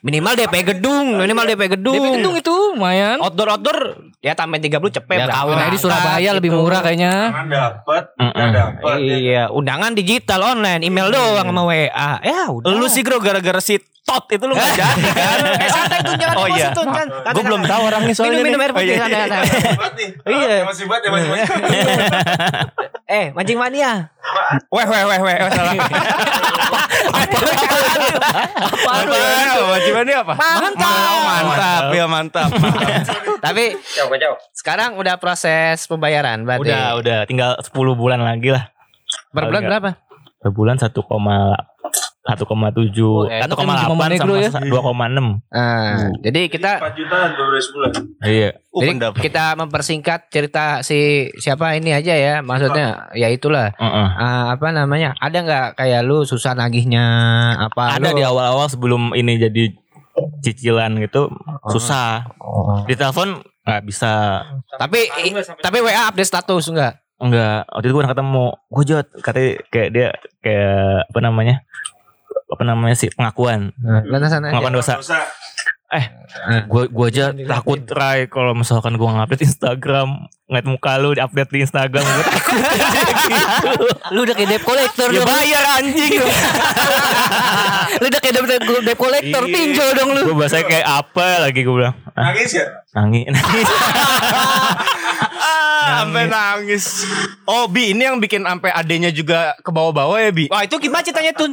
minimal 0.00 0.34
DP 0.34 0.54
gedung 0.66 1.18
minimal 1.18 1.44
DP 1.46 1.62
gedung 1.74 1.94
DP 1.94 2.06
gedung 2.20 2.34
itu 2.34 2.54
lumayan. 2.72 3.18
outdoor 3.18 3.48
outdoor 3.54 3.78
ya 4.18 4.34
tambahin 4.34 4.66
30 4.66 4.98
cepet 4.98 5.16
Ya 5.16 5.26
kawin 5.26 5.56
aja 5.56 5.70
di 5.70 5.78
Surabaya 5.78 6.30
lebih 6.34 6.50
Gitu. 6.50 6.58
murah 6.58 6.80
kayaknya. 6.80 7.14
Dapat, 7.46 8.04
dapat. 8.18 8.96
Iya, 8.98 9.46
undangan 9.48 9.94
digital 9.94 10.42
online, 10.42 10.82
email 10.82 11.08
doang 11.08 11.46
sama 11.46 11.62
WA. 11.62 12.18
Ya 12.18 12.50
udah. 12.50 12.66
Lu 12.66 12.90
sih 12.90 13.06
gara-gara 13.06 13.62
si 13.62 13.78
Tot 14.08 14.24
itu 14.26 14.40
lu 14.42 14.54
gak 14.54 14.72
jadi 14.72 15.02
kan? 15.20 15.38
eh 15.60 15.68
santai 15.68 15.98
tuh 16.00 16.14
jangan 16.16 16.34
Oh 16.34 16.46
iya. 16.48 16.72
tuh 16.72 16.82
kan. 16.82 17.06
Gue 17.28 17.44
belum 17.44 17.62
tahu 17.62 17.82
orangnya 17.84 18.14
soalnya. 18.16 18.40
Minum 18.40 18.44
minum 18.48 18.60
air 18.60 18.72
Oh, 18.72 18.74
putih 18.74 18.88
iya. 18.88 18.98
santai 18.98 19.20
santai. 19.22 20.08
Iya. 20.24 20.56
Masih 20.64 20.84
buat 20.84 21.00
ya 21.00 21.10
masih 21.12 21.28
buat. 21.28 21.38
Eh, 23.08 23.32
mancing 23.32 23.56
mania. 23.56 24.12
Weh 24.68 24.84
weh 24.84 25.02
weh 25.02 25.20
weh 25.22 25.36
oh, 25.40 25.48
salah. 25.48 25.72
Apa 28.58 28.92
lu 29.02 29.14
ya? 29.14 29.64
Wajiban 29.66 30.04
ini 30.04 30.14
apa? 30.14 30.34
Mantap. 30.36 30.92
Oh, 31.08 31.20
mantap. 31.24 31.82
Ya 31.90 32.04
mantap. 32.04 32.50
Tapi 33.44 33.64
sekarang 34.52 34.96
udah 34.96 35.16
proses 35.16 35.86
pembayaran 35.86 36.44
berarti. 36.44 36.68
udah 36.68 36.84
udah 36.98 37.18
tinggal 37.24 37.56
10 37.56 37.72
bulan 37.94 38.20
lagi 38.20 38.50
lah 38.50 38.68
Per 39.30 39.40
bulan 39.46 39.56
Agak. 39.58 39.70
berapa? 39.70 39.90
per 40.38 40.50
bulan 40.52 40.76
1, 40.76 40.94
1,7 42.28 42.44
Oh, 43.00 43.24
enak 43.24 43.48
kan 43.48 43.64
di 43.64 43.88
Mama 43.88 44.04
1,8 44.04 44.12
Negro 44.12 44.34
ya. 44.36 44.50
sama 44.50 44.68
2,6 44.68 45.48
Nah, 45.48 46.12
jadi 46.20 46.40
kita 46.46 46.70
4 46.78 46.92
jutaan 46.94 47.30
12 47.32 47.72
bulan. 47.72 47.92
iya 48.22 48.50
Oh, 48.68 48.80
jadi 48.80 48.90
kita 49.16 49.44
mempersingkat 49.56 50.28
cerita 50.28 50.64
si 50.80 50.98
siapa 51.34 51.72
ini 51.72 51.90
aja 51.90 52.12
ya. 52.12 52.34
Maksudnya 52.40 53.10
ya 53.12 53.26
itulah. 53.26 53.72
Heeh. 53.72 54.08
Ah, 54.14 54.52
apa 54.52 54.70
namanya? 54.70 55.16
Ada 55.16 55.38
nggak 55.40 55.66
kayak 55.74 56.00
lu 56.02 56.22
susah 56.22 56.52
nagihnya 56.52 57.04
apa 57.64 57.96
ada 57.96 58.12
lu- 58.12 58.14
di 58.14 58.22
awal-awal 58.22 58.68
sebelum 58.68 59.10
ini 59.12 59.34
jadi 59.36 59.72
cicilan 60.38 60.98
gitu 60.98 61.30
susah 61.64 62.26
Oh. 62.38 62.82
di 62.84 62.92
telepon 62.92 63.38
nggak 63.60 63.82
bisa 63.84 64.42
Tapi 64.76 65.06
i- 65.22 65.34
tapi 65.56 65.78
WA 65.78 66.06
update 66.06 66.26
status 66.26 66.66
enggak? 66.68 66.98
enggak 67.16 67.66
waktu 67.68 67.84
itu 67.84 67.92
gue 67.92 68.00
pernah 68.00 68.12
ketemu 68.12 68.44
gue 68.68 68.84
jod 68.84 69.06
katanya 69.20 69.50
kayak 69.68 69.88
dia 69.90 70.08
kayak 70.38 70.78
apa 71.04 71.18
namanya 71.20 71.54
apa 72.58 72.66
namanya 72.66 72.98
sih 72.98 73.06
pengakuan 73.08 73.70
Nah, 73.78 74.02
pengakuan 74.02 74.74
dosa 74.74 74.98
Dosa. 74.98 75.22
Gue 76.68 76.84
gua 76.92 77.08
aja 77.08 77.32
takut 77.32 77.80
Rai 77.88 78.28
kalau 78.28 78.52
misalkan 78.52 78.92
gue 78.92 79.08
ngupdate 79.08 79.40
Instagram 79.40 80.28
ngeliat 80.44 80.66
muka 80.66 81.00
lu 81.00 81.16
di 81.16 81.22
update 81.22 81.48
di 81.48 81.58
Instagram 81.62 82.04
gue 82.04 82.24
takut 82.26 82.60
gitu. 82.60 83.84
Lu 84.16 84.20
udah 84.22 84.34
kayak 84.34 84.48
debt 84.50 84.64
collector 84.64 85.08
Ya 85.16 85.24
bayar 85.24 85.64
anjing 85.76 86.12
Lu 88.00 88.06
udah 88.06 88.20
kayak 88.20 88.34
debt, 88.34 88.44
debt 88.82 88.98
collector 88.98 89.42
Iya. 89.44 89.52
pinjol 89.54 89.88
dong 89.92 90.10
lu. 90.12 90.22
Gue 90.28 90.36
bahasanya 90.36 90.66
kayak 90.66 90.86
apa 90.88 91.26
lagi 91.40 91.60
gue 91.62 91.72
bilang 91.74 91.96
ah, 92.12 92.20
Nangis 92.26 92.50
ya? 92.52 92.66
Nangis 92.92 93.24
Nangis 93.28 93.66
Ah, 95.38 96.04
sampai 96.04 96.24
nangis. 96.26 96.84
Oh, 97.44 97.64
Bi, 97.64 97.92
ini 97.92 98.04
yang 98.04 98.18
bikin 98.18 98.44
sampai 98.44 98.68
adenya 98.70 99.08
juga 99.08 99.56
ke 99.58 99.70
bawah-bawah 99.70 100.20
ya, 100.20 100.30
Bi? 100.30 100.44
Wah 100.46 100.62
itu 100.62 100.76
gimana 100.76 101.00
ceritanya 101.00 101.32
Tun? 101.32 101.52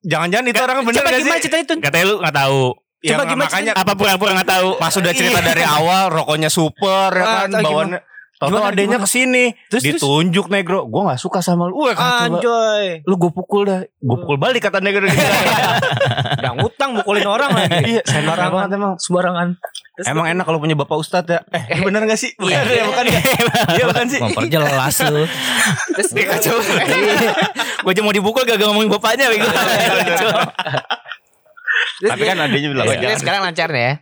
Jangan-jangan 0.00 0.46
itu 0.46 0.60
orang 0.60 0.76
bener 0.82 0.96
Coba 0.96 1.08
gak 1.08 1.20
gimana 1.20 1.36
sih? 1.36 1.42
ceritanya 1.44 1.64
Tun? 1.66 1.78
Katanya 1.78 2.04
lu 2.06 2.16
gak 2.18 2.34
tahu. 2.34 2.62
Ya, 3.00 3.08
Coba 3.10 3.22
gimana 3.24 3.44
makanya 3.46 3.72
Apa 3.74 3.92
pura-pura 3.94 4.30
gak 4.36 4.48
tahu? 4.48 4.68
Pas 4.76 4.94
udah 4.94 5.12
cerita 5.12 5.40
dari 5.40 5.64
awal 5.64 6.04
rokoknya 6.10 6.48
super 6.48 7.10
ya 7.10 7.22
Ah, 7.22 7.36
kan 7.44 7.48
tahu 7.50 7.64
bawaannya 7.64 8.00
Tahu 8.40 8.56
Gimana, 8.56 8.72
adenya 8.72 8.96
gimana? 8.96 9.04
ke 9.04 9.08
sini 9.12 9.44
Terus, 9.68 9.84
terus? 9.84 10.00
ditunjuk 10.00 10.48
negro, 10.48 10.88
gue 10.88 11.02
nggak 11.04 11.20
suka 11.20 11.44
sama 11.44 11.68
lu. 11.68 11.76
Wah. 11.76 11.92
Anjoy. 12.24 13.04
lu 13.04 13.14
gue 13.20 13.28
pukul 13.36 13.68
dah, 13.68 13.84
gue 13.84 14.16
pukul 14.16 14.40
balik 14.40 14.64
kata 14.64 14.80
negro. 14.80 15.04
Udah 16.40 16.52
ngutang 16.56 16.96
mukulin 16.96 17.28
orang 17.28 17.52
lagi. 17.52 18.00
iya, 18.00 18.02
banget 18.48 18.80
emang. 18.80 18.96
Sembarangan. 18.96 19.60
Emang 20.08 20.24
enak 20.24 20.48
kalau 20.48 20.56
punya 20.56 20.72
bapak 20.72 20.96
ustad 20.96 21.28
ya. 21.28 21.44
Eh, 21.52 21.76
ini 21.76 21.84
bener 21.84 22.08
gak 22.08 22.16
sih? 22.16 22.32
Bukan 22.40 22.64
ya, 22.64 22.84
bukan 22.88 23.04
ya? 23.12 23.20
Iya 23.76 23.84
bukan 23.92 24.06
sih. 24.08 24.20
Memperjelas 24.24 24.96
lu. 25.12 25.24
Terus 26.00 26.08
Iya, 26.16 26.24
kacau. 26.32 26.56
Gue 27.84 27.92
cuma 27.92 28.08
mau 28.08 28.14
dipukul 28.16 28.48
gak 28.48 28.56
ngomongin 28.56 28.88
bapaknya 28.88 29.28
bego. 29.28 29.52
Tapi 32.00 32.22
kan 32.24 32.40
adanya 32.40 32.68
bilang 32.72 32.88
sekarang 33.20 33.44
lancar 33.44 33.68
nih 33.68 33.84
ya. 33.84 33.94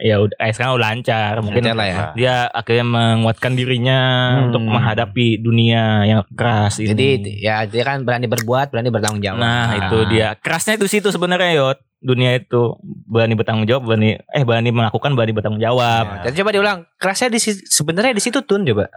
Ya 0.00 0.16
udah 0.18 0.32
eh, 0.34 0.50
sekarang 0.50 0.72
udah 0.74 0.84
lancar 0.86 1.32
mungkin 1.40 1.62
Lancar 1.62 1.76
lah 1.76 1.86
ya. 1.86 1.96
dia 2.12 2.34
akhirnya 2.48 2.86
menguatkan 2.86 3.52
dirinya 3.52 4.00
Hmm. 4.32 4.44
untuk 4.48 4.62
menghadapi 4.64 5.38
dunia 5.38 5.82
yang 6.02 6.20
keras 6.30 6.80
ini. 6.80 6.90
Jadi 6.90 7.08
ya 7.38 7.62
dia 7.64 7.82
kan 7.82 8.02
berani 8.02 8.26
berbuat, 8.26 8.68
berani 8.68 8.88
bertanggung 8.88 9.20
jawab. 9.20 9.38
nah 9.38 9.76
itu 9.76 10.08
dia 10.08 10.34
kerasnya 10.34 10.74
itu 10.74 10.88
situ 10.88 11.08
sebenarnya 11.08 11.52
yot 11.54 11.78
dunia 12.00 12.32
itu 12.34 12.80
berani 13.04 13.36
bertanggung 13.36 13.68
jawab 13.68 13.84
berani 13.84 14.16
eh 14.16 14.40
berani 14.40 14.72
melakukan 14.72 15.12
berani 15.12 15.30
bertanggung 15.30 15.60
jawab 15.60 16.24
Jadi 16.24 16.40
coba 16.40 16.50
diulang. 16.50 16.78
Kerasnya 16.96 17.28
di 17.28 17.38
sebenarnya 17.68 18.12
di 18.12 18.22
situ 18.22 18.40
Tun 18.40 18.64
coba. 18.64 18.88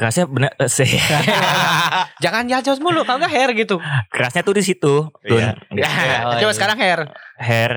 Kerasnya 0.00 0.24
benar 0.24 0.56
eh, 0.56 0.64
sih 0.66 0.88
Jangan 2.24 2.48
jatuh 2.48 2.80
mulu 2.80 3.04
kalau 3.04 3.20
enggak 3.20 3.32
hair 3.32 3.52
gitu. 3.52 3.76
kerasnya 4.08 4.40
tuh 4.40 4.56
di 4.56 4.64
situ 4.64 5.12
tun 5.12 5.36
Iya. 5.36 5.52
Ya, 5.76 5.90
coba 6.40 6.52
sekarang 6.52 6.76
hair. 6.76 7.00
hair 7.36 7.72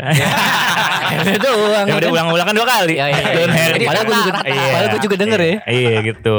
Akhirnya 1.03 1.36
doang. 1.38 1.86
ya 1.86 1.93
udah 1.93 2.09
ulang-ulang 2.09 2.47
kan 2.47 2.55
dua 2.55 2.67
kali 2.69 2.95
Ya, 2.95 3.05
iya, 3.07 3.19
iya. 3.19 3.36
Tun, 3.36 3.49
hair 3.51 3.71
Jadi 3.73 3.86
Padahal 3.86 4.05
gue 4.05 4.15
juga, 4.17 4.39
Iya. 4.41 4.63
padahal 4.71 4.88
gue 4.88 5.01
juga 5.01 5.15
denger 5.19 5.39
ya. 5.41 5.55
iya 5.67 5.97
gitu 6.01 6.38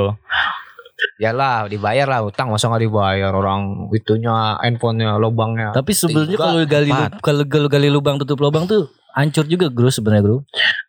Yalah, 1.14 1.68
dibayar 1.68 2.07
lah 2.09 2.20
utang 2.25 2.49
masa 2.49 2.66
nggak 2.66 2.81
dibayar 2.83 3.29
orang 3.29 3.92
itunya 3.92 4.33
handphonenya 4.59 5.20
lubangnya. 5.20 5.68
Tapi 5.70 5.92
sebenarnya 5.92 6.33
Tiga, 6.33 6.40
kalau 6.40 6.64
gali 6.64 6.90
kalau 7.20 7.68
gali 7.68 7.88
lubang 7.88 8.16
tutup 8.16 8.40
lubang 8.40 8.64
tuh 8.64 8.88
hancur 9.12 9.44
juga 9.44 9.68
bro 9.68 9.87
sebenarnya 9.87 10.25
bro. 10.25 10.38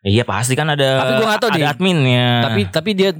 Iya 0.06 0.22
pasti 0.22 0.54
kan 0.54 0.70
ada 0.70 1.02
Tapi 1.02 1.12
gua 1.12 1.26
nggak 1.26 1.40
tahu 1.42 1.50
ada 1.50 1.58
deh. 1.58 1.66
adminnya 1.66 2.28
Tapi 2.40 2.60
tapi 2.70 2.90
dia 2.94 3.10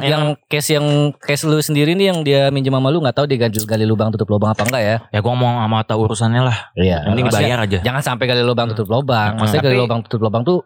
yang 0.00 0.40
case 0.44 0.72
yang 0.72 0.86
case 1.14 1.44
lu 1.44 1.60
sendiri 1.60 1.92
nih 1.92 2.06
yang 2.08 2.18
dia 2.20 2.48
minjem 2.48 2.72
sama 2.72 2.88
lu 2.88 2.98
nggak 2.98 3.12
tahu 3.12 3.28
dia 3.28 3.36
gali, 3.38 3.52
gali 3.60 3.84
lubang 3.84 4.08
tutup 4.08 4.26
lubang 4.26 4.50
apa 4.50 4.64
enggak 4.64 4.80
ya? 4.80 4.96
ya 5.06 5.18
gua 5.20 5.30
ngomong 5.30 5.54
sama 5.60 5.78
tahu 5.84 5.98
urusannya 6.02 6.42
lah 6.42 6.58
Iya. 6.72 7.04
yang 7.04 7.12
penting 7.12 7.28
dibayar 7.28 7.58
aja 7.60 7.78
Jangan 7.80 8.02
sampai 8.02 8.24
gali 8.26 8.40
lubang 8.40 8.66
tutup 8.66 8.88
lubang. 8.88 9.36
Maksudnya 9.36 9.60
gali 9.62 9.76
Tapi- 9.76 9.84
lubang 9.84 10.00
tutup 10.02 10.20
lubang 10.22 10.42
tuh 10.42 10.64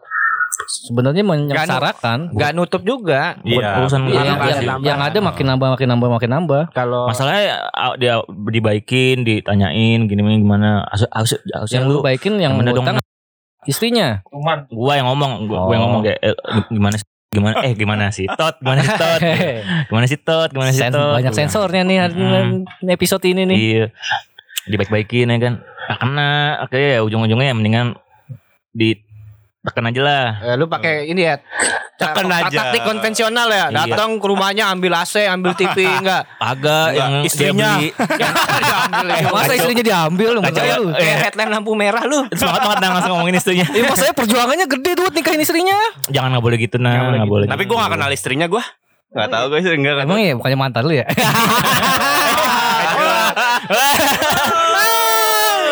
sebenarnya 0.87 1.19
menyengsarakan. 1.19 2.31
Nggak 2.31 2.51
nutup 2.55 2.81
juga. 2.81 3.35
Iya. 3.43 3.83
urusan 3.83 4.07
Iya, 4.07 4.23
yang, 4.23 4.39
nambah. 4.63 4.87
yang 4.87 4.99
ada 5.01 5.19
makin 5.19 5.45
nambah 5.45 5.67
makin 5.75 5.87
nambah 5.91 6.09
makin 6.09 6.29
nambah. 6.31 6.63
Kalau 6.71 7.11
Masalahnya 7.11 7.67
ah, 7.69 7.93
dia 7.95 8.23
dibaikin, 8.47 9.27
ditanyain 9.27 10.07
gini 10.07 10.21
gimana. 10.39 10.87
Harus 10.87 11.03
harus 11.11 11.31
harus 11.51 11.69
Yang 11.69 11.83
lu 11.85 11.99
baikin 11.99 12.39
yang 12.39 12.55
yang 12.55 12.71
ngutang 12.71 13.03
istrinya. 13.65 14.21
Kuman. 14.23 14.69
Gua 14.69 14.93
yang 14.95 15.07
ngomong, 15.07 15.45
gua, 15.45 15.59
gua 15.65 15.73
yang 15.73 15.83
Oh. 15.83 15.87
ngomong 15.89 16.01
kayak 16.03 16.19
eh, 16.21 16.35
gimana 16.69 16.95
sih? 16.95 17.07
gimana 17.25 17.67
eh 17.67 17.75
gimana 17.75 18.05
sih 18.15 18.31
tot 18.31 18.55
gimana 18.63 18.79
sih 18.79 18.95
tot 18.95 19.19
gimana 19.91 20.05
sih 20.07 20.15
tot 20.15 20.49
gimana 20.55 20.71
sih 20.71 20.87
tot 20.87 21.19
banyak 21.19 21.35
sensornya 21.35 21.83
nih 21.83 21.97
Hmm. 22.07 22.63
episode 22.87 23.27
ini 23.27 23.43
nih. 23.43 23.57
iya 23.59 23.85
dibaik-baikin 24.65 25.27
ya 25.27 25.37
kan 25.37 25.53
ah, 25.85 25.97
kena 25.99 26.29
akhirnya 26.63 26.89
ya 26.95 26.99
ujung-ujungnya 27.03 27.51
ya 27.51 27.53
mendingan 27.53 27.87
di 28.71 29.03
tekan 29.65 29.89
aja 29.89 30.01
lah 30.01 30.25
eh, 30.39 30.53
lu 30.53 30.65
pakai 30.65 31.09
ini 31.09 31.25
ya. 31.25 31.41
Tekan 31.95 32.27
aja. 32.27 32.51
Taktik 32.51 32.85
konvensional 32.85 33.47
ya. 33.47 33.65
Iya. 33.65 33.87
Datang 33.87 34.19
ke 34.19 34.27
rumahnya 34.27 34.69
ambil 34.69 34.93
AC, 34.95 35.25
ambil 35.25 35.55
TV 35.55 35.89
enggak. 35.99 36.21
agak 36.37 36.87
yang 36.91 37.13
istrinya. 37.23 37.69
dia 37.81 37.91
beli 38.93 39.15
Masa 39.35 39.53
istrinya 39.55 39.81
diambil 39.81 40.29
lu 40.33 40.39
enggak 40.39 40.77
lu? 40.77 40.91
Kayak 40.91 41.17
headlamp 41.25 41.51
lampu 41.51 41.71
merah 41.73 42.03
lu. 42.03 42.29
semangat 42.31 42.61
banget 42.61 42.77
nah 42.77 42.89
langsung 42.93 43.11
ngomongin 43.15 43.35
istrinya 43.35 43.65
Ya 43.67 43.83
maksudnya 43.85 44.13
perjuangannya 44.13 44.65
gede 44.69 44.89
tuh 44.93 45.03
buat 45.03 45.15
nikahin 45.15 45.41
istrinya. 45.41 45.77
jangan 46.07 46.29
nggak 46.35 46.45
boleh 46.45 46.57
gitu 46.59 46.77
nah 46.77 46.93
nggak 47.15 47.25
boleh 47.25 47.47
Tapi 47.47 47.63
gue 47.63 47.75
gak 47.75 47.91
kenal 47.91 48.09
istrinya 48.11 48.45
gue. 48.45 48.63
Gak 49.15 49.27
tau 49.31 49.45
gue 49.47 49.59
sih 49.59 49.71
enggak. 49.71 50.03
Emang 50.03 50.19
ya 50.19 50.35
bukannya 50.35 50.57
mantan 50.59 50.83
lu 50.83 50.93
ya? 50.93 51.05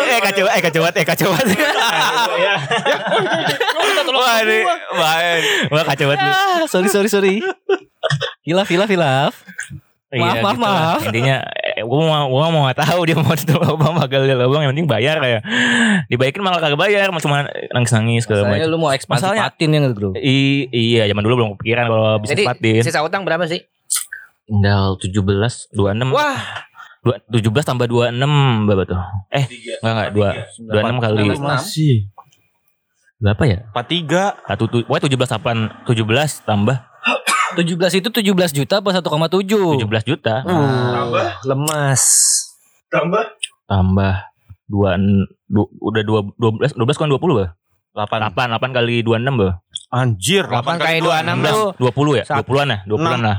eh 0.06 0.20
kacau 0.22 0.46
eh 0.46 0.60
kacau 0.62 0.82
eh 0.86 1.04
kacau 1.04 1.30
banget. 4.06 4.20
Wah 4.20 4.36
ini 4.40 4.58
baik. 4.92 5.42
Wah 5.68 5.82
kacau 5.84 6.06
banget 6.06 6.20
lu. 6.20 6.30
Ah, 6.30 6.62
sorry 6.64 6.88
sorry 6.88 7.08
sorry. 7.08 7.34
Hilaf 8.42 8.68
hilaf 8.68 8.86
hilaf. 8.86 9.32
Maaf, 10.14 10.38
maaf, 10.38 10.54
gitu 10.54 10.62
lah. 10.62 10.74
maaf. 10.94 11.00
Intinya 11.04 11.36
eh, 11.42 11.82
gue 11.82 12.00
mau 12.00 12.22
gue 12.24 12.46
mau 12.48 12.62
nggak 12.64 12.78
tahu 12.78 13.00
dia 13.02 13.16
mau 13.16 13.34
tutup 13.34 13.58
lubang 13.60 13.98
bakal 13.98 14.22
dia 14.22 14.36
lubang 14.36 14.62
yang 14.62 14.70
penting 14.70 14.86
bayar 14.86 15.18
kayak. 15.18 15.42
Dibaikin 16.06 16.38
malah 16.38 16.62
kagak 16.62 16.78
bayar, 16.78 17.10
cuma 17.16 17.50
nangis-nangis 17.72 18.22
segala 18.22 18.46
Saya 18.46 18.62
macam. 18.62 18.70
lu 18.70 18.78
mau 18.78 18.90
ekspansi 18.90 19.18
Masalahnya- 19.18 19.50
patin 19.50 19.74
ya 19.74 19.90
bro? 19.90 20.14
I, 20.14 20.70
iya 20.70 21.02
zaman 21.10 21.18
dulu 21.20 21.34
belum 21.36 21.50
kepikiran 21.58 21.84
kalau 21.88 22.22
bisa 22.22 22.30
Jadi 22.30 22.46
patin. 22.46 22.80
sisa 22.80 23.02
utang 23.02 23.26
berapa 23.26 23.42
sih? 23.44 23.66
Tinggal 24.46 25.00
17 25.00 25.74
26. 25.74 26.14
Wah, 26.14 26.38
Dua, 27.02 27.20
17 27.26 27.66
tambah 27.66 27.84
26 27.84 28.16
berapa 28.64 28.82
tuh? 28.86 29.00
Eh, 29.28 29.44
enggak 29.76 30.14
enggak, 30.14 30.38
2 30.62 30.72
26 30.78 31.04
kali 31.04 31.20
Masih. 31.36 31.94
Berapa 33.24 33.42
ya? 33.48 33.58
43. 33.72 34.44
Satu 34.44 34.64
tu, 34.68 34.76
pokoknya 34.84 35.08
17 35.08 35.40
8 35.40 35.88
17 35.88 36.44
tambah 36.44 36.76
17 37.56 38.00
itu 38.04 38.08
17 38.12 38.52
juta 38.52 38.74
apa 38.84 38.92
1,7? 38.92 39.80
17 39.80 40.10
juta 40.10 40.44
Tambah. 40.44 41.28
lemas. 41.48 42.02
Tambah. 42.92 43.24
tambah 43.64 44.14
2 44.68 45.48
du, 45.48 45.64
udah 45.80 46.02
2 46.04 46.36
12 46.36 46.76
12 46.76 47.00
kan 47.00 47.08
20 47.08 47.16
bah. 47.16 47.50
8. 47.96 48.36
8 48.36 48.60
8 48.60 48.76
kali 48.76 49.00
26 49.00 49.40
bah. 49.40 49.63
Anjir. 49.94 50.42
8 50.44 50.58
kali 50.76 50.98
26 50.98 51.46
tuh 51.46 51.70
20 51.78 52.18
ya? 52.18 52.24
Satu. 52.26 52.50
20-an 52.50 52.66
lah, 52.66 52.80
20-an 52.84 53.20
lah. 53.20 53.36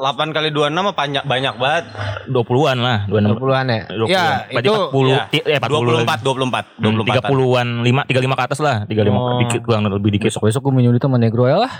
8 0.00 0.32
kali 0.32 0.48
26 0.48 0.72
mah 0.80 0.94
banyak 0.94 1.22
banyak 1.22 1.54
banget. 1.54 1.84
20-an 2.26 2.78
lah, 2.80 2.98
26. 3.04 3.36
20-an 3.36 3.66
ya. 3.68 3.82
20-an. 3.86 4.08
Ya, 4.08 4.24
Berarti 4.48 4.64
itu 4.64 4.74
40 4.88 5.12
ya. 5.12 5.22
eh 5.28 5.58
40 5.60 5.68
24 6.00 6.24
24 6.24 6.64
Hmm, 6.80 6.96
24. 6.96 7.28
30-an 7.28 7.68
5 7.84 8.00
35 8.08 8.32
ke 8.32 8.42
atas 8.42 8.58
lah 8.58 8.76
35 8.84 9.12
Oh. 9.12 9.38
dikit 9.38 9.60
kurang 9.60 9.84
lebih 9.84 10.10
dikit 10.10 10.32
Besok 10.32 10.42
besok 10.42 10.60
gue 10.64 10.72
minum 10.74 10.90
itu 10.90 11.02
sama 11.02 11.16
Negro 11.16 11.44
ya 11.44 11.60
lah. 11.60 11.72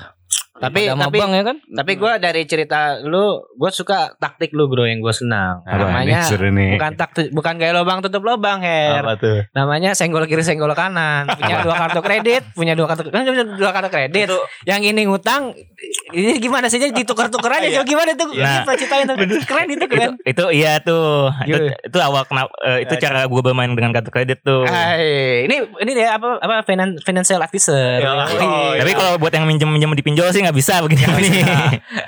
Tapi 0.60 0.86
Ada 0.86 1.00
tapi 1.00 1.16
mabang 1.16 1.32
ya 1.32 1.42
kan? 1.42 1.56
tapi 1.64 1.92
gue 1.96 2.12
dari 2.20 2.42
cerita 2.44 3.00
lu, 3.00 3.40
gue 3.50 3.70
suka 3.72 4.12
taktik 4.14 4.52
lu 4.52 4.68
bro 4.68 4.84
yang 4.84 5.00
gue 5.00 5.10
senang. 5.10 5.64
Apa 5.64 5.88
Namanya 5.88 6.20
nih. 6.20 6.76
bukan 6.76 6.92
taktik, 6.94 7.26
bukan 7.32 7.56
gaya 7.56 7.72
lubang 7.72 7.98
tutup 8.00 8.20
lubang 8.20 8.60
her. 8.60 9.00
Apa 9.00 9.16
tuh? 9.16 9.40
Namanya 9.50 9.96
senggol 9.96 10.28
kiri 10.28 10.44
senggol 10.44 10.70
kanan. 10.72 11.24
Punya 11.32 11.64
dua 11.64 11.74
kartu 11.74 12.00
kredit, 12.00 12.42
punya 12.52 12.76
dua 12.76 12.86
kartu 12.86 13.08
kan 13.08 13.24
punya 13.24 13.44
dua 13.48 13.70
kartu 13.72 13.88
kredit. 13.88 14.28
Yang 14.62 14.80
ini 14.86 15.00
ngutang, 15.08 15.56
ini 16.12 16.36
gimana 16.36 16.68
sih 16.68 16.76
jadi 16.76 16.92
ditukar-tukar 16.92 17.56
aja. 17.56 17.80
Coba 17.80 17.84
gimana 17.88 18.10
tuh? 18.12 18.28
Nah. 18.36 18.62
Nah, 18.62 18.76
ceritain 18.76 19.08
tuh. 19.08 19.16
Keren 19.48 19.66
itu 19.66 19.76
itu, 19.76 19.86
keren. 19.88 20.12
itu 20.20 20.44
iya 20.52 20.76
tuh 20.78 21.32
itu, 21.42 21.56
Iya. 21.56 21.72
itu 21.80 21.98
awal 21.98 22.22
kenapa 22.22 22.52
eh, 22.60 22.84
itu 22.84 22.94
cara 22.96 23.24
gue 23.24 23.40
bermain 23.40 23.72
dengan 23.72 23.90
kartu 23.90 24.12
kredit 24.12 24.44
tuh 24.44 24.68
Hai, 24.68 25.48
ini 25.48 25.56
ini 25.80 25.90
dia 25.96 26.14
apa 26.14 26.36
apa 26.36 26.60
finan, 26.62 27.00
financial 27.00 27.40
advisor. 27.40 28.04
Oh, 28.04 28.76
Tapi 28.76 28.92
iya. 28.92 28.94
kalau 28.94 29.16
buat 29.16 29.32
yang 29.32 29.48
minjem 29.48 29.66
minjem 29.66 29.88
di 29.90 30.04
pinjol 30.04 30.28
sih 30.28 30.44
nggak 30.50 30.58
bisa 30.58 30.82
begini 30.82 31.06
nih. 31.06 31.44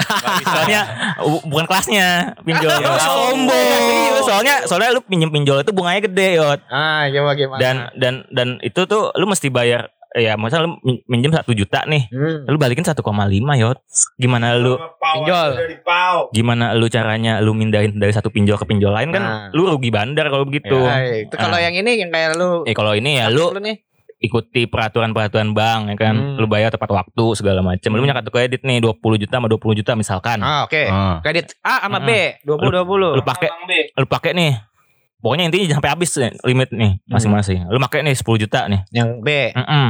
Soalnya 0.45 0.81
bu- 1.17 1.45
bukan 1.47 1.65
kelasnya 1.65 2.07
pinjol. 2.41 2.71
Ya, 2.83 2.99
Sombong. 2.99 4.13
Soalnya 4.23 4.55
soalnya 4.65 4.91
lu 4.91 5.01
pinjem 5.01 5.31
pinjol 5.31 5.63
itu 5.63 5.71
bunganya 5.71 6.03
gede 6.03 6.29
yot. 6.37 6.59
Ah, 6.67 7.07
coba 7.07 7.33
gimana? 7.33 7.57
Dan 7.57 7.77
dan 7.95 8.15
dan 8.29 8.49
itu 8.61 8.83
tuh 8.85 9.11
lu 9.13 9.25
mesti 9.25 9.47
bayar 9.47 9.87
ya 10.13 10.35
misalnya 10.35 10.67
lu 10.67 10.77
min- 10.83 11.01
minjem 11.07 11.33
satu 11.33 11.53
juta 11.53 11.87
nih, 11.87 12.05
Hmm. 12.07 12.45
lu 12.45 12.57
balikin 12.57 12.83
1,5 12.83 13.01
yot. 13.55 13.79
Gimana 14.15 14.53
lu 14.55 14.77
Pinjol. 14.99 15.79
Gimana 16.31 16.73
lu 16.73 16.87
caranya 16.87 17.39
lu 17.39 17.53
mindahin 17.53 17.95
dari 17.95 18.11
satu 18.11 18.29
pinjol 18.29 18.57
ke 18.57 18.67
pinjol 18.67 18.91
lain 18.91 19.09
kan 19.09 19.23
Nah. 19.23 19.49
lu 19.51 19.69
rugi 19.69 19.89
bandar 19.89 20.27
kalau 20.27 20.45
begitu. 20.45 20.77
Hai, 20.79 21.25
itu 21.25 21.35
kalau 21.35 21.55
Ah. 21.55 21.63
yang 21.63 21.75
ini 21.75 21.97
yang 21.97 22.11
kayak 22.11 22.35
lu 22.35 22.65
Eh 22.65 22.73
kalau 22.73 22.93
ini 22.93 23.17
ya 23.17 23.29
lu 23.29 23.53
lu 23.53 23.61
nih. 23.61 23.77
Ikuti 24.23 24.65
peraturan-peraturan 24.65 25.51
bank 25.51 25.81
ya 25.91 25.97
kan. 25.99 26.15
Hmm. 26.15 26.37
Lu 26.37 26.47
bayar 26.47 26.71
tepat 26.71 26.89
waktu 26.89 27.25
segala 27.35 27.61
macam. 27.61 27.91
Lu 27.91 28.01
punya 28.01 28.15
kartu 28.15 28.31
kredit 28.31 28.63
nih 28.63 28.79
20 28.79 28.97
juta 29.19 29.35
sama 29.35 29.47
20 29.47 29.75
juta 29.75 29.93
misalkan. 29.93 30.39
Ah, 30.39 30.63
oke. 30.63 30.83
Ah. 30.85 31.19
Kredit 31.21 31.59
A 31.61 31.83
sama 31.83 31.99
Hmm. 31.99 32.07
B 32.07 32.11
20 32.43 32.71
20. 32.79 33.19
Lu 33.19 33.23
pakai 33.23 33.49
lu 33.93 34.07
pakai 34.07 34.33
nih. 34.33 34.53
Pokoknya 35.19 35.47
intinya 35.47 35.63
jangan 35.65 35.79
sampai 35.79 35.93
habis 35.93 36.11
nih, 36.17 36.33
limit 36.43 36.69
nih 36.73 36.93
masing-masing. 37.07 37.59
Lu 37.67 37.79
pakai 37.79 38.03
nih 38.03 38.11
10 38.13 38.39
juta 38.39 38.67
nih. 38.67 38.83
Yang 38.91 39.09
B. 39.21 39.29
Mm-mm. 39.55 39.87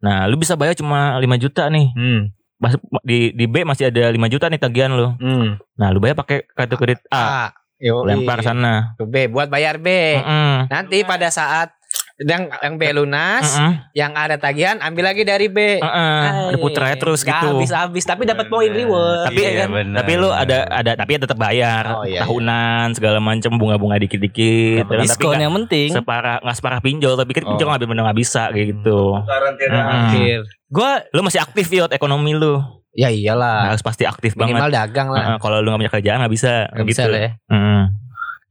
Nah, 0.00 0.26
lu 0.26 0.34
bisa 0.34 0.58
bayar 0.58 0.74
cuma 0.74 1.14
5 1.16 1.38
juta 1.38 1.66
nih. 1.66 1.86
Hmm. 1.92 2.20
Mas- 2.58 2.78
Di 3.02 3.30
di 3.30 3.46
B 3.46 3.62
masih 3.62 3.90
ada 3.90 4.06
5 4.08 4.26
juta 4.26 4.46
nih 4.46 4.58
tagihan 4.58 4.90
lu. 4.90 5.14
Hmm. 5.16 5.58
Nah, 5.74 5.88
lu 5.88 5.98
bayar 5.98 6.14
pakai 6.16 6.46
kartu 6.48 6.74
kredit 6.74 6.98
A. 7.08 7.22
A. 7.22 7.46
Yo, 7.78 8.02
Lempar 8.02 8.38
sana. 8.40 8.94
ke 8.94 9.02
B 9.02 9.26
buat 9.26 9.46
bayar 9.46 9.78
B. 9.78 9.86
Mm-mm. 10.14 10.66
Nanti 10.66 11.02
pada 11.02 11.26
saat 11.28 11.74
yang 12.18 12.42
yang 12.52 12.74
B 12.74 12.82
lunas, 12.92 13.46
Mm-mm. 13.50 13.72
yang 13.92 14.12
ada 14.12 14.36
tagihan 14.36 14.76
ambil 14.78 15.04
lagi 15.06 15.22
dari 15.22 15.46
B. 15.46 15.78
Heeh, 15.78 16.52
diputer 16.52 16.82
aja 16.84 16.96
terus 16.96 17.20
Nggak 17.20 17.34
gitu. 17.34 17.48
Habis-habis 17.56 18.04
tapi 18.04 18.22
dapat 18.24 18.46
poin 18.46 18.68
reward. 18.68 19.26
Tapi 19.26 19.38
Iya, 19.38 19.50
kan, 19.58 19.68
benar. 19.70 19.96
tapi 19.98 20.12
lu 20.14 20.28
ada 20.28 20.58
ada 20.66 20.90
tapi 20.94 21.10
ya 21.10 21.20
tetap 21.20 21.36
bayar 21.36 21.84
Oh, 21.92 22.04
iya, 22.04 22.20
tahunan 22.22 22.86
segala 22.92 23.18
macam 23.18 23.56
bunga-bunga 23.56 23.96
dikit-dikit. 23.98 24.84
Dan 24.84 24.92
tapi 24.94 25.04
Diskon 25.04 25.38
yang 25.38 25.52
penting. 25.54 25.88
separah 25.90 26.38
nggak 26.38 26.56
separah 26.56 26.80
pinjol 26.80 27.14
tapi 27.14 27.32
kan 27.32 27.44
pinjol 27.44 27.66
Oh. 27.66 27.70
nggak 27.70 27.84
benar 27.84 28.02
nggak 28.04 28.18
bisa 28.18 28.42
kayak 28.48 28.66
gitu. 28.72 29.00
Karantina. 29.22 29.74
Mm-mm. 29.74 29.96
Akhir. 30.06 30.38
Gua 30.68 30.90
Lu 31.10 31.20
masih 31.20 31.38
aktif 31.38 31.66
yot 31.68 31.90
ekonomi 31.90 32.32
lu. 32.32 32.60
ya 32.92 33.08
iyalah. 33.08 33.68
Harus 33.68 33.80
pasti 33.80 34.04
aktif 34.04 34.36
Minimal 34.36 34.68
banget. 34.68 34.76
dagang 34.78 35.08
lah. 35.08 35.24
Heeh, 35.24 35.38
kalau 35.38 35.58
lu 35.58 35.68
nggak 35.68 35.80
punya 35.80 35.92
kerjaan 35.92 36.18
nggak 36.20 36.32
bisa. 36.32 36.68
Nggak 36.68 36.84
gitu. 36.84 36.92
bisa 36.92 37.02
lah 37.06 37.20
ya. 37.20 37.30
Mm. 37.48 37.82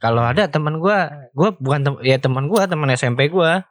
Kalau 0.02 0.26
ada 0.26 0.50
teman 0.50 0.82
gua, 0.82 1.30
gua 1.32 1.54
bukan 1.56 1.80
tem- 1.86 2.02
ya 2.04 2.18
teman 2.18 2.50
gua, 2.50 2.66
teman 2.66 2.90
SMP 2.92 3.30
gua. 3.30 3.62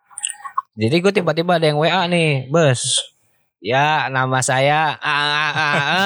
Jadi 0.79 0.97
gua 1.03 1.11
tiba-tiba 1.11 1.59
ada 1.59 1.67
yang 1.67 1.77
WA 1.77 2.07
nih, 2.07 2.47
bos. 2.47 3.03
Ya, 3.61 4.07
nama 4.09 4.39
saya 4.41 4.95
A, 4.97 5.17
A, 5.21 5.47
A, 5.51 5.69
A. 5.75 6.03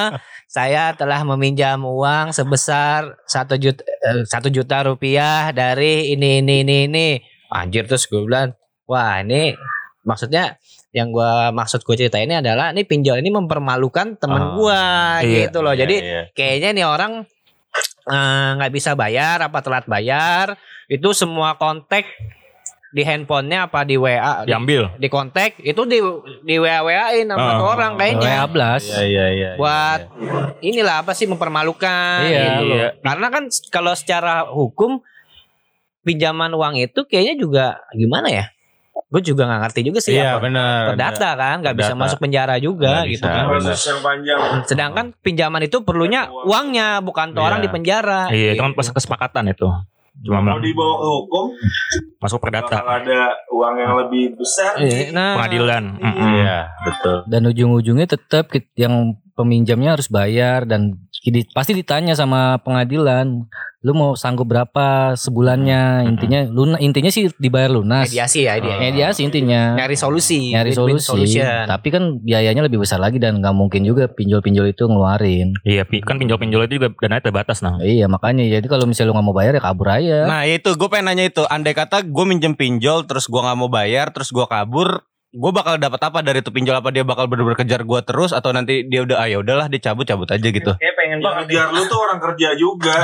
saya 0.48 0.90
telah 0.96 1.22
meminjam 1.22 1.78
uang 1.78 2.32
sebesar 2.32 3.14
satu 3.28 3.54
juta 3.54 3.84
eh, 3.84 4.24
satu 4.26 4.48
juta 4.48 4.82
rupiah 4.82 5.52
dari 5.52 6.10
ini 6.10 6.40
ini 6.40 6.64
ini 6.64 6.76
ini. 6.88 7.08
Anjir 7.52 7.86
terus 7.86 8.08
gue 8.08 8.24
bilang, 8.24 8.56
wah 8.88 9.20
ini 9.20 9.54
maksudnya 10.02 10.56
yang 10.90 11.12
gua 11.12 11.52
maksud 11.52 11.84
gue 11.84 11.94
cerita 11.94 12.18
ini 12.18 12.40
adalah 12.40 12.72
ini 12.72 12.82
pinjol 12.82 13.20
ini 13.20 13.30
mempermalukan 13.30 14.18
temen 14.18 14.42
Oh, 14.56 14.66
gua 14.66 15.20
iya, 15.20 15.46
gitu 15.46 15.60
loh. 15.60 15.76
Jadi 15.76 16.00
Iya, 16.00 16.10
iya. 16.10 16.22
kayaknya 16.34 16.70
nih 16.74 16.86
orang 16.88 17.12
eh, 18.04 18.48
nggak 18.56 18.72
bisa 18.72 18.92
bayar 18.92 19.40
apa 19.40 19.58
telat 19.60 19.84
bayar 19.84 20.56
itu 20.86 21.12
semua 21.12 21.56
kontak 21.56 22.04
di 22.94 23.02
handphonenya 23.02 23.66
apa 23.66 23.82
di 23.82 23.98
WA 23.98 24.46
di, 24.46 24.54
Diambil. 24.54 24.86
di 25.02 25.08
kontak 25.10 25.58
itu 25.58 25.82
di 25.82 25.98
di 26.46 26.62
WA 26.62 26.78
WA-in 26.78 27.26
sama 27.26 27.58
Oh. 27.58 27.74
orang 27.74 27.98
kayaknya 27.98 28.38
WA 28.38 28.46
Blast. 28.46 28.86
Iya 28.86 29.02
iya 29.02 29.26
iya. 29.34 29.50
buat 29.58 30.00
inilah 30.62 31.02
apa 31.02 31.10
sih 31.10 31.26
mempermalukan 31.26 32.22
Iya. 32.22 32.62
gitu. 32.62 32.64
Iya. 32.70 32.88
Karena 33.02 33.26
kan 33.34 33.50
kalau 33.74 33.98
secara 33.98 34.46
hukum 34.46 35.02
pinjaman 36.06 36.54
uang 36.54 36.78
itu 36.78 37.02
kayaknya 37.02 37.34
juga 37.34 37.66
gimana 37.90 38.30
ya? 38.30 38.46
Gue 39.04 39.22
juga 39.22 39.46
nggak 39.46 39.60
ngerti 39.62 39.80
juga 39.84 39.98
sih 39.98 40.14
Iya 40.14 40.34
apa. 40.34 40.42
benar. 40.42 40.80
Perdata 40.94 41.28
kan, 41.34 41.56
nggak 41.62 41.76
bisa 41.76 41.92
masuk 41.94 42.18
penjara 42.18 42.58
juga 42.58 43.02
Nggak 43.02 43.10
gitu 43.10 43.22
bisa. 43.22 43.30
kan. 43.30 43.44
Proses 43.46 43.80
yang 43.84 44.00
panjang. 44.00 44.40
Sedangkan 44.64 45.04
pinjaman 45.16 45.62
itu 45.62 45.76
perlunya 45.80 46.20
uangnya, 46.44 46.98
bukan 46.98 47.30
tuh 47.30 47.38
Iya. 47.38 47.46
orang 47.46 47.60
di 47.62 47.68
penjara. 47.68 48.20
Iya, 48.28 48.54
itu 48.54 48.62
kan 48.62 48.70
gitu. 48.70 48.78
pas 48.78 48.88
kesepakatan 48.90 49.44
itu. 49.48 49.68
Cuma 50.14 50.38
Mau 50.40 50.58
dibawa 50.58 50.94
ke 50.96 51.08
hukum, 51.10 51.44
masuk 52.18 52.38
perdata 52.38 52.78
bakal 52.78 53.02
ada 53.02 53.20
uang 53.50 53.74
yang 53.76 53.92
lebih 53.98 54.24
besar. 54.34 54.78
Iya, 54.78 55.10
nah, 55.10 55.34
pengadilan. 55.36 55.84
Mm-mm. 55.94 56.28
Iya 56.38 56.58
betul. 56.82 57.16
Dan 57.26 57.40
ujung-ujungnya 57.44 58.06
tetap 58.08 58.46
yang 58.74 59.18
peminjamnya 59.34 59.94
harus 59.94 60.06
bayar 60.06 60.62
dan 60.64 60.94
di- 61.20 61.46
pasti 61.50 61.72
ditanya 61.72 62.12
sama 62.12 62.60
pengadilan, 62.60 63.46
lu 63.80 63.92
mau 63.92 64.14
sanggup 64.14 64.46
berapa 64.46 65.12
sebulannya? 65.14 66.06
Intinya 66.06 66.46
luna 66.46 66.76
intinya 66.78 67.08
sih 67.08 67.28
dibayar 67.34 67.68
lunas. 67.68 68.06
mediasi 68.06 68.46
ya 68.46 68.56
dia. 68.56 68.76
Mediasi 68.78 69.24
intinya. 69.24 69.74
Nyari 69.74 69.96
solusi, 69.96 70.54
Nyari 70.54 70.72
solusi. 70.72 71.04
solution. 71.04 71.66
Tapi 71.66 71.88
kan 71.88 72.02
biayanya 72.18 72.62
lebih 72.62 72.78
besar 72.78 72.96
lagi 72.96 73.18
dan 73.18 73.40
nggak 73.40 73.52
mungkin 73.52 73.82
juga 73.82 74.06
pinjol-pinjol 74.06 74.70
itu 74.70 74.86
ngeluarin. 74.86 75.52
Iya, 75.66 75.82
kan 76.00 76.16
pinjol-pinjol 76.16 76.64
itu 76.64 76.78
juga 76.78 76.94
dananya 76.96 77.24
terbatas 77.24 77.60
nah. 77.60 77.76
Iya 77.80 78.06
makanya 78.06 78.46
jadi 78.46 78.66
kalau 78.66 78.86
misalnya 78.86 79.10
lu 79.10 79.14
nggak 79.16 79.26
mau 79.26 79.36
bayar 79.36 79.52
ya 79.56 79.62
kabur 79.62 79.88
aja. 79.90 80.18
Nah 80.24 80.46
itu 80.46 80.70
gue 80.70 80.88
pengen 80.88 81.10
nanya 81.10 81.24
itu. 81.26 81.42
Andai 81.44 81.74
kata 81.74 82.04
gue 82.04 82.24
minjem 82.24 82.54
pinjol 82.54 83.04
terus 83.04 83.26
gue 83.26 83.40
nggak 83.40 83.58
mau 83.58 83.68
bayar 83.68 84.12
terus 84.14 84.30
gue 84.30 84.44
kabur, 84.44 85.02
gue 85.34 85.50
bakal 85.50 85.74
dapat 85.82 85.98
apa 85.98 86.22
dari 86.22 86.38
itu 86.38 86.54
pinjol 86.54 86.78
apa 86.78 86.94
dia 86.94 87.02
bakal 87.02 87.26
bener-bener 87.26 87.58
kejar 87.58 87.82
gue 87.82 88.00
terus 88.06 88.30
atau 88.30 88.54
nanti 88.54 88.86
dia 88.86 89.02
udah 89.02 89.18
ah 89.18 89.26
ya 89.26 89.42
udahlah 89.42 89.66
dia 89.66 89.82
cabut 89.82 90.06
cabut 90.06 90.30
aja 90.30 90.46
gitu. 90.46 90.72
Kayak 90.78 90.94
pengen 90.94 91.18
Yang 91.18 91.34
ngejar 91.42 91.66
lu 91.74 91.82
tuh 91.90 91.98
orang 91.98 92.18
kerja 92.22 92.48
juga. 92.54 92.98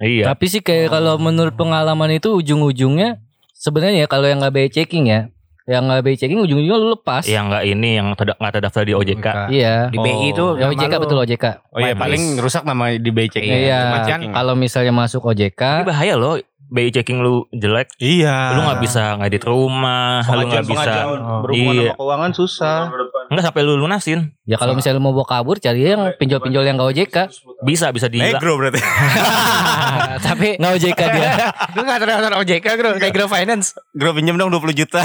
Iya. 0.00 0.24
Tapi 0.32 0.44
sih 0.48 0.60
kayak 0.64 0.92
kalau 0.92 1.20
menurut 1.20 1.52
pengalaman 1.56 2.16
itu 2.16 2.32
ujung-ujungnya 2.32 3.20
sebenarnya 3.52 4.04
ya 4.04 4.06
kalau 4.08 4.24
yang 4.28 4.40
nggak 4.40 4.52
bay 4.56 4.68
checking 4.72 5.08
ya, 5.08 5.28
yang 5.68 5.88
nggak 5.88 6.04
bay 6.04 6.16
checking 6.16 6.40
ujung-ujungnya 6.40 6.80
lu 6.80 6.88
lepas. 6.96 7.24
Yang 7.28 7.44
nggak 7.52 7.64
ini 7.68 7.88
yang 8.00 8.08
tidak 8.16 8.36
nggak 8.40 8.52
terdaftar 8.56 8.82
di 8.84 8.94
OJK. 8.96 9.26
Iya. 9.52 9.76
di 9.92 9.98
BI 10.00 10.32
itu 10.32 10.44
Ya, 10.56 10.66
OJK 10.72 10.94
betul 11.00 11.16
OJK. 11.20 11.44
Oh 11.76 11.80
iya 11.80 11.92
paling 11.92 12.40
rusak 12.40 12.64
nama 12.64 12.96
di 12.96 13.10
BI 13.12 13.28
checking. 13.28 13.52
Iya, 13.52 14.04
checking. 14.04 14.32
kalau 14.32 14.56
misalnya 14.56 14.92
masuk 14.96 15.28
OJK, 15.28 15.60
Tapi 15.60 15.84
bahaya 15.88 16.16
loh. 16.16 16.40
BI 16.66 16.90
checking 16.90 17.18
lu 17.18 17.46
jelek, 17.50 17.94
Iya. 17.96 18.54
lu 18.54 18.62
nggak 18.62 18.80
bisa 18.80 19.14
ngedit 19.16 19.42
rumah, 19.42 20.20
lu 20.24 20.44
nggak 20.44 20.64
bisa 20.64 20.92
berhubungan 21.40 21.74
Iya. 21.74 21.88
sama 21.88 21.98
keuangan 21.98 22.30
susah. 22.32 22.78
Tahun 22.80 22.90
ke 22.90 22.98
depan. 23.00 23.22
nggak 23.26 23.44
sampai 23.44 23.62
lu 23.62 23.74
lunasin. 23.76 24.20
ya 24.42 24.54
kalau 24.54 24.72
misalnya 24.72 24.96
lu 24.96 25.02
mau 25.02 25.10
bawa 25.12 25.26
kabur, 25.28 25.56
cari 25.56 25.82
yang 25.82 26.14
pinjol-pinjol 26.14 26.62
yang 26.62 26.74
nggak 26.74 26.90
OJK. 26.92 27.16
Bisa 27.60 27.90
bisa 27.90 28.06
di 28.06 28.18
Negro 28.18 28.54
berarti. 28.56 28.78
tapi 30.26 30.48
Nggak 30.56 30.72
OJK 30.72 31.00
dia. 31.08 31.30
lu 31.74 31.80
nggak 31.82 31.98
terdaftar 31.98 32.32
OJK 32.36 32.66
bro 32.74 32.90
kayak 32.96 33.12
Grow 33.12 33.26
Finance 33.26 33.66
Gro 33.90 34.10
pinjem 34.12 34.34
dong 34.34 34.50
20 34.50 34.72
juta. 34.72 35.02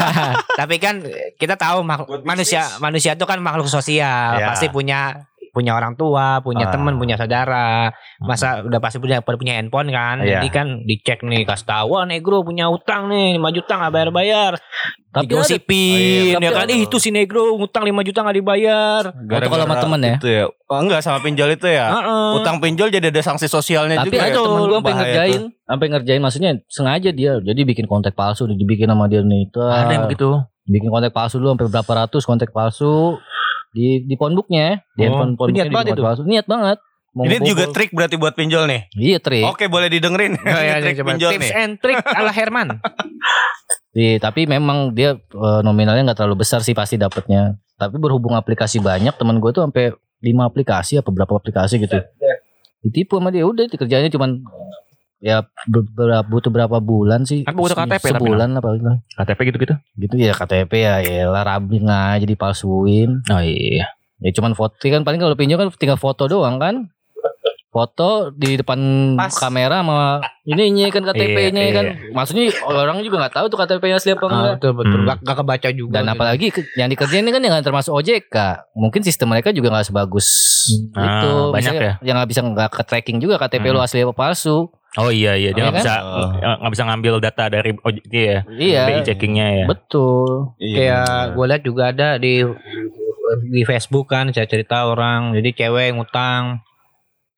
tapi 0.60 0.76
kan 0.76 1.00
kita 1.36 1.54
tahu 1.54 1.82
manusia 2.20 2.66
manusia 2.78 3.14
itu 3.14 3.24
kan 3.24 3.38
makhluk 3.38 3.66
sosial 3.66 4.36
Iya. 4.36 4.46
pasti 4.48 4.66
punya 4.68 5.29
punya 5.50 5.72
orang 5.72 5.94
tua 5.94 6.38
punya 6.38 6.64
Ah. 6.64 6.72
teman 6.72 6.94
punya 6.94 7.14
saudara 7.14 7.90
masa 8.18 8.62
udah 8.62 8.78
pasti 8.78 8.96
punya 8.96 9.18
punya 9.20 9.54
handphone 9.54 9.88
kan 9.88 10.18
Iya. 10.18 10.38
jadi 10.38 10.48
kan 10.48 10.66
dicek 10.82 11.20
nih 11.20 11.42
kasih 11.42 11.66
tahu 11.66 11.86
"Wah, 11.92 12.04
negro 12.04 12.40
punya 12.40 12.66
utang 12.66 13.06
nih 13.06 13.34
5 13.34 13.50
juta 13.50 13.72
nggak 13.76 13.92
bayar 13.92 14.10
bayar 14.10 14.52
Tapi 15.10 15.26
digosipin 15.26 16.32
ada- 16.32 16.40
ya 16.40 16.50
kan 16.52 16.64
tapi 16.64 16.72
ih 16.72 16.80
itu 16.84 16.96
si 16.96 17.10
negro 17.10 17.42
utang 17.56 17.82
5 17.82 18.00
juta 18.00 18.22
nggak 18.22 18.36
dibayar 18.36 19.02
Itu 19.10 19.48
kalau 19.48 19.64
sama 19.64 19.76
temen 19.76 20.00
ya? 20.00 20.14
Itu 20.16 20.28
ya. 20.28 20.44
Oh, 20.64 20.78
enggak 20.78 21.00
sama 21.00 21.18
pinjol 21.18 21.50
itu 21.50 21.66
ya. 21.66 21.90
Heeh. 21.90 22.38
Utang 22.38 22.56
pinjol 22.58 22.88
jadi 22.88 23.10
ada 23.10 23.18
sanksi 23.20 23.46
sosialnya 23.46 23.98
Tapi 23.98 24.06
juga. 24.08 24.22
ada 24.22 24.30
ya. 24.30 24.38
temen 24.38 24.62
gue 24.62 24.78
sampai 24.78 24.94
ngerjain, 24.94 25.40
sampai 25.60 25.86
ngerjain 25.88 26.20
maksudnya 26.20 26.50
sengaja 26.64 27.10
dia. 27.10 27.32
Jadi 27.40 27.60
bikin 27.64 27.84
kontak 27.84 28.14
palsu, 28.14 28.46
dibikin 28.46 28.86
sama 28.86 29.04
dia 29.04 29.18
nih. 29.20 29.50
Tuh, 29.50 29.66
ada 29.66 29.90
yang 29.90 30.06
begitu. 30.06 30.38
bikin 30.64 30.86
kontak 30.88 31.10
palsu 31.10 31.36
dulu 31.36 31.50
sampai 31.52 31.66
berapa 31.68 31.92
ratus 31.98 32.22
kontak 32.22 32.54
palsu 32.54 33.18
di 33.70 34.02
di 34.02 34.14
phonebooknya, 34.14 34.82
di 34.90 35.00
Oh, 35.00 35.04
handphone 35.06 35.32
phonebooknya 35.34 35.54
niat 35.56 35.66
di 35.66 35.74
banget 35.74 35.92
itu. 35.92 36.02
palsu. 36.02 36.22
Niat 36.22 36.46
banget. 36.46 36.78
Mau 37.10 37.26
Ini 37.26 37.42
juga 37.42 37.66
trik 37.66 37.90
berarti 37.90 38.14
buat 38.14 38.34
pinjol 38.34 38.64
nih. 38.64 38.80
Iya 38.94 39.18
trik. 39.18 39.42
Oke, 39.44 39.66
boleh 39.66 39.88
didengerin. 39.88 40.38
Oh, 40.38 40.46
iya, 40.56 40.78
Ini 40.78 40.84
trik 40.84 40.96
coba. 40.96 41.08
pinjol 41.10 41.30
tips 41.32 41.42
nih. 41.42 41.52
and 41.56 41.72
trick 41.76 41.98
ala 41.98 42.30
Herman 42.30 42.68
Iya, 43.92 44.18
tapi 44.20 44.46
memang 44.46 44.94
dia 44.94 45.18
eh, 45.18 45.60
nominalnya 45.60 46.06
nggak 46.06 46.18
terlalu 46.20 46.40
besar 46.40 46.62
sih 46.62 46.70
pasti 46.70 46.94
dapatnya. 46.94 47.58
Tapi 47.74 47.96
berhubung 47.96 48.32
aplikasi 48.32 48.78
banyak, 48.78 49.10
teman 49.12 49.36
gue 49.36 49.50
tuh 49.50 49.64
sampai 49.64 49.90
lima 50.20 50.44
aplikasi 50.44 50.94
apa 50.96 51.08
berapa 51.08 51.32
aplikasi 51.32 51.80
gitu. 51.80 51.98
Ditipu 52.80 53.16
sama 53.16 53.28
dia, 53.28 53.42
udah 53.42 53.66
dikerjainnya 53.66 54.08
cuman 54.08 54.40
ya 55.20 55.44
ber- 55.64 55.84
ber- 55.86 56.24
butuh 56.24 56.48
berapa 56.48 56.80
bulan 56.80 57.22
sih? 57.22 57.44
Kan 57.44 57.54
butuh 57.54 57.76
KTP 57.76 58.16
sebulan 58.16 58.56
apa 58.56 58.68
gitu. 58.74 58.88
KTP 59.14 59.38
gitu-gitu. 59.48 59.74
Gitu 59.94 60.14
ya 60.16 60.32
KTP 60.32 60.72
ya, 60.74 60.94
ya 60.98 61.24
lah 61.28 61.44
rabing 61.46 61.86
aja 61.86 62.24
dipalsuin. 62.24 63.20
Oh 63.26 63.38
iya. 63.38 63.92
Ya 64.18 64.30
cuman 64.32 64.52
foto 64.52 64.76
kan 64.76 65.00
paling 65.00 65.16
kalau 65.16 65.32
pinjol 65.32 65.56
kan 65.56 65.68
tinggal 65.76 65.96
foto 65.96 66.24
doang 66.24 66.56
kan. 66.56 66.88
Foto 67.70 68.34
di 68.34 68.58
depan 68.58 68.80
Pas. 69.14 69.30
kamera 69.30 69.78
sama 69.78 70.18
ini 70.42 70.90
kan 70.90 71.06
KTP-nya 71.06 71.62
Iya, 71.62 71.70
kan. 71.70 71.84
Maksudnya 72.10 72.50
orang 72.66 72.98
juga 72.98 73.22
nggak 73.22 73.30
tahu 73.30 73.46
tuh 73.46 73.62
KTP-nya 73.62 73.94
asli 73.94 74.10
apa 74.10 74.26
enggak. 74.26 74.42
Ah, 74.42 74.54
betul 74.58 74.72
betul 74.74 74.98
Hmm. 74.98 75.06
gak, 75.06 75.18
gak 75.22 75.36
kebaca 75.38 75.68
juga 75.70 75.92
Dan 75.92 76.02
gitu. 76.02 76.12
apalagi 76.12 76.46
yang 76.74 76.88
dikerjain 76.90 77.22
ini 77.22 77.30
kan 77.30 77.38
yang 77.40 77.62
termasuk 77.62 77.94
OJK. 77.94 78.36
Mungkin 78.74 79.06
sistem 79.06 79.30
mereka 79.30 79.54
juga 79.54 79.70
nggak 79.70 79.86
sebagus 79.86 80.26
Ah, 80.92 81.22
itu. 81.22 81.30
banyak 81.54 81.70
Misalnya 81.70 81.94
Yang 82.02 82.14
nggak 82.18 82.28
bisa 82.28 82.40
nggak 82.42 82.70
ke 82.74 82.82
tracking 82.82 83.18
juga 83.22 83.38
KTP 83.38 83.64
lu 83.64 83.78
Hmm. 83.78 83.86
asli 83.86 84.02
apa 84.02 84.14
palsu. 84.18 84.66
Oh 84.98 85.06
iya 85.06 85.38
iya 85.38 85.50
Iya 85.50 85.54
dia 85.54 85.62
nggak 85.62 85.74
kan? 85.76 85.82
bisa 85.84 85.94
Oh. 86.02 86.30
nggak 86.34 86.72
bisa 86.74 86.84
ngambil 86.90 87.14
data 87.22 87.44
dari 87.46 87.70
OJK 87.78 88.14
ya. 88.14 88.40
Iya. 88.50 88.82
BI 88.90 89.00
checkingnya 89.06 89.46
ya. 89.62 89.66
Betul. 89.70 90.54
Iya. 90.58 90.74
kayak 90.74 91.06
gue 91.38 91.44
lihat 91.46 91.62
juga 91.62 91.82
ada 91.94 92.08
di 92.18 92.42
di 93.46 93.62
Facebook 93.62 94.10
kan 94.10 94.34
saya 94.34 94.50
cerita 94.50 94.90
orang 94.90 95.30
jadi 95.38 95.54
cewek 95.54 95.94
ngutang 95.94 96.58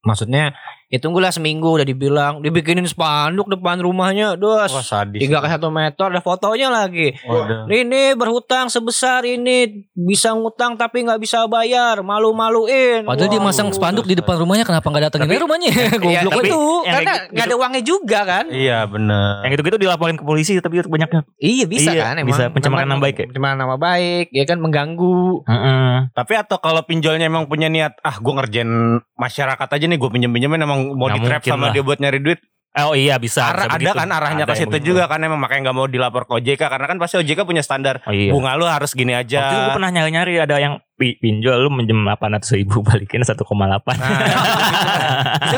maksudnya 0.00 0.57
Ya 0.93 1.01
tunggulah 1.01 1.32
seminggu 1.32 1.72
udah 1.72 1.82
dibilang 1.82 2.45
dibikinin 2.45 2.84
spanduk 2.84 3.49
depan 3.49 3.80
rumahnya, 3.80 4.36
dos. 4.36 4.68
Wah 4.68 4.84
sadis. 4.84 5.18
Tiga 5.18 5.40
ke 5.40 5.49
satu 5.49 5.72
meter 5.72 6.05
ada 6.05 6.20
fotonya 6.20 6.68
lagi. 6.68 7.16
Ini 7.64 8.12
berhutang 8.12 8.68
sebesar 8.68 9.24
ini 9.24 9.88
bisa 9.90 10.30
ngutang 10.30 10.76
tapi 10.76 11.01
nggak 11.01 11.16
bisa 11.16 11.49
bayar, 11.49 12.05
malu-maluin. 12.05 13.03
Padahal 13.03 13.24
dia 13.26 13.38
Waduh. 13.38 13.49
masang 13.49 13.68
spanduk 13.70 14.05
di 14.05 14.14
depan 14.14 14.36
rumahnya 14.36 14.62
kenapa 14.62 14.84
nggak 14.84 15.05
datengin 15.09 15.26
Tapi- 15.26 15.40
rumahnya? 15.40 15.70
Iya, 16.03 16.20
Goblok 16.22 16.34
tapi- 16.34 16.49
itu 16.51 16.62
karena 16.84 17.01
kayak 17.11 17.22
nggak 17.32 17.47
ada 17.47 17.57
uangnya 17.57 17.82
juga 17.82 18.18
kan? 18.22 18.45
Iya 18.49 18.78
bener. 18.84 19.32
Yang 19.43 19.53
itu 19.55 19.62
gitu 19.64 19.78
dilaporin 19.80 20.16
ke 20.16 20.24
polisi 20.24 20.53
tapi 20.59 20.76
itu 20.76 20.93
banyaknya. 20.93 21.24
Iya 21.38 21.64
bisa 21.64 21.88
Iya, 21.88 22.03
kan 22.05 22.14
emang. 22.20 22.28
bisa. 22.28 22.43
Pencemaran 22.53 22.84
nama 22.84 23.01
baik 23.01 23.16
ya? 23.16 23.26
Pencemaran 23.32 23.57
nama 23.57 23.76
baik, 23.76 24.26
ya 24.28 24.45
kan 24.45 24.59
mengganggu. 24.61 25.49
Heeh. 25.49 25.93
Tapi 26.12 26.32
atau 26.36 26.61
kalau 26.61 26.84
pinjolnya 26.84 27.24
emang 27.24 27.49
punya 27.49 27.72
niat, 27.72 27.97
ah 28.01 28.20
gue 28.20 28.32
ngerjain 28.34 28.68
masyarakat 29.16 29.68
aja 29.70 29.84
nih, 29.86 29.97
gue 29.97 30.11
pinjem 30.11 30.28
pinjemin 30.28 30.61
emang 30.61 30.82
mau 30.93 31.09
di 31.09 31.20
trap 31.20 31.43
sama 31.43 31.68
lah. 31.68 31.72
dia 31.72 31.83
buat 31.83 31.99
nyari 31.99 32.18
duit. 32.18 32.41
Oh 32.74 32.97
iya 32.97 33.16
bisa. 33.16 33.45
Arah, 33.45 33.68
bisa 33.68 33.76
ada 33.76 33.85
begitu. 33.85 34.01
kan 34.01 34.09
arahnya 34.11 34.45
ke 34.45 34.55
situ 34.57 34.76
juga 34.83 35.05
kan 35.05 35.20
emang 35.20 35.37
makanya 35.37 35.68
nggak 35.68 35.76
mau 35.76 35.85
dilapor 35.85 36.24
ke 36.24 36.33
OJK 36.35 36.62
karena 36.62 36.87
kan 36.87 36.97
pasti 36.97 37.20
OJK 37.20 37.45
punya 37.45 37.61
standar 37.61 38.01
Oh 38.03 38.11
iya. 38.11 38.33
bunga 38.33 38.57
lu 38.57 38.64
harus 38.64 38.91
gini 38.91 39.12
Waktu 39.12 39.28
itu 39.28 39.37
gue 39.37 39.45
aja. 39.45 39.76
pernah 39.76 39.91
nyari-nyari 39.91 40.41
ada 40.41 40.57
yang 40.57 40.80
pi- 40.95 41.14
pinjol 41.14 41.53
lu 41.59 41.68
minjem 41.68 42.01
800 42.01 42.41
ribu 42.57 42.80
balikin 42.80 43.20
1,8 43.20 43.37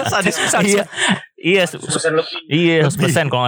sadis 0.04 0.34
Iya 0.58 0.84
Iya 1.36 1.62
se- 1.68 1.78
Iya 2.48 2.88
100% 2.88 3.28
kalau 3.28 3.46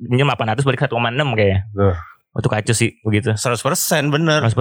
Minjem 0.00 0.26
800 0.26 0.64
balik 0.64 0.82
1,6 0.82 0.98
kayaknya 1.30 1.60
Itu 2.36 2.48
kacau 2.48 2.72
sih 2.72 3.00
begitu 3.00 3.32
100% 3.32 3.56
bener. 4.06 4.40
100% 4.40 4.52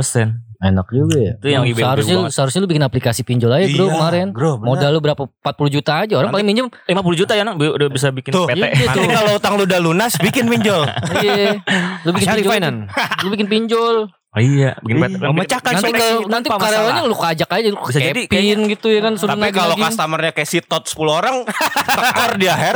Enak 0.57 0.87
juga 0.87 1.17
ya. 1.19 1.33
Itu 1.35 1.47
yang 1.47 1.63
IBB 1.63 1.77
seharusnya 1.77 2.15
banget. 2.17 2.31
seharusnya 2.31 2.59
lu 2.59 2.69
bikin 2.71 2.81
aplikasi 2.81 3.21
pinjol 3.21 3.51
aja 3.51 3.67
bro 3.67 3.85
Iya, 3.85 3.91
kemarin. 3.91 4.27
bro, 4.31 4.51
bener. 4.55 4.67
Modal 4.71 4.89
lu 4.89 4.99
berapa 4.99 5.23
40 5.43 5.75
juta 5.75 5.91
aja 5.99 6.13
orang 6.15 6.31
paling 6.31 6.47
minjem 6.47 6.65
50 6.81 6.95
juta 7.15 7.33
ya 7.33 7.43
nak 7.43 7.55
udah 7.55 7.89
bisa 7.91 8.09
bikin 8.09 8.31
Tuh, 8.31 8.47
PT 8.47 8.55
Iya, 8.55 8.87
Nanti 8.87 9.07
kalau 9.11 9.31
utang 9.35 9.53
lu 9.55 9.63
udah 9.63 9.79
lunas 9.79 10.15
bikin 10.17 10.47
pinjol. 10.47 10.87
Iya. 11.17 11.59
Lu 12.01 12.09
bikin 12.11 12.25
Syari 12.25 12.41
pinjol. 12.41 12.87
Lu 13.21 13.27
bikin 13.29 13.47
pinjol. 13.47 13.97
Oh 14.09 14.41
iya 14.41 14.75
bikin 14.79 14.99
PT 14.99 15.15
Memecahkan 15.21 15.71
Nanti 15.75 15.91
tanpa 15.95 16.27
nanti 16.27 16.47
karyawannya 16.51 17.03
lu 17.03 17.15
ajak 17.15 17.49
aja 17.51 17.67
lu 17.71 17.79
Bisa 17.81 17.99
jadi 18.01 18.21
kepin 18.27 18.59
gitu 18.67 18.87
ya 18.89 18.99
kan 18.99 19.15
suruh 19.15 19.31
Tapi 19.31 19.47
kalau 19.51 19.75
customernya 19.75 20.31
kayak 20.31 20.43
si 20.45 20.59
Tot 20.59 20.83
10 20.83 21.07
orang, 21.07 21.35
tekor 21.87 22.31
dia 22.35 22.51
hair. 22.51 22.75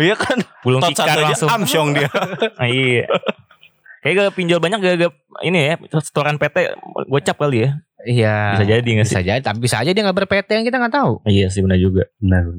Iya 0.00 0.16
kan. 0.16 0.38
Belum 0.60 0.80
Tot 0.80 0.92
satu 0.92 1.20
aja 1.22 1.36
amsyong 1.46 1.88
dia. 1.92 2.08
Iya 2.64 3.04
Kayak 3.98 4.14
gak 4.30 4.34
pinjol 4.38 4.58
banyak 4.62 4.78
gak, 4.78 4.94
gak 4.98 5.12
ini 5.42 5.58
ya 5.58 5.74
setoran 5.98 6.38
PT 6.38 6.56
gocap 7.10 7.36
kali 7.38 7.66
ya. 7.66 7.70
Iya. 8.06 8.36
Bisa 8.54 8.66
jadi 8.78 8.88
gak 9.02 9.06
sih? 9.10 9.14
Bisa 9.18 9.22
jadi, 9.26 9.40
tapi 9.42 9.58
bisa 9.58 9.76
aja 9.82 9.90
dia 9.90 10.02
nggak 10.06 10.18
ber-PT 10.22 10.48
yang 10.54 10.66
kita 10.66 10.78
nggak 10.78 10.94
tahu. 10.94 11.12
Iya 11.26 11.50
sih 11.50 11.60
benar 11.66 11.82
juga. 11.82 12.06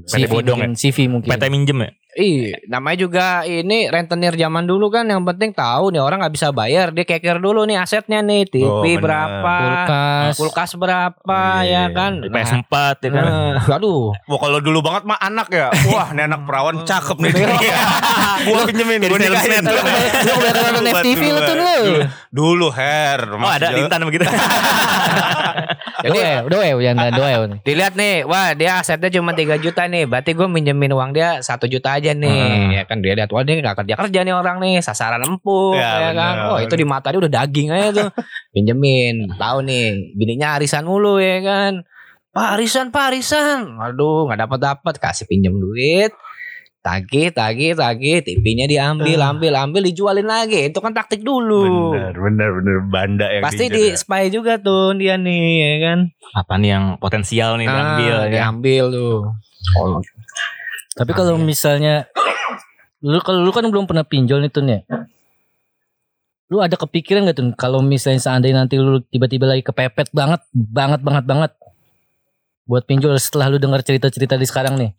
CV 0.04 0.28
PT 0.28 0.32
bodong 0.36 0.58
mungkin, 0.60 0.72
CV 0.76 0.98
mungkin. 1.08 1.30
PT 1.32 1.44
minjem 1.48 1.78
ya 1.80 1.90
Iya, 2.20 2.60
namanya 2.68 2.98
juga 3.00 3.28
ini 3.42 3.88
rentenir 3.88 4.36
zaman 4.36 4.68
dulu 4.68 4.92
kan 4.92 5.08
yang 5.08 5.24
penting 5.24 5.56
tahu 5.56 5.88
nih 5.90 6.04
orang 6.04 6.20
nggak 6.20 6.36
bisa 6.36 6.52
bayar, 6.52 6.92
dia 6.92 7.08
keker 7.08 7.40
dulu 7.40 7.64
nih 7.64 7.80
asetnya 7.80 8.20
nih, 8.20 8.44
TV 8.44 8.68
Oh, 8.68 8.84
bener. 8.84 9.00
berapa, 9.00 9.56
Kulkas. 9.56 10.34
kulkas 10.36 10.72
berapa 10.76 11.40
Iya, 11.64 11.88
ya 11.88 11.96
kan. 11.96 12.14
PS4 12.28 12.76
ya 13.00 13.10
kan 13.10 13.24
Nah, 13.24 13.56
aduh. 13.72 14.12
Wah 14.28 14.38
kalau 14.38 14.60
dulu 14.60 14.84
banget 14.84 15.08
mah 15.08 15.16
anak 15.16 15.48
ya. 15.48 15.72
Wah 15.88 16.12
ini 16.12 16.22
anak 16.22 16.44
perawan 16.44 16.84
cakep 16.90 17.18
nih. 17.18 17.32
gua 18.46 18.68
pinjemin, 18.68 19.00
gua 19.02 19.16
nikahin. 19.16 19.64
Lu 19.64 19.80
kebanyakan 20.36 20.72
nonton 20.76 20.92
FTV 20.94 21.22
lu 21.24 21.40
tuh 21.42 21.56
lu. 21.56 21.78
Dulu 22.30 22.68
hair. 22.70 23.20
Oh 23.32 23.48
ada 23.48 23.72
Lintan 23.72 24.04
begitu 24.04 24.28
Jadi 26.00 26.16
Doe, 26.16 26.48
doe 26.48 26.80
jangan 26.80 27.12
doe. 27.12 27.60
dilihat 27.60 27.92
nih, 27.94 28.24
wah 28.24 28.56
dia 28.56 28.80
asetnya 28.80 29.12
cuma 29.12 29.36
3 29.36 29.60
juta 29.60 29.84
nih, 29.84 30.08
berarti 30.08 30.32
gue 30.32 30.48
minjemin 30.48 30.96
uang 30.96 31.12
dia 31.12 31.44
satu 31.44 31.68
juta 31.68 31.92
aja 31.92 32.09
nih, 32.14 32.42
Hmm. 32.42 32.70
ya 32.72 32.84
kan 32.84 32.98
dia 33.00 33.14
lihat 33.14 33.30
wah 33.30 33.42
dia 33.42 33.58
nggak 33.58 33.78
kerja 33.80 33.94
kerja 33.96 34.20
nih 34.22 34.34
orang 34.34 34.58
nih, 34.58 34.80
sasaran 34.80 35.22
empuk, 35.22 35.76
Ya, 35.76 35.92
ya, 36.00 36.12
kan, 36.12 36.34
bener. 36.36 36.50
oh 36.50 36.60
itu 36.60 36.74
di 36.74 36.86
mata 36.86 37.10
dia 37.10 37.20
udah 37.20 37.34
daging 37.36 37.70
aja 37.70 37.90
tuh, 37.92 38.10
pinjemin, 38.54 39.36
tahu 39.36 39.58
nih, 39.62 39.86
bininya 40.14 40.56
arisan 40.56 40.84
mulu 40.84 41.18
ya 41.18 41.38
kan, 41.40 41.86
pak 42.30 42.48
arisan 42.56 42.90
pak 42.90 43.04
arisan, 43.10 43.78
aduh 43.78 44.26
nggak 44.26 44.40
dapat 44.44 44.60
dapat, 44.60 44.94
kasih 44.96 45.26
pinjem 45.26 45.54
duit, 45.54 46.14
tagih 46.80 47.30
tagih 47.30 47.76
tagih, 47.76 48.24
TV-nya 48.24 48.64
diambil 48.66 49.20
ambil 49.22 49.54
ambil 49.54 49.84
dijualin 49.84 50.24
lagi, 50.24 50.68
itu 50.68 50.80
kan 50.80 50.96
taktik 50.96 51.20
dulu. 51.20 51.92
Bener, 51.92 52.16
bener, 52.16 52.50
bener. 52.56 52.78
Banda 52.88 53.28
yang 53.28 53.44
Pasti 53.44 53.68
di 53.68 53.92
ya. 53.92 54.00
spy 54.00 54.32
juga 54.32 54.56
tuh 54.58 54.96
dia 54.96 55.20
nih 55.20 55.44
ya 55.60 55.76
kan. 55.84 56.00
Apa 56.32 56.56
nih 56.56 56.70
yang 56.72 56.86
potensial 56.98 57.60
nih 57.60 57.68
diambil 57.68 58.16
Ah, 58.16 58.24
ya 58.24 58.32
diambil 58.32 58.84
tuh. 58.90 59.18
Tapi 60.92 61.12
kalau 61.12 61.38
misalnya 61.38 62.10
lu 63.00 63.20
kalau 63.20 63.40
lu 63.40 63.50
kan 63.50 63.64
belum 63.64 63.86
pernah 63.86 64.04
pinjol 64.04 64.40
nih 64.40 64.50
Tun 64.50 64.68
ya. 64.68 64.80
Lu 66.48 66.60
ada 66.60 66.74
kepikiran 66.74 67.24
gak 67.24 67.36
tuh 67.36 67.46
kalau 67.54 67.80
misalnya 67.80 68.20
seandainya 68.20 68.58
nanti 68.60 68.76
lu 68.76 69.00
tiba-tiba 69.04 69.46
lagi 69.46 69.62
kepepet 69.62 70.10
banget, 70.10 70.42
banget 70.52 71.00
banget 71.00 71.24
banget 71.24 71.52
buat 72.66 72.84
pinjol 72.84 73.14
setelah 73.16 73.48
lu 73.48 73.58
dengar 73.58 73.80
cerita-cerita 73.80 74.34
di 74.34 74.44
sekarang 74.44 74.76
nih. 74.76 74.92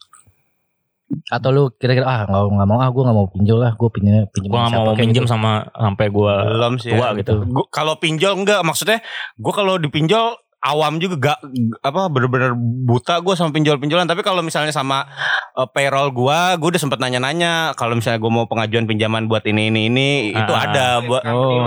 Atau 1.26 1.51
lu 1.51 1.62
kira-kira 1.72 2.07
ah 2.07 2.20
nggak 2.22 2.43
nggak 2.55 2.68
mau 2.68 2.78
ah 2.78 2.86
gue 2.86 3.03
nggak 3.03 3.16
mau 3.16 3.26
pinjol 3.26 3.59
lah 3.59 3.72
gue 3.74 3.88
pinjam 3.91 4.14
pinjam 4.30 4.47
Gue 4.49 4.61
gak 4.61 4.72
mau 4.72 4.95
minjem 4.95 5.26
sama 5.26 5.53
sampai 5.68 6.07
gue 6.07 6.34
Belum 6.47 6.74
sih. 6.78 6.95
tua 6.95 7.09
ya. 7.09 7.18
gitu 7.18 7.34
Gua- 7.45 7.66
kalau 7.68 7.95
pinjol 7.95 8.38
enggak 8.38 8.62
maksudnya 8.62 9.03
gue 9.34 9.53
kalau 9.53 9.74
dipinjol 9.76 10.38
awam 10.61 10.97
juga 10.97 11.17
gak 11.19 11.39
apa 11.81 12.03
bener-bener 12.07 12.53
buta 12.57 13.19
gue 13.19 13.33
sama 13.33 13.49
pinjol-pinjolan 13.51 14.05
tapi 14.05 14.21
kalau 14.21 14.41
misalnya 14.41 14.71
sama 14.71 15.09
eh, 15.55 15.69
payroll 15.69 16.11
gue 16.11 16.39
gue 16.57 16.69
udah 16.69 16.81
sempet 16.81 16.99
nanya-nanya 16.99 17.73
kalau 17.75 17.97
misalnya 17.97 18.19
gue 18.19 18.29
mau 18.31 18.45
pengajuan 18.45 18.85
pinjaman 18.85 19.25
buat 19.25 19.41
ini 19.43 19.69
ini 19.69 19.89
ini 19.89 20.09
itu 20.33 20.53
Ah. 20.53 20.65
ada 20.67 20.87
buat 21.01 21.23
Oh. 21.23 21.65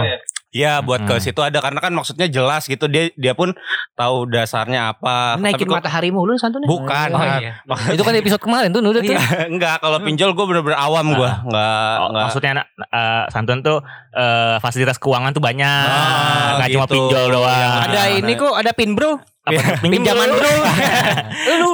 Ya 0.54 0.80
buat 0.80 1.02
ke 1.02 1.12
Hmm. 1.12 1.20
situ 1.20 1.42
ada 1.42 1.58
karena 1.58 1.80
kan 1.80 1.92
maksudnya 1.92 2.26
jelas 2.26 2.64
gitu 2.64 2.86
dia 2.86 3.10
dia 3.14 3.34
pun 3.34 3.52
tahu 3.94 4.26
dasarnya 4.28 4.94
apa 4.94 5.36
Naikin 5.36 5.66
kok- 5.66 5.76
matahari 5.76 6.08
mulu 6.08 6.38
santunnya. 6.38 6.70
bukan 6.70 7.10
Oh, 7.10 7.26
iya. 7.36 7.58
Itu 7.90 8.02
kan 8.02 8.14
episode 8.14 8.38
kemarin 8.40 8.70
tuh 8.70 8.80
udah 8.80 9.02
tuh. 9.02 9.18
enggak 9.50 9.76
kalau 9.80 9.98
pinjol 10.00 10.32
gue 10.32 10.46
bener-bener 10.46 10.78
awam 10.78 11.12
gue 11.12 11.26
nggak 11.26 11.96
Oh, 12.00 12.08
nggak 12.08 12.24
maksudnya 12.24 12.52
anak 12.54 12.66
eh, 12.88 13.24
santun 13.28 13.60
tuh 13.60 13.82
eh, 14.12 14.56
fasilitas 14.60 14.96
keuangan 14.96 15.32
tuh 15.32 15.42
banyak, 15.42 15.66
Ah, 15.84 16.56
nggak 16.56 16.70
cuma 16.72 16.86
gitu. 16.86 16.94
pinjol 16.96 17.26
doang. 17.32 17.50
Ya. 17.50 17.70
Ada 17.84 17.96
Nah, 17.96 18.08
ini 18.14 18.30
nah. 18.30 18.40
kok, 18.40 18.54
ada 18.56 18.72
pin 18.72 18.92
bro. 18.94 19.12
Apa, 19.44 19.60
Pinjaman 19.84 20.30
bro. 20.32 20.52
Lu. 21.60 21.72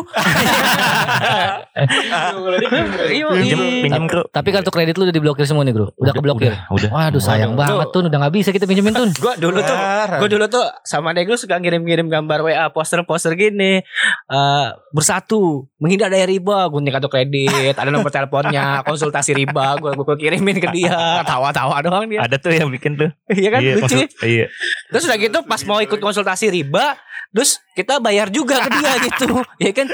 Iya, 3.13 3.25
iya. 3.45 3.55
pinjem 3.85 4.09
bro. 4.09 4.25
Tapi 4.33 4.49
kartu 4.49 4.73
kredit 4.73 4.97
lu 4.97 5.05
udah 5.05 5.13
diblokir 5.13 5.45
semua 5.45 5.61
nih 5.61 5.77
bro. 5.77 5.93
Udah 5.93 6.13
keblokir. 6.17 6.57
Udah. 6.73 6.89
Waduh 6.89 7.21
sayang 7.21 7.53
banget 7.53 7.93
tuh 7.93 8.09
udah 8.09 8.19
nggak 8.25 8.33
bisa 8.33 8.49
kita 8.49 8.65
pinjemin 8.65 8.97
tuh. 8.97 9.05
Gue 9.21 9.33
dulu 9.37 9.61
tuh, 9.61 9.77
gue 10.17 10.29
dulu 10.33 10.45
tuh 10.49 10.65
sama 10.81 11.13
Degel 11.13 11.37
suka 11.37 11.61
ngirim-ngirim 11.61 12.09
gambar 12.09 12.41
WA 12.41 12.65
poster-poster 12.73 13.37
gini. 13.37 13.85
Eh 14.33 14.67
bersatu, 14.89 15.69
menghindar 15.77 16.09
dari 16.09 16.25
riba, 16.25 16.65
gunting 16.73 16.89
kartu 16.89 17.09
kredit, 17.09 17.77
ada 17.77 17.93
nomor 17.93 18.09
teleponnya, 18.09 18.81
konsultasi 18.89 19.37
riba, 19.37 19.77
gue 19.77 19.93
gue 19.93 20.17
kirimin 20.17 20.57
ke 20.57 20.73
dia, 20.73 21.21
tawa-tawa 21.21 21.77
doang 21.85 22.09
dia. 22.09 22.25
Ada 22.25 22.41
tuh 22.41 22.49
yang 22.49 22.73
bikin 22.73 22.97
tuh. 22.97 23.13
Iya 23.29 23.49
kan, 23.53 23.61
lucu. 23.61 24.09
iya. 24.25 24.49
Terus 24.89 25.05
udah 25.05 25.17
gitu 25.21 25.37
pas 25.45 25.61
mau 25.69 25.77
ikut 25.77 26.01
konsultasi 26.01 26.49
riba, 26.49 26.97
terus 27.29 27.61
kita 27.77 28.01
bayar 28.01 28.33
juga 28.33 28.61
ke 28.65 28.69
dia 28.73 28.93
gitu, 29.07 29.27
ya 29.61 29.71
kan? 29.73 29.87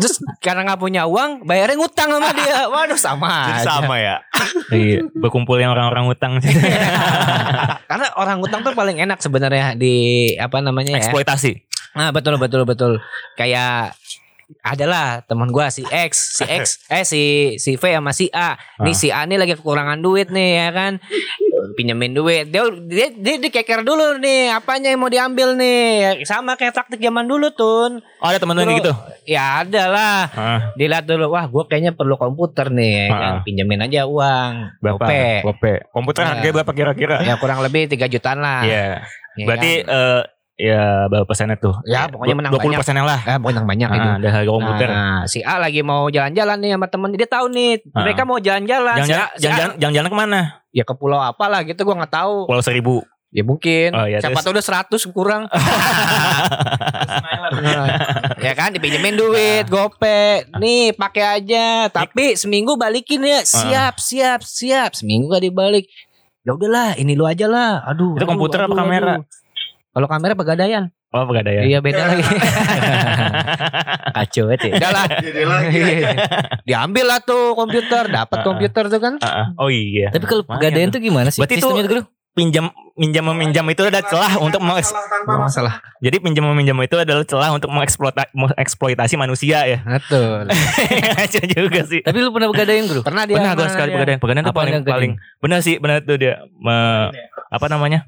Terus 0.00 0.16
karena 0.40 0.64
nggak 0.64 0.80
punya 0.80 1.02
uang, 1.04 1.44
bayarnya 1.44 1.76
ngutang 1.76 2.08
sama 2.08 2.30
dia. 2.32 2.58
Waduh 2.72 2.96
sama. 2.96 3.32
Jadi 3.52 3.60
aja. 3.60 3.68
sama 3.68 3.94
ya 4.00 4.16
Iya, 4.72 5.04
berkumpul 5.12 5.60
yang 5.60 5.76
orang-orang 5.76 6.08
utang 6.08 6.32
Karena 7.90 8.06
orang 8.16 8.40
ngutang 8.40 8.64
tuh 8.64 8.72
paling 8.72 8.96
enak 9.02 9.20
sebenarnya 9.20 9.76
di 9.76 10.30
apa 10.40 10.64
namanya 10.64 10.96
ya? 10.96 11.04
eksploitasi. 11.04 11.52
Nah 11.98 12.14
betul 12.14 12.40
betul 12.40 12.64
betul. 12.64 12.92
Kayak 13.36 13.98
adalah 14.60 15.22
teman 15.22 15.48
gua 15.48 15.68
si 15.68 15.82
X, 15.82 16.36
si 16.36 16.44
X, 16.44 16.64
eh 16.92 17.02
si 17.02 17.22
si 17.56 17.74
V 17.74 17.82
sama 17.82 18.10
si 18.10 18.26
A. 18.28 18.54
Nih 18.78 18.92
si 18.92 19.08
A 19.08 19.22
nih 19.22 19.36
lagi 19.36 19.54
kekurangan 19.54 19.98
duit 19.98 20.28
nih 20.28 20.50
ya 20.58 20.68
kan. 20.70 20.92
Pinjemin 21.70 22.12
duit. 22.12 22.48
Dia 22.48 22.66
dia 22.82 23.08
dia, 23.12 23.36
dia 23.36 23.50
keker 23.52 23.80
dulu 23.80 24.16
nih, 24.16 24.50
apanya 24.50 24.88
yang 24.88 24.98
mau 24.98 25.08
diambil 25.08 25.54
nih. 25.54 26.24
Sama 26.24 26.54
kayak 26.54 26.72
taktik 26.74 26.98
zaman 26.98 27.24
dulu 27.24 27.50
tuh. 27.50 28.00
Oh, 28.00 28.26
ada 28.26 28.36
temen 28.36 28.52
lu 28.52 28.62
yang 28.62 28.80
gitu. 28.80 28.92
Ya 29.24 29.60
ada 29.60 29.82
lah. 29.86 30.20
Ah, 30.32 30.60
Dilihat 30.74 31.04
dulu, 31.04 31.30
wah 31.30 31.44
gue 31.44 31.64
kayaknya 31.66 31.92
perlu 31.92 32.16
komputer 32.16 32.68
nih, 32.68 33.06
ya 33.06 33.08
kan? 33.10 33.32
Ah. 33.32 33.40
pinjemin 33.40 33.80
aja 33.80 34.04
uang, 34.04 34.52
berapa? 34.78 35.04
Gope. 35.04 35.24
Gope. 35.44 35.72
Komputer 35.90 36.22
Iya. 36.22 36.30
harganya 36.32 36.54
berapa 36.56 36.72
kira-kira? 36.72 37.16
Ya 37.22 37.34
kurang 37.36 37.60
lebih 37.60 37.86
3 37.86 38.08
jutaan 38.08 38.40
lah. 38.40 38.60
Iya. 38.64 38.86
Ya 39.38 39.44
Berarti 39.46 39.70
kan? 39.80 39.94
eh 39.94 40.20
ya 40.60 41.06
berapa 41.06 41.24
persennya 41.24 41.56
tuh? 41.56 41.72
Ya, 41.82 42.04
pokoknya 42.04 42.34
menang 42.34 42.50
20 42.52 42.62
banyak. 42.62 42.78
persenan 42.78 43.02
lah. 43.02 43.18
Eh, 43.22 43.36
banyak 43.36 43.62
banyak 43.64 43.88
itu. 43.90 44.04
Ah, 44.04 44.14
ada 44.16 44.28
harga 44.30 44.50
komputer. 44.50 44.86
Nah, 44.86 45.18
si 45.24 45.38
A 45.40 45.56
lagi 45.56 45.80
mau 45.80 46.06
jalan-jalan 46.06 46.56
nih 46.58 46.70
sama 46.70 46.86
temen 46.86 47.08
dia 47.12 47.26
tahu 47.26 47.44
nih 47.48 47.70
Ah. 47.88 48.02
mereka 48.02 48.20
mau 48.22 48.36
jalan-jalan. 48.36 48.94
Si 48.96 48.98
Jangan-jangan 49.02 49.18
A- 49.18 49.30
si 49.30 49.32
A- 49.32 49.42
jangan-jangan 49.42 49.72
jangan-jangan 49.78 50.06
ke 50.06 50.18
mana? 50.18 50.40
ya 50.70 50.82
ke 50.82 50.92
pulau 50.92 51.18
apa 51.18 51.44
lah 51.46 51.60
gitu 51.62 51.80
gua 51.80 51.94
nggak 51.96 52.12
tahu. 52.14 52.34
Pulau 52.44 52.60
Seribu. 52.60 53.00
Ya 53.30 53.40
mungkin. 53.40 53.88
Oh, 53.92 54.04
iya, 54.04 54.18
Siapa 54.18 54.34
terus? 54.34 54.42
tahu 54.42 54.52
udah 54.52 54.64
100 54.64 55.00
kurang. 55.08 55.42
Nah, 55.46 55.60
ya 58.42 58.52
kan 58.52 58.68
dipinjemin 58.70 59.14
duit 59.14 59.64
gope 59.66 60.44
nih 60.54 60.92
pakai 60.92 61.22
aja 61.36 61.86
tapi 61.88 62.34
seminggu 62.34 62.74
balikin 62.74 63.22
ya 63.22 63.40
siap 63.42 63.98
siap 63.98 64.40
siap 64.40 64.90
seminggu 64.92 65.28
gak 65.28 65.42
dibalik 65.42 65.84
ya 66.40 66.50
udahlah 66.50 66.96
ini 66.96 67.12
lu 67.12 67.24
aja 67.24 67.44
lah 67.46 67.80
aduh 67.84 68.12
Itu 68.12 68.18
aduh, 68.18 68.28
komputer 68.28 68.58
apa 68.60 68.66
aduh, 68.68 68.76
kamera? 68.76 69.12
aduh. 69.16 69.24
Kalau 69.90 70.06
kamera 70.06 70.34
pegadaian 70.34 70.88
Oh 71.10 71.26
pegadaian. 71.26 71.66
iya 71.66 71.78
beda 71.78 72.06
lagi 72.06 72.22
Kacau 74.12 74.46
banget 74.46 74.60
ya. 74.64 74.72
udah 74.76 74.90
lah 74.92 75.06
Jadi 75.10 75.42
lagi. 75.42 75.80
diambil 76.64 77.04
lah 77.04 77.18
tuh 77.20 77.52
komputer 77.52 78.06
dapat 78.06 78.38
komputer 78.40 78.84
tuh 78.86 79.00
kan 79.00 79.14
Ah, 79.18 79.26
ah. 79.26 79.46
oh 79.58 79.66
iya. 79.66 80.10
Tapi 80.10 80.24
kalau 80.24 80.42
pegadaian 80.44 80.88
tuh. 80.88 81.00
gimana 81.00 81.28
sih? 81.28 81.40
Berarti 81.40 81.56
itu- 81.56 81.66
Sistemnya 81.66 81.82
tuh 81.84 81.90
Guru? 81.92 82.02
pinjam 82.30 82.70
minjam 83.00 83.24
meminjam 83.24 83.64
itu 83.64 83.80
ada 83.80 84.04
celah 84.04 84.36
untuk 84.36 84.60
masalah. 84.60 85.80
jadi 86.04 86.20
pinjam 86.20 86.44
meminjam 86.44 86.76
itu 86.78 87.00
adalah 87.00 87.24
celah 87.24 87.48
untuk 87.50 87.72
mengeksploita- 87.72 88.28
mengeksploitasi 88.36 89.16
manusia 89.16 89.64
ya. 89.64 89.80
betul 89.80 90.44
Aja 91.24 91.40
juga 91.40 91.80
sih. 91.88 92.04
Tapi 92.04 92.20
lu 92.20 92.28
pernah 92.28 92.52
pegadaian 92.52 92.84
Guru? 92.84 93.00
pernah 93.00 93.24
dia 93.24 93.40
Benar 93.40 93.56
gue 93.56 93.68
sekali. 93.72 93.90
Pegadaian 93.96 94.44
tuh 94.44 94.52
Apa 94.52 94.60
paling 94.60 94.74
paling 94.84 95.12
benar 95.40 95.64
sih 95.64 95.80
benar 95.80 96.04
tuh 96.04 96.20
dia 96.20 96.44
me- 96.52 97.08
apa 97.48 97.66
namanya? 97.66 98.04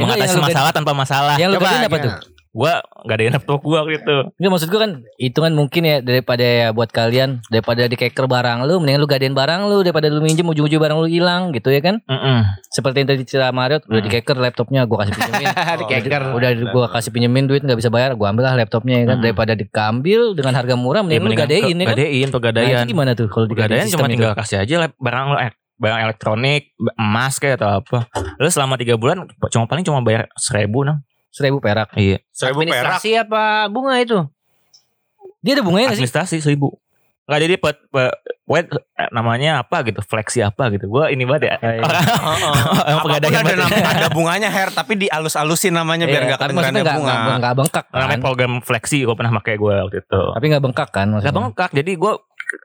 Mengatasi 0.00 0.40
masalah 0.40 0.72
tanpa 0.72 0.96
masalah. 0.96 1.36
Yang 1.36 1.50
lu 1.52 1.58
apa 1.60 1.98
tuh? 2.00 2.12
Gua 2.50 2.82
gak 3.00 3.14
ada 3.14 3.30
laptop 3.32 3.60
gua 3.60 3.86
gitu. 3.86 4.26
Enggak 4.34 4.50
maksud 4.50 4.68
gua 4.68 4.80
kan 4.80 4.92
itu 5.16 5.38
kan 5.38 5.52
mungkin 5.52 5.82
ya 5.82 5.96
daripada 6.00 6.42
ya 6.42 6.68
buat 6.70 6.90
kalian 6.90 7.46
daripada 7.46 7.84
di 7.84 7.94
keker 7.94 8.26
barang 8.26 8.64
lu 8.64 8.76
mendingan 8.76 8.98
lu 8.98 9.06
gadein 9.06 9.32
barang 9.32 9.60
lu 9.64 9.80
daripada 9.80 10.06
lu 10.06 10.18
minjem 10.18 10.42
ujung-ujung 10.44 10.78
barang 10.78 10.98
lu 10.98 11.06
hilang 11.06 11.50
gitu 11.50 11.68
ya 11.68 11.78
kan 11.78 12.02
Mm-mm. 12.02 12.42
seperti 12.68 12.96
yang 12.98 13.08
tadi 13.08 13.22
cerita 13.22 13.48
Mario 13.50 13.78
udah 13.80 14.00
di 14.00 14.10
keker 14.10 14.34
laptopnya 14.36 14.82
gua 14.82 15.06
kasih 15.06 15.14
pinjemin 15.14 15.46
Dikeker. 15.80 16.22
udah 16.28 16.50
gua 16.68 16.86
kasih 16.88 17.10
pinjemin 17.10 17.44
duit 17.46 17.62
nggak 17.62 17.78
bisa 17.78 17.86
bayar 17.88 18.12
gua 18.12 18.28
ambil 18.28 18.44
lah 18.44 18.54
laptopnya 18.56 18.96
ya 18.96 19.06
kan 19.06 19.16
Mm-mm. 19.16 19.24
daripada 19.24 19.52
diambil 19.54 20.20
dengan 20.34 20.52
harga 20.52 20.74
murah 20.74 21.00
mending 21.00 21.18
lu 21.18 21.24
mendingan 21.30 21.46
gadein 21.46 21.62
ke- 21.62 21.70
ya 21.70 21.86
kan 21.86 21.94
Gadein, 21.94 22.18
nah, 22.20 22.34
pegadaian. 22.34 22.66
itu 22.76 22.90
gimana 22.90 23.10
tuh 23.12 23.26
kalau 23.26 23.46
Pegadaian 23.46 23.84
cuma 23.84 23.90
sistem 23.96 24.10
tinggal 24.10 24.32
itu? 24.32 24.40
kasih 24.42 24.56
aja 24.58 24.74
lap- 24.80 24.98
barang 24.98 25.26
eh, 25.40 25.52
barang 25.78 26.00
elektronik, 26.04 26.62
emas 26.92 27.34
kayak 27.36 27.56
atau 27.56 27.80
apa. 27.80 27.98
Lalu 28.36 28.50
selama 28.50 28.74
tiga 28.76 28.94
bulan 28.94 29.24
cuma 29.48 29.64
paling 29.64 29.80
cuma 29.80 30.02
bayar 30.02 30.28
seribu 30.36 30.84
nang. 30.84 31.00
Seribu 31.30 31.58
perak 31.58 31.90
Iya. 31.92 32.18
Seribu 32.28 32.60
perak. 32.60 32.74
administrasi 32.74 33.10
apa 33.18 33.42
bunga 33.66 33.94
itu 33.96 34.18
dia 35.40 35.52
ada 35.54 35.62
bunganya 35.62 35.86
nggak 35.88 35.96
sih 35.96 36.04
Administrasi 36.04 36.36
seribu. 36.40 36.76
Nggak 37.22 37.40
jadi 37.40 37.54
pe, 37.56 37.70
pe, 37.86 38.04
pokoknya, 38.42 38.64
eh, 38.98 39.08
namanya 39.10 39.50
apa 39.60 39.76
gitu, 39.82 40.02
fleksi 40.02 40.42
apa 40.42 40.66
gitu. 40.68 40.84
Gua 40.84 41.08
ini 41.08 41.22
banget 41.22 41.46
ya. 41.46 41.54
Kayak- 41.62 41.86
Orang 41.86 42.02
Apa 42.90 42.98
pun 42.98 43.08
pegadaian 43.08 43.32
ada, 43.32 43.44
banget. 43.46 43.58
nama, 43.62 43.88
ada 43.94 44.08
bunganya 44.18 44.48
hair 44.48 44.68
tapi 44.68 44.92
dialus-alusin 44.98 45.70
namanya 45.70 46.04
biar 46.04 46.20
Iya, 46.20 46.28
nggak 46.28 46.40
tapi 46.40 46.50
kedengerannya 46.50 46.74
maksudnya 46.74 46.82
nggak 46.84 46.98
bunga. 46.98 47.14
nggak 47.14 47.38
nggak 47.38 47.54
bengkak 47.54 47.84
kan 47.86 47.98
Namanya 48.02 48.20
program 48.20 48.52
fleksi 48.60 48.98
gue 49.00 49.14
pernah 49.14 49.32
pakai 49.32 49.54
gue 49.56 49.74
waktu 49.80 49.96
itu. 50.00 50.22
tapi 50.28 50.44
nggak 50.44 50.62
bengkak 50.62 50.88
kan 50.90 51.06
Gak 51.06 51.14
maksudnya 51.14 51.38
bengkak. 51.40 51.70
Jadi 51.72 51.92
gue 51.94 52.12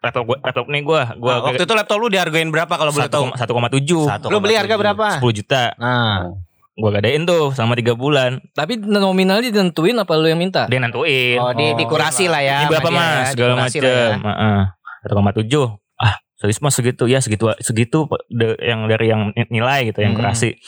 laptop 0.01 0.23
gua, 0.25 0.37
laptop 0.41 0.65
nih 0.65 0.81
gue 0.83 1.01
gue 1.15 1.31
Nah, 1.31 1.41
waktu 1.45 1.61
itu 1.61 1.73
laptop 1.75 1.97
lu 1.97 2.07
dihargain 2.09 2.49
berapa 2.49 2.73
kalau 2.73 2.89
boleh 2.91 3.05
tahu? 3.07 3.25
satu 3.37 3.51
koma 3.53 3.69
tujuh 3.69 4.03
Satu 4.03 4.25
lu 4.27 4.41
beli 4.41 4.57
harga 4.57 4.75
berapa 4.75 5.05
sepuluh 5.15 5.35
juta. 5.35 5.63
nah 5.77 6.33
Gue 6.75 6.91
gadein 6.91 7.23
tuh 7.23 7.51
selama 7.51 7.73
tiga 7.73 7.93
bulan. 7.93 8.43
tapi 8.51 8.75
nominalnya 8.75 9.47
ditentuin 9.47 9.95
apa 9.95 10.11
lu 10.13 10.27
yang 10.27 10.35
minta 10.37 10.67
Dia 10.67 10.77
nentuin. 10.77 11.39
oh 11.39 11.51
di 11.51 11.65
Oh, 11.65 11.73
dikurasi 11.73 12.27
lah 12.27 12.39
ya 12.39 12.57
ini 12.61 12.69
berapa 12.69 12.83
sama 12.85 12.99
mas? 12.99 13.07
ya, 13.07 13.25
Segala 13.31 13.53
macam. 13.55 13.81
ya. 13.81 14.53
Satu 14.99 15.13
koma 15.13 15.31
tujuh. 15.31 15.67
Ah 15.95 16.13
serius 16.35 16.59
mas 16.59 16.73
segitu 16.73 17.03
ya 17.05 17.17
segitu 17.17 17.47
segitu 17.57 17.99
de- 18.27 18.59
yang 18.59 18.85
dari 18.85 19.07
yang 19.07 19.21
nilai 19.47 19.87
gitu 19.87 19.99
yang 19.99 20.11
Hmm. 20.11 20.21
kurasi. 20.21 20.59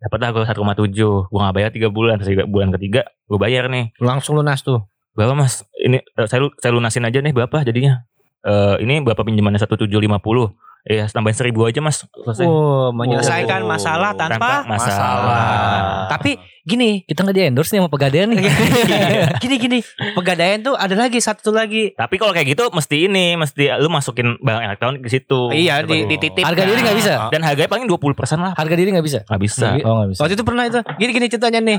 Dapat 0.00 0.18
lah 0.18 0.28
gue 0.30 0.44
satu 0.46 0.58
koma 0.58 0.72
tujuh. 0.74 1.28
Gue 1.28 1.38
nggak 1.38 1.54
bayar 1.54 1.70
tiga 1.70 1.88
bulan. 1.88 2.16
Tiga- 2.18 2.48
bulan 2.48 2.72
ketiga 2.72 3.04
gue 3.22 3.36
bayar 3.36 3.68
nih. 3.68 3.92
langsung 3.98 4.34
lunas 4.34 4.60
tuh 4.60 4.88
Berapa 5.10 5.34
mas? 5.34 5.66
Ini 5.76 6.00
eh, 6.00 6.26
saya 6.26 6.48
saya 6.56 6.72
lunasin 6.72 7.02
aja 7.02 7.18
nih 7.18 7.34
berapa 7.34 7.60
jadinya? 7.60 8.08
Eh 8.40 8.76
ini 8.80 9.02
berapa 9.02 9.20
pinjamannya 9.20 9.58
satu 9.58 9.76
tujuh 9.76 10.00
lima 10.00 10.16
puluh? 10.16 10.48
Iya 10.82 11.04
tambahin 11.06 11.36
seribu 11.36 11.62
aja 11.62 11.76
mas. 11.78 12.00
Selesai. 12.04 12.40
Oh, 12.42 12.88
menyelesaikan 12.90 13.60
Oh, 13.60 13.68
masalah 13.68 14.10
tanpa, 14.12 14.64
tanpa 14.64 14.70
masalah. 14.70 16.08
Tapi 16.08 16.34
gini, 16.62 17.04
kita 17.04 17.20
nggak 17.20 17.36
di 17.36 17.42
endorse 17.44 17.70
nih 17.70 17.80
sama 17.80 17.88
pegadaian 17.88 18.26
nih 18.26 18.40
gini 19.42 19.56
gini, 19.56 19.78
pegadaian 20.14 20.60
tuh 20.60 20.72
ada 20.74 20.92
lagi 20.94 21.18
satu 21.18 21.50
lagi. 21.50 21.92
Tapi 21.92 22.16
kalau 22.16 22.30
kayak 22.30 22.48
gitu 22.48 22.64
mesti 22.70 22.96
ini, 23.04 23.36
mesti 23.36 23.68
lu 23.76 23.88
masukin 23.88 24.38
barang 24.38 24.64
elektronik 24.64 25.00
di 25.00 25.10
situ. 25.10 25.52
Iya, 25.52 25.82
di, 25.82 26.00
Dapat- 26.00 26.08
dititip. 26.08 26.42
harga 26.42 26.62
diri 26.64 26.80
nggak 26.80 26.96
bisa 26.96 27.12
Dan 27.28 27.40
harganya 27.42 27.68
paling 27.68 27.84
20% 27.84 28.00
lah. 28.38 28.52
harga 28.54 28.74
diri 28.74 28.88
nggak 28.90 29.04
bisa 29.04 29.20
Nggak 29.22 29.42
bisa. 29.42 29.66
oh 29.80 29.94
nggak 29.98 30.10
bisa 30.10 30.20
Waktu 30.22 30.34
itu 30.34 30.44
pernah 30.44 30.64
itu. 30.64 30.80
Gini 30.96 31.10
gini 31.12 31.26
ceritanya 31.28 31.60
nih. 31.60 31.78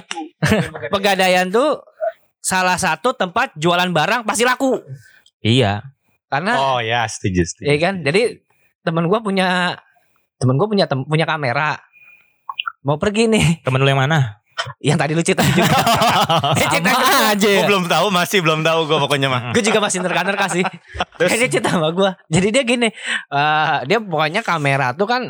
pegadaian 0.93 1.49
tuh 1.49 1.81
salah 2.37 2.77
satu 2.77 3.13
tempat 3.13 3.53
jualan 3.55 3.89
barang 3.89 4.21
pasti 4.23 4.43
laku. 4.43 4.77
Iya. 5.41 5.81
Karena 6.25 6.53
Oh 6.55 6.79
ya, 6.79 7.03
setuju, 7.05 7.43
setuju. 7.43 7.65
ya 7.65 7.75
kan, 7.77 7.93
jadi 8.01 8.39
temen 8.81 9.05
gua 9.05 9.19
punya 9.19 9.77
temen 10.37 10.55
gua 10.55 10.67
punya 10.67 10.85
tem- 10.85 11.03
punya 11.03 11.23
kamera. 11.23 11.77
Mau 12.81 12.97
pergi 12.97 13.25
nih, 13.27 13.61
Temen 13.61 13.77
lu 13.77 13.87
yang 13.87 14.01
mana? 14.01 14.41
yang 14.77 14.93
tadi 14.93 15.13
lu 15.13 15.21
cerita 15.21 15.41
juga. 15.47 15.65
Eh, 16.53 16.67
cerita 16.69 16.93
sama 16.93 17.33
aja 17.33 17.49
Gue 17.51 17.65
belum 17.65 17.85
tahu, 17.87 18.07
masih 18.09 18.39
belum 18.39 18.61
tahu 18.61 18.85
gue 18.85 18.97
pokoknya 18.99 19.25
mah. 19.25 19.41
gue 19.51 19.63
juga 19.63 19.79
masih 19.79 20.01
nerka-nerka 20.01 20.45
sih. 20.49 20.61
Terus 21.17 21.33
dia 21.35 21.49
cerita 21.49 21.69
sama 21.73 21.89
gue. 21.89 22.09
Jadi 22.27 22.47
dia 22.49 22.63
gini, 22.63 22.87
eh 23.27 23.77
dia 23.83 23.97
pokoknya 23.97 24.41
kamera 24.41 24.93
tuh 24.93 25.05
kan 25.05 25.21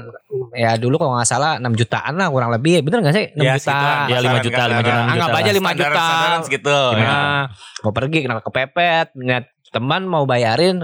ya 0.51 0.75
dulu 0.75 0.95
kalau 0.95 1.15
nggak 1.15 1.25
salah 1.25 1.55
6 1.57 1.67
jutaan 1.75 2.13
lah 2.13 2.27
kurang 2.27 2.51
lebih. 2.51 2.83
Bener 2.83 2.99
gak 3.01 3.15
sih? 3.15 3.25
6 3.31 3.39
Ya, 3.39 3.55
juta. 3.55 3.71
Ya, 4.05 4.17
lima 4.19 4.35
Pasaran 4.35 4.43
juta, 4.43 4.61
lima 4.65 4.81
juta, 4.81 4.91
enam 4.93 5.09
Anggap 5.09 5.27
juta 5.29 5.37
aja 5.37 5.47
lah. 5.47 5.55
5 5.55 5.79
juta. 5.79 6.05
Segitu. 6.43 6.79
Nah, 6.93 7.41
mau 7.81 7.91
pergi 7.93 8.17
kena 8.21 8.35
kepepet, 8.41 9.07
niat 9.15 9.45
teman 9.71 10.03
mau 10.03 10.23
bayarin 10.23 10.83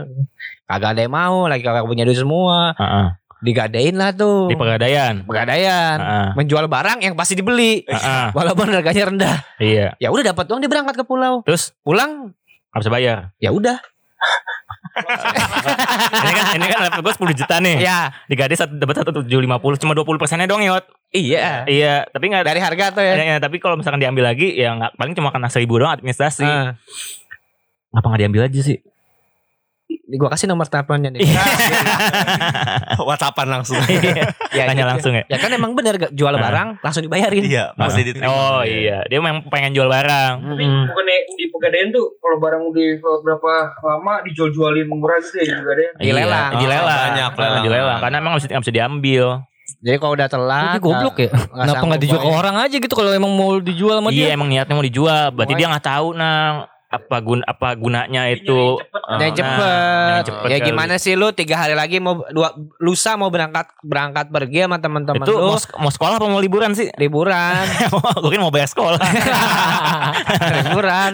kagak 0.64 0.96
ada 0.96 1.02
yang 1.04 1.14
mau 1.14 1.46
lagi 1.46 1.62
kagak 1.62 1.84
punya 1.84 2.04
duit 2.04 2.16
semua 2.16 2.72
Heeh. 2.74 3.08
digadein 3.40 3.94
lah 3.94 4.12
tuh 4.12 4.48
Di 4.48 4.56
pegadaian. 4.56 5.22
pegadaian 5.22 5.98
Heeh. 5.98 6.28
menjual 6.34 6.66
barang 6.66 7.00
yang 7.02 7.14
pasti 7.14 7.36
dibeli 7.36 7.84
Heeh. 7.84 8.32
walaupun 8.38 8.68
harganya 8.70 9.04
rendah 9.06 9.38
Iya. 9.58 9.94
ya 9.98 10.08
udah 10.08 10.32
dapat 10.32 10.48
uang 10.48 10.60
dia 10.60 10.70
berangkat 10.70 10.96
ke 10.96 11.04
pulau 11.04 11.44
Terus 11.44 11.76
pulang 11.80 12.32
bisa 12.72 12.88
bayar. 12.88 13.34
ya 13.38 13.50
udah 13.50 13.78
ini 16.18 16.32
kan 16.32 16.46
ini 16.54 16.66
kan 16.66 16.80
laptop 16.84 17.04
gue 17.04 17.14
10 17.30 17.40
juta 17.40 17.56
nih. 17.60 17.76
ya 17.80 18.00
Digade 18.26 18.56
satu 18.56 18.74
dapat 18.76 18.96
satu 18.98 19.12
tujuh 19.16 19.38
lima 19.38 19.58
puluh 19.58 19.76
cuma 19.76 19.94
20 19.94 20.18
persennya 20.18 20.46
dong 20.46 20.62
yot. 20.62 20.86
iya 21.10 21.64
Iya, 21.66 22.06
tapi 22.08 22.28
nggak 22.28 22.42
dari 22.44 22.58
harga 22.58 22.86
tuh 22.92 23.02
ya 23.02 23.14
Ya, 23.16 23.26
ya, 23.28 23.40
tapi 23.40 23.58
kalau 23.58 23.76
misalkan 23.76 23.98
diambil 23.98 24.26
lagi 24.26 24.52
ya 24.52 24.74
nggak 24.74 24.92
paling 24.96 25.14
cuma 25.14 25.30
kena 25.30 25.48
seribu 25.48 25.78
doang 25.78 25.94
administrasi. 25.94 26.44
Ah. 26.44 26.76
Ngapa 27.98 28.06
nggak 28.08 28.22
diambil 28.22 28.46
aja 28.46 28.62
sih? 28.62 28.78
Ini 29.88 30.16
gua 30.16 30.30
kasih 30.30 30.46
nomor 30.46 30.70
teleponnya 30.70 31.10
nih. 31.10 31.26
Whatsappan 33.00 33.50
langsung. 33.50 33.80
ya, 34.54 34.64
Tanya 34.64 34.76
gitu. 34.78 34.86
langsung 34.86 35.12
ya. 35.12 35.24
Ya 35.26 35.38
kan 35.38 35.50
emang 35.50 35.74
bener 35.74 35.98
gak 35.98 36.14
jual 36.14 36.30
Ah. 36.30 36.38
barang 36.38 36.70
langsung 36.80 37.02
dibayarin. 37.02 37.42
Iya, 37.42 37.74
pasti 37.74 38.04
diterima. 38.04 38.30
Oh 38.30 38.62
iya, 38.62 39.02
dia 39.04 39.18
memang 39.18 39.48
pengen 39.48 39.74
jual 39.74 39.88
barang. 39.88 40.34
Mm-mm. 40.38 40.82
Bukannya 40.88 41.18
di 41.34 41.46
pegadaian 41.50 41.90
tuh 41.90 42.06
kalau 42.18 42.38
barang 42.38 42.62
udah 42.64 42.86
berapa 43.18 43.52
lama 43.82 44.14
dijual-jualin 44.24 44.86
murah 44.86 45.18
gitu 45.18 45.36
ya 45.38 45.46
di 45.46 45.56
pegadaian. 45.58 45.92
Dilelang. 45.98 46.50
Iya, 46.52 46.60
dilelang. 46.60 46.86
Oh, 46.86 47.08
banyak 47.08 47.32
Nah, 47.32 47.42
lelang. 47.42 47.64
dilelang. 47.64 48.00
Karena 48.00 48.18
emang 48.20 48.34
bisa, 48.36 48.46
nggak 48.48 48.62
bisa 48.62 48.76
diambil. 48.76 49.26
Jadi 49.78 49.98
kalau 49.98 50.14
udah 50.14 50.28
telat, 50.28 50.64
Tapi 50.70 50.80
goblok 50.80 51.16
ya. 51.18 51.30
Kenapa 51.34 51.84
nggak 51.84 52.02
dijual 52.02 52.22
ke 52.22 52.30
orang 52.30 52.56
aja 52.58 52.76
gitu 52.78 52.94
kalau 52.94 53.12
emang 53.12 53.32
mau 53.32 53.58
dijual 53.58 53.98
sama 53.98 54.10
Iya 54.10 54.20
dia? 54.24 54.36
emang 54.36 54.48
niatnya 54.48 54.74
mau 54.74 54.86
dijual. 54.86 55.32
Berarti 55.32 55.54
dia 55.54 55.68
nggak 55.68 55.86
tahu 55.86 56.08
nang 56.14 56.68
apa 56.98 57.18
gun 57.20 57.42
apa 57.42 57.74
gunanya 57.74 58.28
itu. 58.28 58.82
Yang 59.08 59.22
Nah, 59.22 59.32
cepet. 59.32 60.08
yang 60.10 60.26
cepet 60.26 60.48
ya 60.48 60.58
kali. 60.58 60.68
gimana 60.68 60.94
sih 60.96 61.14
lu 61.14 61.32
tiga 61.32 61.56
hari 61.56 61.72
lagi 61.72 61.98
mau 61.98 62.26
dua 62.28 62.52
lusa 62.78 63.14
mau 63.14 63.28
berangkat 63.28 63.70
berangkat 63.80 64.28
pergi 64.28 64.66
sama 64.66 64.78
teman-teman 64.78 65.22
Itu 65.22 65.34
lu? 65.34 65.48
mau, 65.48 65.58
sek- 65.58 65.78
mau 65.78 65.88
sekolah 65.88 66.16
apa 66.16 66.26
mau 66.26 66.38
liburan 66.38 66.74
sih? 66.74 66.90
liburan. 66.96 67.64
Gue 68.20 68.30
kira 68.30 68.42
mau 68.42 68.50
bayar 68.50 68.68
sekolah. 68.68 68.98
liburan. 70.58 71.12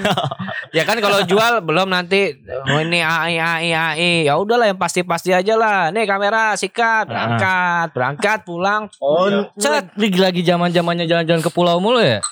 Ya 0.72 0.84
kan 0.84 0.98
kalau 0.98 1.22
jual 1.24 1.62
belum 1.62 1.88
nanti 1.88 2.34
oh 2.66 2.80
ini 2.80 3.00
AI 3.00 3.38
AI 3.38 3.70
AI 3.70 4.12
ya 4.26 4.36
udahlah 4.36 4.66
yang 4.66 4.78
pasti-pasti 4.78 5.32
aja 5.32 5.54
lah. 5.54 5.90
Nih 5.90 6.04
kamera 6.04 6.56
sikat. 6.56 7.06
Berangkat 7.06 7.88
berangkat 7.92 8.40
pulang. 8.44 8.90
On 8.98 9.50
cet. 9.56 9.94
Ini 9.96 10.08
lagi 10.16 10.42
zaman 10.42 10.70
zamannya 10.70 11.06
jalan-jalan 11.06 11.40
ke 11.40 11.50
pulau 11.50 11.78
mulu 11.78 12.00
ya? 12.00 12.24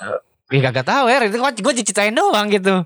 Ih 0.49 0.59
gak 0.59 0.83
tahu 0.83 1.07
ya 1.07 1.23
itu 1.23 1.37
gue 1.37 1.73
ceritain 1.77 2.11
doang 2.11 2.49
gitu 2.49 2.83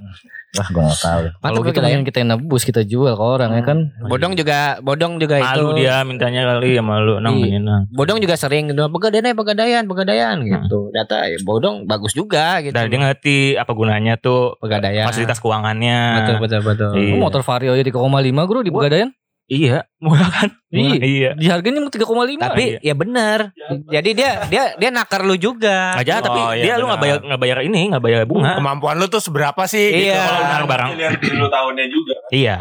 Wah 0.55 0.67
gue 0.67 0.81
gak 0.81 0.99
tahu. 0.99 1.23
Kalau 1.35 1.59
gitu 1.59 1.67
kita 1.67 1.77
ya. 1.77 1.83
mending 1.91 2.05
kita 2.05 2.17
yang 2.17 2.29
nebus 2.31 2.63
kita 2.63 2.81
jual 2.81 3.11
ke 3.11 3.21
orang 3.21 3.51
ya 3.51 3.61
kan? 3.61 3.77
bodong 4.01 4.33
juga 4.33 4.59
bodong 4.79 5.13
juga 5.17 5.35
malu 5.37 5.75
itu 5.75 5.83
dia 5.83 5.99
mintanya 6.01 6.41
kali 6.49 6.73
ya 6.73 6.81
malu 6.81 7.17
nang 7.17 7.35
Iya. 7.35 7.59
nang. 7.59 7.83
bodong 7.89 8.17
juga 8.17 8.35
sering 8.35 8.67
gitu 8.67 8.87
pegadaian 8.87 9.25
aja, 9.25 9.35
pegadaian 9.35 9.83
pegadaian 9.83 10.35
gitu 10.41 10.89
data 10.89 11.25
ya, 11.25 11.37
bodong 11.41 11.83
bagus 11.83 12.11
juga 12.11 12.59
gitu 12.59 12.71
Dan 12.71 12.87
dia 12.87 12.99
ngerti 13.01 13.37
apa 13.53 13.71
gunanya 13.71 14.15
tuh 14.15 14.55
pegadaian 14.57 15.05
fasilitas 15.05 15.37
keuangannya. 15.37 15.99
betul 16.17 16.35
betul 16.39 16.61
betul 16.63 16.89
Iya. 16.95 17.15
Motor 17.17 17.41
Vario 17.41 17.71
aja 17.71 17.83
3,5 17.83 17.99
bro 18.45 18.59
di 18.61 18.71
Pegadaian. 18.71 19.09
Iya, 19.45 19.85
murah 20.01 20.25
kan? 20.25 20.49
Iya. 20.67 20.97
iya. 20.99 21.29
Di 21.37 21.45
harganya 21.45 21.85
3,5. 21.85 22.01
Tapi 22.41 22.81
ya 22.81 22.93
bener. 22.93 23.53
Jadi 23.85 24.09
dia 24.11 24.41
dia 24.45 24.63
dia 24.73 24.89
nakar 24.89 25.21
lu 25.21 25.37
juga. 25.37 25.93
Nggak 25.93 26.07
jahat, 26.07 26.23
tapi 26.23 26.39
Oh, 26.39 26.49
iya, 26.51 26.63
dia 26.65 26.73
lu 26.75 26.89
nggak 26.89 26.97
bayar 26.97 27.15
benar. 27.15 27.27
nggak 27.29 27.41
bayar 27.41 27.57
ini, 27.61 27.81
nggak 27.87 28.03
bayar 28.03 28.19
bunga. 28.25 28.57
Kemampuan 28.57 28.97
lu 28.97 29.05
tuh 29.05 29.21
seberapa 29.21 29.61
sih? 29.65 29.85
gitu. 29.85 30.09
Iya. 30.09 30.17
Kalau 30.19 30.41
naruh 30.43 30.67
barang. 30.67 30.89
Lihat 30.95 31.13
dulu 31.19 31.45
tahunnya 31.47 31.85
juga. 31.87 32.15
Iya. 32.29 32.57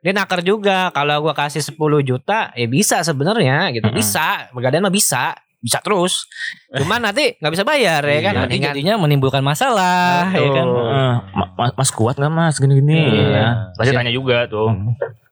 Dia 0.00 0.12
nakar 0.12 0.40
juga. 0.40 0.88
Kalau 0.90 1.16
gua 1.22 1.32
kasih 1.34 1.60
10 1.62 1.76
juta, 2.02 2.52
ya 2.52 2.66
bisa 2.66 3.00
sebenarnya 3.00 3.68
gitu. 3.70 3.84
Mm-mm. 3.86 3.96
Bisa. 3.96 4.48
Pegadaian 4.50 4.80
mah 4.82 4.92
bisa. 4.92 5.32
Bisa 5.58 5.76
terus. 5.78 6.24
Cuman 6.70 7.00
nanti 7.02 7.32
nggak 7.34 7.52
bisa 7.52 7.64
bayar 7.64 8.00
ya 8.02 8.20
kan. 8.22 8.34
Nanti 8.38 8.56
jadinya 8.58 8.96
menimbulkan 8.96 9.40
masalah, 9.40 10.28
ya 10.30 10.48
kan? 10.50 10.66
Eh, 10.68 11.14
ma- 11.32 11.52
ma- 11.54 11.74
mas 11.74 11.88
kuat 11.90 12.16
nggak 12.16 12.28
mas 12.28 12.56
gini-gini? 12.56 12.96
Iya. 12.96 13.28
Ya. 13.30 13.48
Pasti 13.72 13.92
tanya 13.92 14.08
juga 14.08 14.44
tuh. 14.44 14.72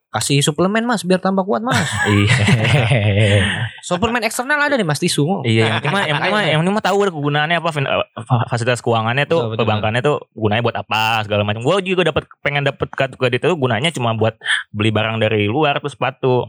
Kasih 0.09 0.41
suplemen 0.41 0.83
mas 0.83 1.03
biar 1.03 1.19
tambah 1.19 1.43
kuat 1.43 1.61
mas. 1.61 1.77
Iya. 2.09 3.45
suplemen 3.81 4.23
eksternal 4.23 4.57
ada 4.59 4.75
nih 4.75 4.83
mas 4.83 4.97
tisu. 4.97 5.43
Iya, 5.43 5.69
yang 5.69 5.75
penting 5.79 5.93
mah, 5.93 6.03
yang 6.03 6.17
penting 6.19 6.33
mah, 6.33 6.43
yang 6.45 6.59
penting 6.59 6.75
mah 6.75 6.85
tahu 6.85 6.99
deh 7.03 7.13
kegunaannya 7.13 7.57
apa, 7.57 7.69
eh, 7.75 8.01
fa- 8.23 8.47
fasilitas 8.47 8.81
keuangannya 8.81 9.25
tuh, 9.25 9.39
Betul, 9.39 9.51
betul. 9.51 9.61
perbankannya 9.63 10.01
tuh 10.01 10.17
gunanya 10.33 10.63
buat 10.63 10.77
apa 10.79 11.03
segala 11.23 11.43
macam. 11.43 11.61
Gue 11.61 11.77
juga 11.83 12.03
dapat 12.05 12.25
pengen 12.41 12.63
dapat 12.65 12.89
kartu 12.91 13.17
kredit 13.17 13.41
itu 13.43 13.55
gunanya 13.55 13.91
cuma 13.91 14.13
buat 14.13 14.37
beli 14.71 14.91
barang 14.91 15.17
dari 15.19 15.45
luar 15.45 15.79
tuh 15.79 15.89
sepatu. 15.89 16.45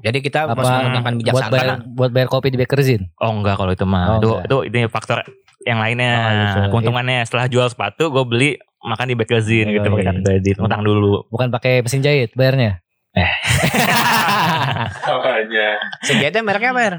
Jadi 0.00 0.18
kita 0.20 0.46
Apa 0.46 0.54
menggunakan 0.54 1.02
buat 1.02 1.16
bijaksana. 1.18 1.50
bayar 1.50 1.66
buat 1.86 2.10
bayar 2.10 2.28
kopi 2.28 2.48
di 2.48 2.58
Bakerzin? 2.58 3.12
Oh 3.18 3.30
enggak 3.30 3.56
kalau 3.56 3.72
itu 3.72 3.84
mah, 3.84 4.16
Oh, 4.16 4.18
itu 4.18 4.28
itu 4.42 4.56
ini 4.70 4.80
faktor 4.86 5.20
yang 5.62 5.76
lainnya. 5.76 6.12
Oh, 6.14 6.30
gitu. 6.32 6.58
Keuntungannya 6.72 7.24
setelah 7.24 7.46
jual 7.46 7.66
sepatu, 7.66 8.08
gue 8.08 8.24
beli 8.24 8.50
makan 8.78 9.06
di 9.06 9.16
Bakerzin 9.16 9.66
Oh, 9.66 9.72
gitu 9.74 9.86
pakai 9.88 9.98
iya. 9.98 10.08
kartu 10.08 10.20
kredit, 10.22 10.54
ngutang 10.56 10.82
dulu. 10.82 11.26
Bukan 11.26 11.48
pakai 11.50 11.82
mesin 11.82 12.00
jahit 12.00 12.30
bayarnya. 12.32 12.78
Makanya. 15.08 15.68
Senjata 16.04 16.38
mereknya 16.40 16.70
apa? 16.70 16.80
Er? 16.82 16.94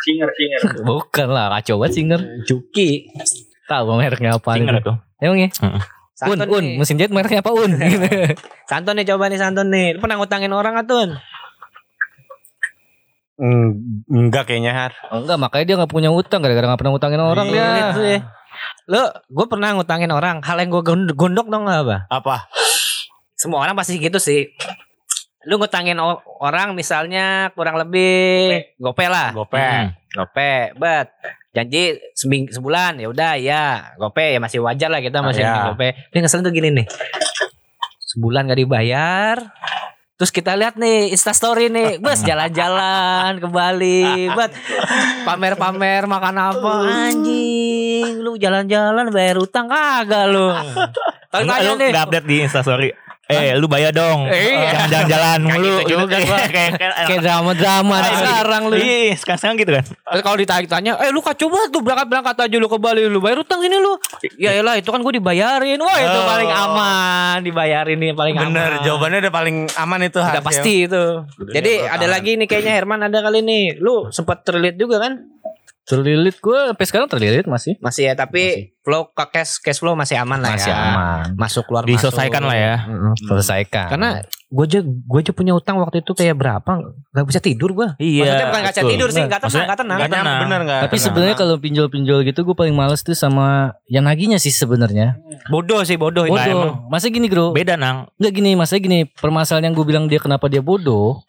Singer, 0.00 0.28
singer. 0.32 0.60
Bukan 0.82 1.28
lah, 1.28 1.50
kacau 1.52 1.78
banget 1.78 1.94
singer. 1.96 2.20
Cuki. 2.42 3.10
Tahu 3.64 3.94
mereknya 3.94 4.34
apa 4.34 4.50
Singer 4.54 4.74
nih? 4.78 4.82
tuh. 4.82 4.96
Emang 5.18 5.38
ya? 5.38 5.48
Un, 6.22 6.38
Santun 6.38 6.48
un, 6.48 6.62
nih. 6.62 6.74
mesin 6.78 6.96
jahit 6.96 7.10
mereknya 7.10 7.40
apa 7.40 7.50
un? 7.50 7.70
Santun 8.70 8.94
nih 8.94 9.06
coba 9.06 9.26
nih 9.26 9.38
Santun 9.38 9.68
nih. 9.68 9.94
Lu 9.94 9.98
pernah 9.98 10.16
ngutangin 10.18 10.50
orang 10.50 10.74
atun? 10.76 11.18
Mm, 13.34 13.68
Enggak 14.06 14.46
kayaknya 14.46 14.72
Har. 14.72 14.92
Oh, 15.10 15.18
enggak, 15.18 15.38
makanya 15.40 15.64
dia 15.64 15.76
nggak 15.80 15.90
punya 15.90 16.10
utang 16.12 16.44
gara-gara 16.44 16.62
nggak 16.64 16.78
pernah 16.78 16.92
ngutangin 16.94 17.18
orang 17.18 17.46
Iya, 17.48 17.54
dia. 17.66 17.86
itu 17.90 18.02
ya. 18.04 18.18
Lu, 18.86 19.02
gue 19.08 19.46
pernah 19.48 19.74
ngutangin 19.74 20.12
orang. 20.12 20.44
Hal 20.44 20.58
yang 20.58 20.70
gue 20.70 20.82
gondok 21.10 21.46
dong 21.48 21.64
gak 21.64 21.82
apa? 21.82 21.96
Apa? 22.08 22.36
Semua 23.34 23.64
orang 23.64 23.74
pasti 23.74 23.98
gitu 23.98 24.20
sih. 24.20 24.46
Lu 25.44 25.56
ngutangin 25.56 25.98
orang 26.38 26.72
misalnya 26.72 27.50
kurang 27.52 27.74
lebih 27.74 28.62
gope 28.76 29.06
lah. 29.06 29.30
Gope. 29.32 29.58
Hmm. 29.58 29.90
Gope, 30.08 30.76
bet. 30.76 31.08
Janji 31.52 31.82
seming 32.12 32.48
sebulan 32.48 32.96
ya 32.96 33.06
udah 33.06 33.32
ya 33.36 33.64
gope 33.94 34.24
ya 34.24 34.40
masih 34.40 34.64
wajar 34.64 34.88
lah 34.88 34.98
kita 34.98 35.20
masih 35.20 35.42
Ah, 35.42 35.52
ya. 35.52 35.62
gope. 35.68 35.88
Dia 36.08 36.18
ngeselin 36.18 36.42
tuh 36.42 36.50
gini 36.50 36.68
nih. 36.72 36.86
Sebulan 38.00 38.46
gak 38.46 38.56
dibayar. 38.58 39.36
Terus 40.12 40.30
kita 40.30 40.54
lihat 40.54 40.78
nih 40.78 41.10
Instastory 41.10 41.66
nih 41.66 41.98
Bos 41.98 42.22
jalan-jalan 42.28 43.42
ke 43.42 43.48
Bali 43.48 44.30
Bet 44.30 44.54
Pamer-pamer 45.26 46.06
makan 46.06 46.36
apa 46.38 46.72
Anjing 47.10 48.22
Lu 48.22 48.38
jalan-jalan 48.38 49.10
bayar 49.10 49.42
utang 49.42 49.66
kagak 49.66 50.30
lu 50.30 50.52
tanya 51.32 51.58
lu 51.64 51.74
nih 51.74 51.90
nggak 51.90 52.04
update 52.06 52.26
di 52.28 52.36
Instastory. 52.38 52.88
Eh, 53.32 53.54
lu 53.54 53.66
bayar 53.66 53.90
dong. 53.90 54.26
Iya. 54.26 54.68
Jangan 54.68 54.88
jalan-jalan 54.88 55.38
mulu. 55.42 55.68
gitu 55.78 55.80
juga 55.98 56.16
gua. 56.20 56.38
kayak 56.54 56.70
kayak 56.76 56.92
Kayak 57.02 57.20
drama-drama 57.22 57.94
Ah, 57.94 58.12
sekarang 58.14 58.62
lu. 58.66 58.74
Iya, 58.76 59.14
sekarang 59.16 59.54
gitu 59.56 59.72
kan. 59.72 59.84
Kalau 60.18 60.36
ditanya, 60.36 60.92
eh 60.98 61.08
lu 61.08 61.18
kacau 61.18 61.46
banget 61.46 61.68
tuh 61.70 61.80
berangkat-berangkat 61.80 62.36
aja 62.38 62.56
lu 62.56 62.66
ke 62.66 62.78
Bali 62.78 63.00
lu 63.04 63.18
bayar 63.18 63.40
utang 63.40 63.58
sini 63.58 63.76
lu. 63.76 63.96
Ya 64.36 64.52
elah 64.52 64.74
itu 64.74 64.88
kan 64.88 65.00
gue 65.00 65.14
dibayarin. 65.14 65.78
Wah 65.78 65.98
itu 65.98 66.12
Oh. 66.14 66.26
paling 66.28 66.50
aman, 66.50 67.36
dibayarin 67.40 67.96
nih 67.96 68.12
paling 68.12 68.34
Bener, 68.34 68.70
aman. 68.72 68.84
jawabannya 68.84 69.18
udah 69.20 69.32
paling 69.32 69.56
aman 69.72 70.00
itu. 70.02 70.20
Udah 70.20 70.42
pasti 70.42 70.84
itu. 70.84 71.04
Jadi 71.48 71.72
ada 71.80 72.06
lagi 72.06 72.36
nih 72.36 72.46
kayaknya 72.46 72.72
Herman 72.74 73.00
ada 73.02 73.18
kali 73.18 73.40
nih. 73.40 73.78
Lu 73.78 74.10
sempat 74.10 74.42
terlilit 74.42 74.74
juga 74.74 74.98
kan? 74.98 75.31
Terlilit 75.82 76.38
gue 76.38 76.58
sampai 76.70 76.86
sekarang 76.86 77.08
terlilit 77.10 77.44
masih. 77.44 77.74
Masih 77.78 78.06
ya, 78.06 78.14
tapi 78.14 78.70
flow 78.82 79.10
ke 79.10 79.24
cash 79.30 79.58
cash 79.58 79.78
flow 79.78 79.94
masih 79.94 80.14
aman 80.14 80.38
lah 80.38 80.54
Masih 80.54 80.70
ya. 80.70 80.78
aman. 80.78 81.24
Masuk 81.34 81.66
keluar 81.66 81.82
Diselesaikan 81.82 82.38
masuk. 82.38 82.50
lah 82.50 82.56
ya. 82.56 82.74
Mm-mm. 82.86 83.14
Selesaikan. 83.20 83.86
Karena 83.90 84.08
gue 84.46 84.64
aja 84.64 84.80
gue 84.82 85.18
aja 85.18 85.32
punya 85.32 85.52
utang 85.52 85.78
waktu 85.78 86.00
itu 86.00 86.12
kayak 86.12 86.34
berapa? 86.34 86.70
Gak 87.08 87.26
bisa 87.26 87.38
tidur 87.38 87.70
gue. 87.72 87.88
Iya. 87.98 88.22
Maksudnya 88.22 88.46
bukan 88.46 88.62
gak 88.62 88.74
bisa 88.74 88.82
tidur 88.84 89.08
sih, 89.08 89.22
gak 89.22 89.28
tenang, 89.28 89.42
Maksudnya 89.42 89.66
gak 89.66 89.80
tenang. 89.82 89.98
Nggak 89.98 90.10
nyampe, 90.12 90.34
bener 90.38 90.60
nggak? 90.62 90.80
Tapi 90.80 90.90
Tenang. 90.92 91.04
sebenarnya 91.04 91.36
kalau 91.36 91.54
pinjol-pinjol 91.58 92.18
gitu 92.22 92.40
gue 92.42 92.54
paling 92.54 92.74
males 92.74 93.00
tuh 93.00 93.14
sama 93.14 93.46
yang 93.86 94.04
naginya 94.04 94.38
sih 94.38 94.50
sebenarnya. 94.50 95.18
Bodoh 95.46 95.82
sih 95.82 95.98
bodoh. 95.98 96.26
Bodoh. 96.26 96.86
Masa 96.86 97.10
gini 97.10 97.26
bro? 97.26 97.50
Beda 97.50 97.74
nang. 97.74 98.06
Enggak 98.18 98.32
gini, 98.34 98.50
masa 98.54 98.78
gini. 98.78 99.02
Permasalahan 99.08 99.66
yang 99.66 99.74
gue 99.74 99.82
bilang 99.84 100.04
dia 100.06 100.18
kenapa 100.18 100.46
dia 100.46 100.62
bodoh. 100.62 101.26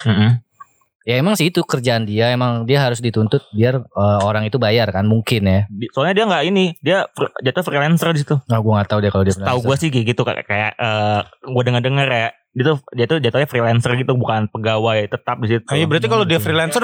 Ya 1.03 1.19
emang 1.19 1.35
sih 1.35 1.51
itu 1.51 1.59
kerjaan 1.67 2.07
dia. 2.07 2.31
Emang 2.31 2.63
dia 2.63 2.79
harus 2.79 3.03
dituntut 3.03 3.43
biar 3.51 3.83
eh, 3.83 4.19
orang 4.23 4.47
itu 4.47 4.55
bayar 4.55 4.87
kan 4.91 5.03
mungkin 5.03 5.43
ya. 5.43 5.61
Soalnya 5.91 6.13
dia 6.15 6.25
nggak 6.31 6.43
ini, 6.47 6.65
dia 6.79 6.97
jatuh 7.43 7.63
freelancer 7.63 8.09
di 8.15 8.23
situ. 8.23 8.35
Nah 8.47 8.59
gue 8.63 8.71
nggak 8.71 8.89
tahu 8.89 8.99
deh 9.03 9.11
kalau 9.11 9.23
dia. 9.27 9.35
Tahu 9.35 9.59
gue 9.67 9.75
sih 9.75 9.89
kayak 9.91 10.05
gitu 10.15 10.21
kayak 10.23 10.47
kayak 10.47 10.71
eh, 10.79 11.21
gue 11.43 11.63
dengar 11.63 11.83
dengar 11.83 12.07
ya. 12.07 12.29
Dia 12.53 12.63
tuh 12.63 12.77
dia 12.91 13.05
tuh 13.05 13.17
jatuhnya 13.17 13.45
freelancer 13.45 13.91
gitu 13.95 14.13
bukan 14.13 14.45
pegawai 14.47 15.09
tetap 15.09 15.41
di 15.41 15.47
situ. 15.49 15.65
Kayaknya 15.65 15.87
berarti 15.89 16.07
kalau 16.07 16.21
dia 16.23 16.37
freelancer 16.37 16.83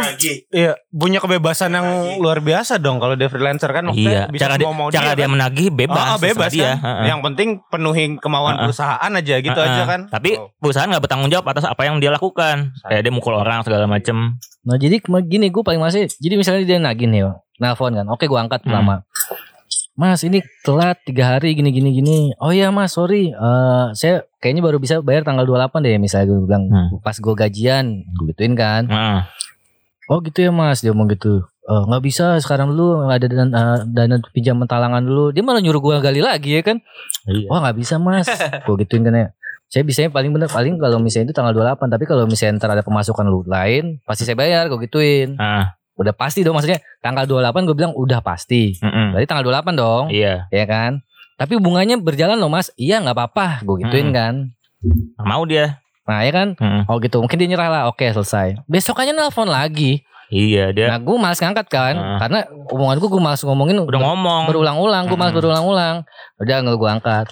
Iya, 0.49 0.73
punya 0.89 1.21
kebebasan 1.21 1.69
yang 1.71 1.85
luar 2.17 2.41
biasa 2.41 2.75
dong 2.75 2.97
kalau 2.97 3.13
dia 3.13 3.29
freelancer 3.29 3.69
kan 3.69 3.85
maksudnya 3.85 4.25
Iya, 4.25 4.33
bisa 4.33 4.41
cara 4.43 4.53
dia, 4.57 4.65
mau 4.65 4.73
mau 4.73 4.87
cara 4.89 5.13
dia, 5.13 5.25
kan? 5.25 5.31
menagih 5.31 5.69
Ah, 5.69 5.77
bebas, 5.77 6.17
bebas 6.17 6.49
terserah 6.49 6.49
dia. 6.49 6.65
kan. 6.65 6.77
Heeh. 6.81 7.05
Yang 7.07 7.19
penting 7.23 7.49
penuhi 7.69 8.03
kemauan 8.17 8.49
Heeh. 8.51 8.63
perusahaan 8.65 9.11
aja 9.13 9.35
gitu 9.37 9.53
Heeh. 9.55 9.69
aja 9.69 9.83
kan. 9.85 10.01
Tapi 10.09 10.29
Oh. 10.35 10.49
perusahaan 10.57 10.89
nggak 10.89 11.03
bertanggung 11.05 11.29
jawab 11.29 11.45
atas 11.47 11.65
apa 11.65 11.81
yang 11.83 12.01
dia 12.01 12.09
lakukan. 12.09 12.73
Kayak 12.81 13.01
dia 13.05 13.13
mukul 13.13 13.33
orang 13.33 13.61
segala 13.61 13.85
macem. 13.85 14.41
Nah 14.59 14.75
jadi 14.75 14.97
gini 15.23 15.47
gue 15.47 15.61
paling 15.61 15.79
masih. 15.79 16.09
Jadi 16.09 16.33
misalnya 16.33 16.65
dia 16.65 16.77
nagih 16.77 17.05
nih, 17.05 17.29
nelfon 17.57 17.93
kan. 17.93 18.09
Oke 18.09 18.25
gue 18.25 18.35
angkat 18.35 18.65
Hmm. 18.65 19.05
Mas 19.99 20.23
ini 20.23 20.39
telat 20.63 20.95
tiga 21.03 21.35
hari 21.35 21.51
gini 21.51 21.75
gini 21.75 21.91
gini. 21.91 22.17
Oh 22.39 22.55
iya 22.55 22.71
mas 22.71 22.95
sorry. 22.95 23.35
Eh 23.35 23.85
saya 23.91 24.23
kayaknya 24.39 24.63
baru 24.63 24.79
bisa 24.79 25.03
bayar 25.03 25.27
tanggal 25.27 25.43
28 25.43 25.83
deh. 25.83 25.99
Misalnya 25.99 26.31
gue 26.31 26.39
bilang 26.39 26.63
Hmm. 26.71 27.03
pas 27.03 27.19
gue 27.19 27.33
gajian. 27.35 28.07
Gue 28.15 28.31
gituin 28.31 28.55
kan. 28.55 28.87
Heeh. 28.87 29.19
Oh 30.07 30.23
gitu 30.23 30.39
ya 30.39 30.55
mas. 30.55 30.79
Dia 30.79 30.95
ngomong 30.95 31.11
gitu. 31.11 31.43
"Eh, 31.43 31.83
nggak 31.85 32.01
bisa 32.01 32.39
sekarang 32.39 32.71
dulu 32.71 33.03
nggak 33.05 33.17
ada 33.19 33.27
dana, 33.27 33.43
eh, 33.45 33.79
dana 33.85 34.15
pinjaman 34.31 34.65
talangan 34.65 35.03
dulu. 35.03 35.35
Dia 35.35 35.43
malah 35.43 35.59
nyuruh 35.59 35.83
gue 35.83 35.95
gali 35.99 36.23
lagi 36.23 36.55
ya 36.55 36.63
kan. 36.63 36.79
Iya. 37.27 37.51
Wah 37.51 37.59
nggak 37.59 37.77
bisa 37.77 37.99
mas. 37.99 38.23
gue 38.65 38.75
gituin 38.79 39.03
kan 39.03 39.11
ya. 39.13 39.27
Saya 39.69 39.83
bisanya 39.83 40.09
paling 40.09 40.31
bener 40.31 40.47
paling 40.47 40.79
kalau 40.79 40.97
misalnya 40.97 41.29
itu 41.29 41.35
tanggal 41.35 41.53
28 41.53 41.91
tapi 41.91 42.07
kalau 42.07 42.23
misalnya 42.25 42.57
ntar 42.57 42.73
ada 42.73 42.81
pemasukan 42.81 43.21
lu 43.21 43.45
lain 43.45 43.99
pasti 44.01 44.23
saya 44.23 44.39
bayar 44.39 44.65
gue 44.65 44.79
gituin. 44.81 45.35
Heeh. 45.35 45.65
Udah 45.99 46.15
pasti 46.15 46.41
dong 46.41 46.55
maksudnya 46.55 46.79
tanggal 46.97 47.27
28 47.27 47.67
gue 47.67 47.75
bilang 47.75 47.91
udah 47.91 48.23
pasti. 48.23 48.71
Heeh. 48.73 49.07
Berarti 49.11 49.27
tanggal 49.27 49.43
28 49.45 49.75
dong, 49.75 50.03
Iya. 50.07 50.47
ya 50.47 50.63
kan? 50.63 51.03
Tapi 51.35 51.55
bunganya 51.55 51.95
berjalan 51.95 52.35
loh 52.35 52.47
Mas. 52.47 52.71
Iya 52.73 52.99
nggak 52.99 53.13
apa-apa, 53.13 53.47
gue 53.61 53.83
gituin 53.83 54.09
Mm. 54.09 54.15
kan. 54.15 54.33
Mau 55.19 55.43
dia. 55.43 55.83
Nah 56.03 56.23
ya 56.23 56.31
kan? 56.31 56.47
Heeh. 56.55 56.81
Oh 56.87 56.97
gitu, 56.97 57.19
mungkin 57.19 57.35
dia 57.35 57.47
nyerah 57.47 57.69
lah. 57.69 57.83
Oke 57.85 58.07
selesai. 58.07 58.63
Besokannya 58.65 59.11
nelpon 59.11 59.45
lagi. 59.45 60.01
Iya 60.27 60.71
dia. 60.71 60.87
Nah 60.87 60.97
gue 60.97 61.15
malas 61.15 61.37
ngangkat 61.37 61.67
kan, 61.67 61.93
Mm. 61.93 62.17
karena 62.17 62.39
omongan 62.69 62.97
gue 62.97 63.09
malas 63.19 63.41
ngomongin 63.41 63.77
Udah 63.81 63.99
ngomong. 63.99 64.47
berulang-ulang. 64.47 65.03
Gue 65.05 65.17
malas 65.17 65.33
Mm. 65.33 65.39
berulang-ulang. 65.39 65.95
Udah 66.37 66.55
nggak 66.59 66.75
gue 66.75 66.89
angkat. 66.89 67.25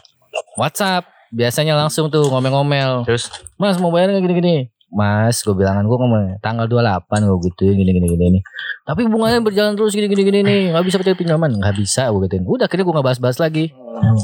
WhatsApp 0.56 1.04
biasanya 1.30 1.76
langsung 1.76 2.08
tuh 2.08 2.28
ngomel-ngomel. 2.28 3.04
Terus 3.04 3.30
Mas 3.56 3.78
mau 3.78 3.90
bayar 3.90 4.12
nggak 4.12 4.24
gini-gini? 4.24 4.72
Mas, 4.98 5.46
gue 5.46 5.54
bilangan 5.54 5.86
gue 5.86 5.94
ngomong 5.94 6.42
tanggal 6.42 6.66
28 6.66 7.30
gue 7.30 7.38
gituin 7.54 7.78
gini-gini 7.78 8.08
gini 8.10 8.26
nih. 8.40 8.44
Tapi 8.82 9.06
bunganya 9.06 9.46
berjalan 9.46 9.78
terus 9.78 9.94
gini-gini 9.94 10.26
gini 10.26 10.40
nih. 10.42 10.62
Nggak 10.74 10.86
bisa 10.90 10.98
percaya 10.98 11.14
pinjaman, 11.14 11.62
nggak 11.62 11.76
bisa 11.78 12.10
gue 12.10 12.26
gituin. 12.26 12.44
Udah 12.50 12.66
akhirnya 12.66 12.86
gue 12.90 12.94
nggak 12.98 13.08
bahas-bahas 13.14 13.38
lagi. 13.38 13.70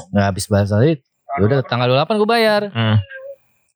Nggak 0.10 0.26
habis 0.26 0.46
bahas 0.50 0.74
lagi. 0.74 0.98
Ya 1.38 1.42
udah 1.46 1.60
tanggal 1.62 1.86
28 1.94 2.22
gue 2.26 2.30
bayar. 2.30 2.62
Hmm. 2.74 2.98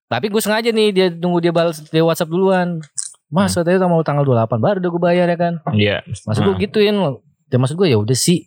Tapi 0.10 0.26
gue 0.34 0.42
sengaja 0.42 0.74
nih 0.74 0.90
dia 0.90 1.08
tunggu 1.14 1.38
dia 1.38 1.54
balas 1.54 1.86
dia 1.86 2.02
WhatsApp 2.02 2.34
duluan. 2.34 2.82
Mas 3.30 3.54
katanya 3.54 3.86
mau 3.86 4.02
tanggal 4.02 4.26
28 4.26 4.58
baru 4.58 4.78
udah 4.82 4.92
gue 4.98 5.02
bayar 5.04 5.26
ya 5.30 5.38
kan. 5.38 5.54
Iya. 5.70 6.02
Maksud 6.02 6.42
gue 6.50 6.56
gituin. 6.66 6.98
Ya 7.48 7.58
maksud 7.62 7.78
gue 7.78 7.94
ya 7.94 8.02
udah 8.02 8.18
sih. 8.18 8.47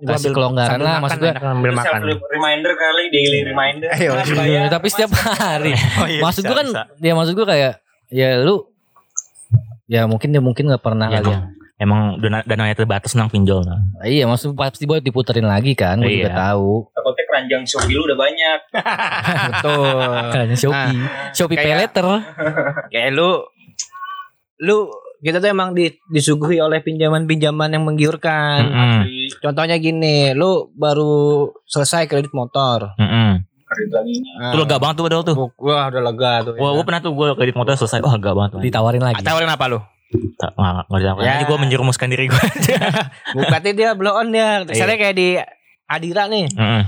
Kasih 0.00 0.30
kelonggaran 0.30 0.78
lah 0.78 0.98
maksud 0.98 1.18
gue. 1.18 1.32
Sambil 1.32 1.70
Itu 1.70 1.78
makan. 1.78 2.00
reminder 2.28 2.72
kali, 2.72 3.02
daily 3.08 3.40
reminder. 3.42 3.88
Ayo. 3.90 4.12
Ya, 4.42 4.68
tapi 4.68 4.86
setiap 4.86 5.12
hari. 5.14 5.72
Oh, 6.00 6.06
iya, 6.06 6.20
maksud 6.20 6.42
gue 6.42 6.52
kan 6.54 6.66
bisa. 6.66 6.82
ya 6.98 7.12
maksud 7.12 7.34
gue 7.34 7.46
kayak 7.46 7.72
ya 8.08 8.38
lu 8.38 8.68
ya 9.84 10.04
mungkin 10.04 10.28
dia 10.28 10.40
mungkin 10.40 10.64
nggak 10.66 10.80
pernah 10.80 11.06
Iya, 11.06 11.18
kali 11.18 11.30
ya. 11.30 11.40
Emang 11.74 12.16
dana 12.16 12.38
dananya 12.40 12.72
terbatas 12.74 13.12
nang 13.12 13.26
pinjol. 13.26 13.60
Nang. 13.60 13.82
Iya 14.00 14.24
maksud 14.24 14.54
pasti 14.54 14.84
buat 14.84 15.00
diputerin 15.00 15.44
lagi 15.44 15.74
kan 15.74 15.98
gue 15.98 16.08
juga 16.14 16.30
Iya. 16.30 16.38
tahu. 16.40 16.86
Takutnya 16.88 17.24
keranjang 17.26 17.62
Shopee 17.64 17.92
lu 17.92 18.02
udah 18.04 18.16
banyak. 18.16 18.58
Betul. 19.50 19.86
Kayaknya 20.30 20.56
Shopee. 20.56 20.98
Shopee 21.32 21.56
Pay 21.56 21.64
kayak- 21.66 21.80
Later. 21.82 22.06
Kayak 22.92 23.10
lu 23.12 23.30
lu 24.60 24.76
kita 25.24 25.40
tuh 25.40 25.48
emang 25.48 25.72
di, 25.72 25.88
disuguhi 26.12 26.60
oleh 26.60 26.84
pinjaman-pinjaman 26.84 27.72
yang 27.72 27.88
menggiurkan. 27.88 28.60
Mm-mm. 28.68 29.00
Contohnya 29.40 29.80
gini, 29.80 30.36
lu 30.36 30.68
baru 30.76 31.48
selesai 31.64 32.04
kredit 32.04 32.36
motor. 32.36 32.92
Mm-mm. 33.00 33.40
Kredit 33.64 33.90
lagi. 33.96 34.14
Nah, 34.20 34.52
Itu 34.52 34.56
lega 34.60 34.76
banget 34.76 34.94
tuh 35.00 35.04
padahal 35.08 35.24
tuh. 35.24 35.36
Wah, 35.56 35.88
udah 35.88 36.02
lega 36.04 36.32
tuh. 36.44 36.54
Wah, 36.60 36.70
ya. 36.70 36.74
gue 36.76 36.84
pernah 36.84 37.00
tuh 37.00 37.12
gue 37.16 37.28
kredit 37.40 37.56
motor 37.56 37.72
selesai. 37.72 38.04
Wah, 38.04 38.20
lega 38.20 38.30
banget. 38.36 38.50
tuh. 38.52 38.60
Ditawarin 38.60 39.00
lagi. 39.00 39.24
Tawarin 39.24 39.48
apa 39.48 39.64
lu? 39.72 39.80
Tak, 40.36 40.52
nggak, 40.60 40.72
nggak 40.92 41.00
ditawarin. 41.00 41.24
Ya. 41.24 41.32
Aja 41.40 41.44
gue 41.48 41.58
menjerumuskan 41.58 42.08
diri 42.12 42.24
gue. 42.28 42.44
Berarti 43.48 43.70
dia 43.72 43.96
blow 43.96 44.12
on 44.12 44.28
dia. 44.28 44.60
Misalnya 44.68 45.00
kayak 45.00 45.16
di 45.16 45.40
Adira 45.88 46.28
nih. 46.28 46.52
Mm-mm. 46.52 46.84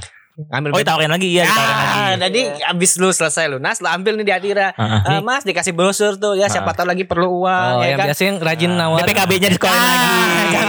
Ambil 0.47 0.69
Oh, 0.71 0.79
ditawarin 0.79 1.09
lagi 1.09 1.33
ya, 1.33 1.45
ditawarin 1.45 1.73
lagi. 1.73 1.97
Ah, 1.97 2.15
jadi 2.21 2.41
abis 2.69 2.91
lu 2.97 3.09
selesai 3.09 3.49
lunas, 3.49 3.81
lu 3.81 3.89
ambil 3.89 4.21
nih 4.21 4.25
di 4.25 4.33
Adira. 4.35 4.69
Heeh. 4.71 5.17
Eh, 5.17 5.21
mas 5.21 5.43
dikasih 5.43 5.73
brosur 5.73 6.13
tuh 6.15 6.37
ya 6.37 6.45
siapa 6.47 6.71
tahu 6.71 6.85
lagi 6.85 7.03
perlu 7.03 7.41
uang 7.41 7.73
Oh, 7.73 7.81
ya 7.81 7.89
yang 7.89 7.99
kan. 7.99 8.07
biasanya 8.13 8.33
rajin 8.39 8.71
nawarin. 8.71 9.01
BPKB-nya 9.03 9.49
disekolahkan 9.49 9.81
lagi. 9.83 10.07
Ah, 10.07 10.45
Jangan 10.47 10.69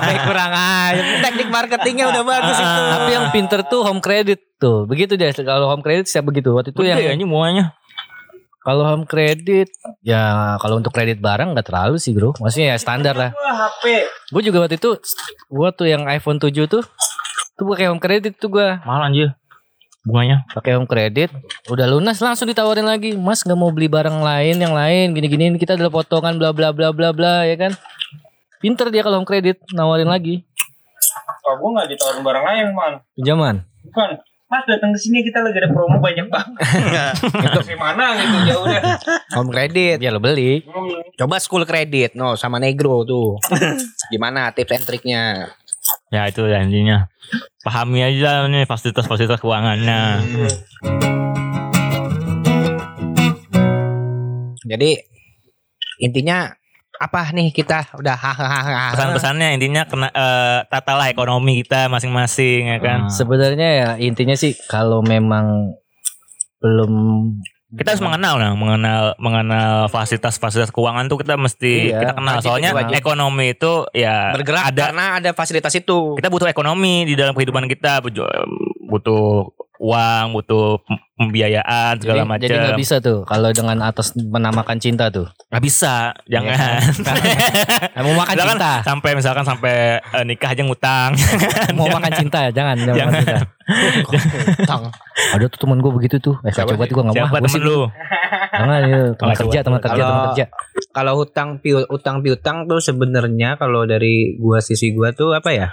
Baik 0.00 0.20
kurang 0.24 0.52
aja. 0.54 1.02
Teknik 1.20 1.48
marketingnya 1.48 2.06
udah 2.08 2.22
bagus 2.22 2.56
itu. 2.56 2.82
Tapi 2.88 3.10
yang 3.10 3.26
pinter 3.28 3.60
tuh 3.62 3.80
home 3.82 3.98
credit 3.98 4.38
tuh. 4.56 4.86
Begitu 4.86 5.12
deh 5.14 5.30
kalau 5.36 5.66
home 5.66 5.82
credit 5.82 6.06
siapa 6.06 6.24
begitu. 6.24 6.54
Waktu 6.54 6.70
itu 6.70 6.78
Gede 6.78 6.90
yang 6.94 6.98
ya 7.02 7.12
semuanya. 7.18 7.64
kalau 8.58 8.84
home 8.84 9.04
credit 9.04 9.72
ya 10.02 10.20
kalau 10.58 10.76
untuk 10.76 10.92
kredit 10.92 11.18
barang 11.18 11.50
nggak 11.50 11.66
terlalu 11.66 11.96
sih 11.96 12.12
bro. 12.12 12.30
Maksudnya 12.36 12.72
ya 12.72 12.76
standar 12.76 13.16
lah. 13.16 13.30
Gue 14.28 14.40
juga 14.40 14.62
waktu 14.62 14.76
itu 14.76 14.94
gue 15.48 15.68
tuh 15.72 15.86
yang 15.88 16.06
iPhone 16.06 16.38
7 16.38 16.52
tuh 16.68 16.84
tuh 17.58 17.66
pakai 17.66 17.90
home 17.90 17.98
credit 17.98 18.32
tuh 18.34 18.48
gue 18.48 18.68
Mahal 18.80 19.10
anjir. 19.10 19.34
Bunganya. 20.00 20.46
pakai 20.48 20.72
home 20.72 20.86
credit 20.86 21.28
udah 21.66 21.84
lunas 21.84 22.16
langsung 22.16 22.46
ditawarin 22.46 22.86
lagi 22.86 23.12
mas 23.12 23.42
nggak 23.42 23.54
mau 23.54 23.68
beli 23.68 23.86
barang 23.86 24.16
lain 24.16 24.56
yang 24.56 24.72
lain 24.72 25.12
gini-gini 25.12 25.52
kita 25.54 25.74
adalah 25.74 25.92
potongan 25.92 26.32
bla 26.34 26.48
bla 26.48 26.70
bla 26.70 26.88
bla 26.90 27.10
bla 27.10 27.44
ya 27.44 27.58
kan 27.58 27.76
pinter 28.56 28.88
dia 28.88 29.02
kalau 29.02 29.20
home 29.20 29.28
credit 29.28 29.60
nawarin 29.70 30.08
lagi 30.08 30.46
Oh, 31.40 31.56
gua 31.56 31.68
nggak 31.74 31.88
ditawarin 31.90 32.20
barang 32.20 32.44
lain, 32.44 32.64
man. 32.72 32.92
pinjaman 33.12 33.56
Bukan. 33.82 34.10
Mas 34.46 34.64
datang 34.64 34.92
ke 34.92 34.98
sini 34.98 35.20
kita 35.20 35.40
lagi 35.40 35.56
ada 35.56 35.68
promo 35.68 35.96
banyak 35.98 36.24
banget. 36.26 36.56
Itu 37.20 37.60
di 37.64 37.76
mana 37.76 38.16
gitu 38.16 38.36
ya 38.44 38.56
udah. 38.56 38.80
Home 39.34 39.48
credit. 39.48 39.96
ya 39.98 40.08
lo 40.08 40.20
beli 40.20 40.64
Hmm. 40.64 41.04
Coba 41.14 41.36
school 41.36 41.64
credit 41.64 42.12
no 42.12 42.32
sama 42.32 42.56
Negro 42.56 43.04
tuh. 43.04 43.36
Gimana 44.12 44.48
tips 44.50 44.72
and 44.72 44.84
triknya? 44.84 45.52
Ya 46.08 46.24
itu 46.28 46.44
ya 46.48 46.64
intinya. 46.64 47.08
Pahami 47.64 48.00
aja 48.00 48.48
nih 48.48 48.64
fasilitas-fasilitas 48.64 49.40
keuangannya. 49.40 50.24
Jadi 54.68 54.90
intinya 56.04 56.52
apa 56.98 57.30
nih 57.30 57.54
kita 57.54 57.94
udah. 57.94 58.16
Pesan-pesannya 58.94 59.54
intinya 59.54 59.86
kena 59.86 60.08
eh, 60.10 60.58
tatalah 60.66 61.08
ekonomi 61.08 61.62
kita 61.62 61.86
masing-masing 61.86 62.74
ya 62.74 62.78
kan. 62.82 63.00
sebenarnya 63.08 63.68
ya 63.70 63.88
intinya 64.02 64.34
sih 64.34 64.56
kalau 64.66 65.00
memang 65.00 65.78
belum 66.58 66.92
Kita 67.68 67.92
harus 67.92 68.00
mengenal 68.00 68.40
nah, 68.40 68.56
mengenal 68.56 69.02
mengenal 69.20 69.92
fasilitas-fasilitas 69.92 70.72
keuangan 70.72 71.04
tuh 71.04 71.20
kita 71.20 71.36
mesti 71.36 71.92
Iya, 71.92 72.00
kita 72.00 72.12
kenal. 72.16 72.34
wajib, 72.40 72.48
Soalnya 72.48 72.70
wajib. 72.72 72.96
ekonomi 72.96 73.46
itu 73.52 73.72
ya 73.92 74.32
bergerak 74.32 74.72
ada 74.72 74.82
karena 74.88 75.04
ada 75.20 75.30
fasilitas 75.36 75.76
itu. 75.76 76.16
kita 76.16 76.32
butuh 76.32 76.48
ekonomi 76.48 77.04
di 77.04 77.12
dalam 77.12 77.36
kehidupan 77.36 77.68
kita 77.68 78.00
butuh 78.00 78.24
butuh 78.88 79.52
uang 79.78 80.26
butuh 80.32 80.82
pem- 80.82 81.02
pembiayaan 81.16 81.98
segala 81.98 82.22
jadi, 82.22 82.28
macam 82.28 82.46
jadi 82.46 82.56
nggak 82.60 82.78
bisa 82.78 82.96
tuh 82.98 83.22
kalau 83.22 83.50
dengan 83.50 83.78
atas 83.80 84.14
menamakan 84.14 84.78
cinta 84.78 85.06
tuh? 85.08 85.26
Nggak 85.50 85.62
bisa 85.62 86.14
jangan. 86.26 86.78
Mau 87.98 88.14
makan 88.14 88.34
Misalkan 88.34 88.56
cinta. 88.56 88.72
sampai 88.82 89.10
misalkan 89.14 89.44
sampai 89.44 89.74
eh, 89.98 90.24
nikah 90.24 90.50
aja 90.50 90.62
ngutang. 90.62 91.10
Mau 91.74 91.86
makan 91.88 92.12
cinta 92.12 92.46
ya 92.46 92.50
jangan. 92.52 92.74
Jangan, 92.76 92.94
Jangan. 92.94 93.10
makan 93.10 93.22
cinta. 93.24 93.46
Tang. 94.64 94.82
ada 95.34 95.44
tuh 95.46 95.58
temen 95.58 95.78
gue 95.78 95.92
begitu 95.92 96.16
tuh. 96.18 96.34
Eh 96.42 96.50
Siapa 96.50 96.72
coba 96.72 96.86
tuh 96.86 96.94
gue 96.94 97.04
nggak 97.04 97.14
mau 97.14 97.20
siapa 97.20 97.34
Gua 97.34 97.42
temen 97.44 97.60
lu? 97.60 97.78
Jangan 98.48 98.78
ya 98.80 98.98
teman 99.14 99.34
kerja 99.34 99.58
teman 99.60 99.78
kerja 99.78 99.94
teman 99.96 100.10
Kalau- 100.10 100.26
kerja. 100.32 100.44
Kalau 100.88 101.12
hutang 101.16 101.48
piu 101.58 101.78
utang 101.88 102.22
piutang 102.22 102.66
tuh 102.66 102.78
sebenarnya 102.78 103.54
kalau 103.54 103.84
dari 103.84 104.34
gua 104.34 104.58
sisi 104.58 104.90
gua 104.90 105.10
tuh 105.10 105.30
apa 105.30 105.50
ya? 105.50 105.68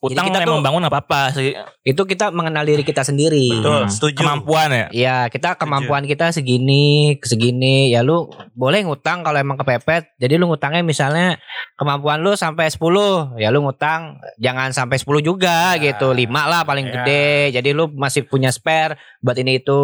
Utang 0.00 0.24
kita 0.24 0.38
memang 0.40 0.60
tuh- 0.60 0.66
bangun 0.68 0.82
apa 0.84 0.98
apa 1.00 1.22
sih 1.32 1.58
Itu 1.82 2.04
kita 2.04 2.30
mengenal 2.30 2.62
diri 2.62 2.82
kita 2.82 3.00
sendiri. 3.00 3.50
Hmm. 3.50 3.88
kemampuan 4.12 4.68
ya 4.68 4.86
Iya, 4.90 5.18
kita 5.26 5.56
kemampuan 5.56 6.04
kita 6.04 6.30
segini, 6.30 7.16
segini. 7.18 7.88
Ya 7.88 8.00
lu 8.00 8.26
boleh 8.52 8.84
ngutang 8.84 9.20
kalau 9.20 9.34
emang 9.36 9.56
kepepet. 9.56 10.14
Jadi 10.16 10.36
lu 10.36 10.46
ngutangnya 10.46 10.82
misalnya 10.82 11.40
kemampuan 11.74 12.20
lu 12.20 12.34
sampai 12.34 12.68
10, 12.68 13.32
ya 13.34 13.48
lu 13.48 13.64
ngutang 13.64 14.20
jangan 14.36 14.70
sampai 14.70 14.96
10 14.96 15.18
juga 15.20 15.74
gitu. 15.76 16.12
5 16.12 16.44
lah 16.44 16.62
paling 16.62 16.86
Ya. 16.86 16.92
gede. 16.94 17.28
Jadi 17.54 17.72
lu 17.72 17.88
masih 17.90 18.22
punya 18.22 18.48
spare 18.48 18.94
buat 19.18 19.34
ini 19.34 19.58
itu 19.58 19.78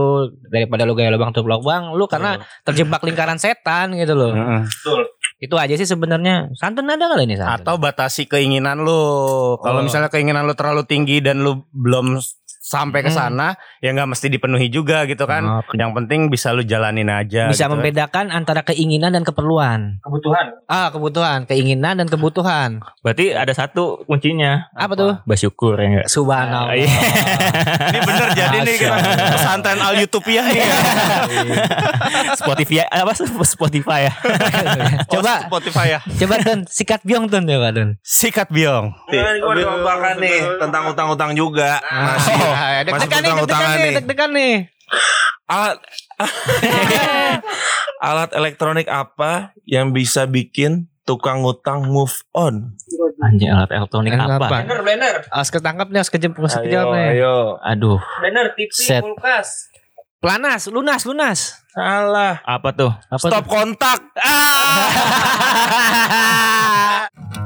daripada 0.45 0.85
lu 0.85 0.93
gaya 0.93 1.09
lubang 1.09 1.33
tutup 1.33 1.49
lubang, 1.49 1.91
lu 1.91 2.05
karena 2.05 2.37
terjebak 2.63 3.03
lingkaran 3.03 3.37
setan 3.37 3.97
gitu 3.97 4.13
loh. 4.13 4.31
Betul. 4.63 5.09
Itu 5.39 5.59
aja 5.59 5.75
sih 5.75 5.85
sebenarnya. 5.85 6.49
Santun 6.57 6.89
ada 6.89 7.11
kali 7.11 7.27
ini 7.29 7.37
santun. 7.37 7.61
Atau 7.61 7.75
batasi 7.77 8.25
keinginan 8.25 8.81
lu. 8.81 9.03
Kalau 9.61 9.81
Oh. 9.81 9.85
misalnya 9.85 10.09
keinginan 10.09 10.47
lu 10.47 10.55
terlalu 10.57 10.87
tinggi 10.87 11.21
dan 11.21 11.43
lu 11.43 11.67
belum 11.75 12.23
sampai 12.65 13.05
ke 13.05 13.13
Hmm. 13.13 13.19
sana, 13.29 13.49
ya 13.79 13.93
nggak 13.93 14.09
mesti 14.09 14.27
dipenuhi 14.27 14.67
juga 14.67 15.05
gitu 15.05 15.23
kan. 15.23 15.45
Oh, 15.45 15.61
Yang 15.71 15.93
penting 15.95 16.21
bisa 16.27 16.49
lu 16.49 16.65
jalanin 16.65 17.07
aja. 17.07 17.45
bisa 17.47 17.61
gitu 17.61 17.69
kan. 17.69 17.73
membedakan 17.77 18.27
antara 18.31 18.65
keinginan 18.65 19.13
dan 19.13 19.21
keperluan. 19.21 20.01
Kebutuhan. 20.01 20.65
Ah, 20.65 20.89
kebutuhan, 20.89 21.45
keinginan 21.45 21.95
dan 21.95 22.09
kebutuhan. 22.09 22.81
berarti 22.99 23.31
ada 23.31 23.53
satu 23.53 24.01
kuncinya 24.03 24.73
Apa 24.73 24.95
tuh? 24.95 25.13
bersyukur 25.25 25.77
ya 25.77 25.85
enggak 25.93 26.07
Subhanallah. 26.09 26.73
Iya. 26.73 26.89
Ini 27.91 27.99
bener 28.01 28.29
jadi 28.33 28.59
nih 28.59 28.77
kita 28.79 28.97
pesantren 29.31 29.79
al 29.79 29.95
Utopia 29.99 30.41
nih. 30.43 30.65
Spotify 32.35 32.85
apa 32.87 33.13
Spotify 33.45 34.01
ya 34.03 34.13
Coba 35.13 35.33
Oh, 35.35 35.41
Spotify 35.51 35.87
ya. 35.91 36.01
Coba 36.17 36.39
Tun, 36.39 36.63
sikat 36.65 37.03
biong 37.03 37.27
Tun 37.27 37.45
coba 37.45 37.69
Tun. 37.71 37.99
Sikat 38.01 38.49
biong. 38.49 38.95
Ini 39.07 39.21
gue 39.37 39.55
nih 40.17 40.39
tentang 40.59 40.87
utang-utang 40.87 41.35
juga. 41.35 41.83
Masih 41.83 42.39
Masih 42.55 43.09
deg-degan 43.09 43.21
nih, 43.21 43.33
deg-degan 43.37 43.69
nih, 43.69 43.81
nih. 43.81 43.95
deg-degan 43.95 44.31
nih. 44.33 44.55
Alat 45.45 45.79
alat 48.01 48.31
elektronik 48.33 48.87
apa 48.87 49.33
yang 49.65 49.91
bisa 49.91 50.25
bikin 50.25 50.73
tukang 51.03 51.43
utang 51.43 51.85
move 51.85 52.15
on? 52.33 52.73
anjing 53.21 53.49
alat 53.49 53.71
elektronik 53.71 54.13
Apa? 54.13 54.37
apa 54.37 54.47
Blender, 54.51 54.81
blender. 54.81 55.17
As 55.29 55.49
ketangkep 55.49 55.89
nih, 55.89 55.99
as 55.99 56.09
kejep, 56.09 56.33
as 56.35 56.57
kejawab 56.59 56.93
nih. 56.93 57.09
ayo. 57.19 57.57
aduh 57.59 57.99
Blender, 58.21 58.53
TV, 58.53 58.69
Set. 58.71 59.01
kulkas. 59.01 59.69
Planas, 60.19 60.69
lunas, 60.69 61.05
lunas. 61.05 61.41
Salah. 61.71 62.41
apa 62.43 62.69
tuh 62.71 62.93
apa 63.05 63.21
Stop 63.23 63.45
tuh? 63.45 63.51
kontak. 63.51 63.99
Ah. 64.17 64.89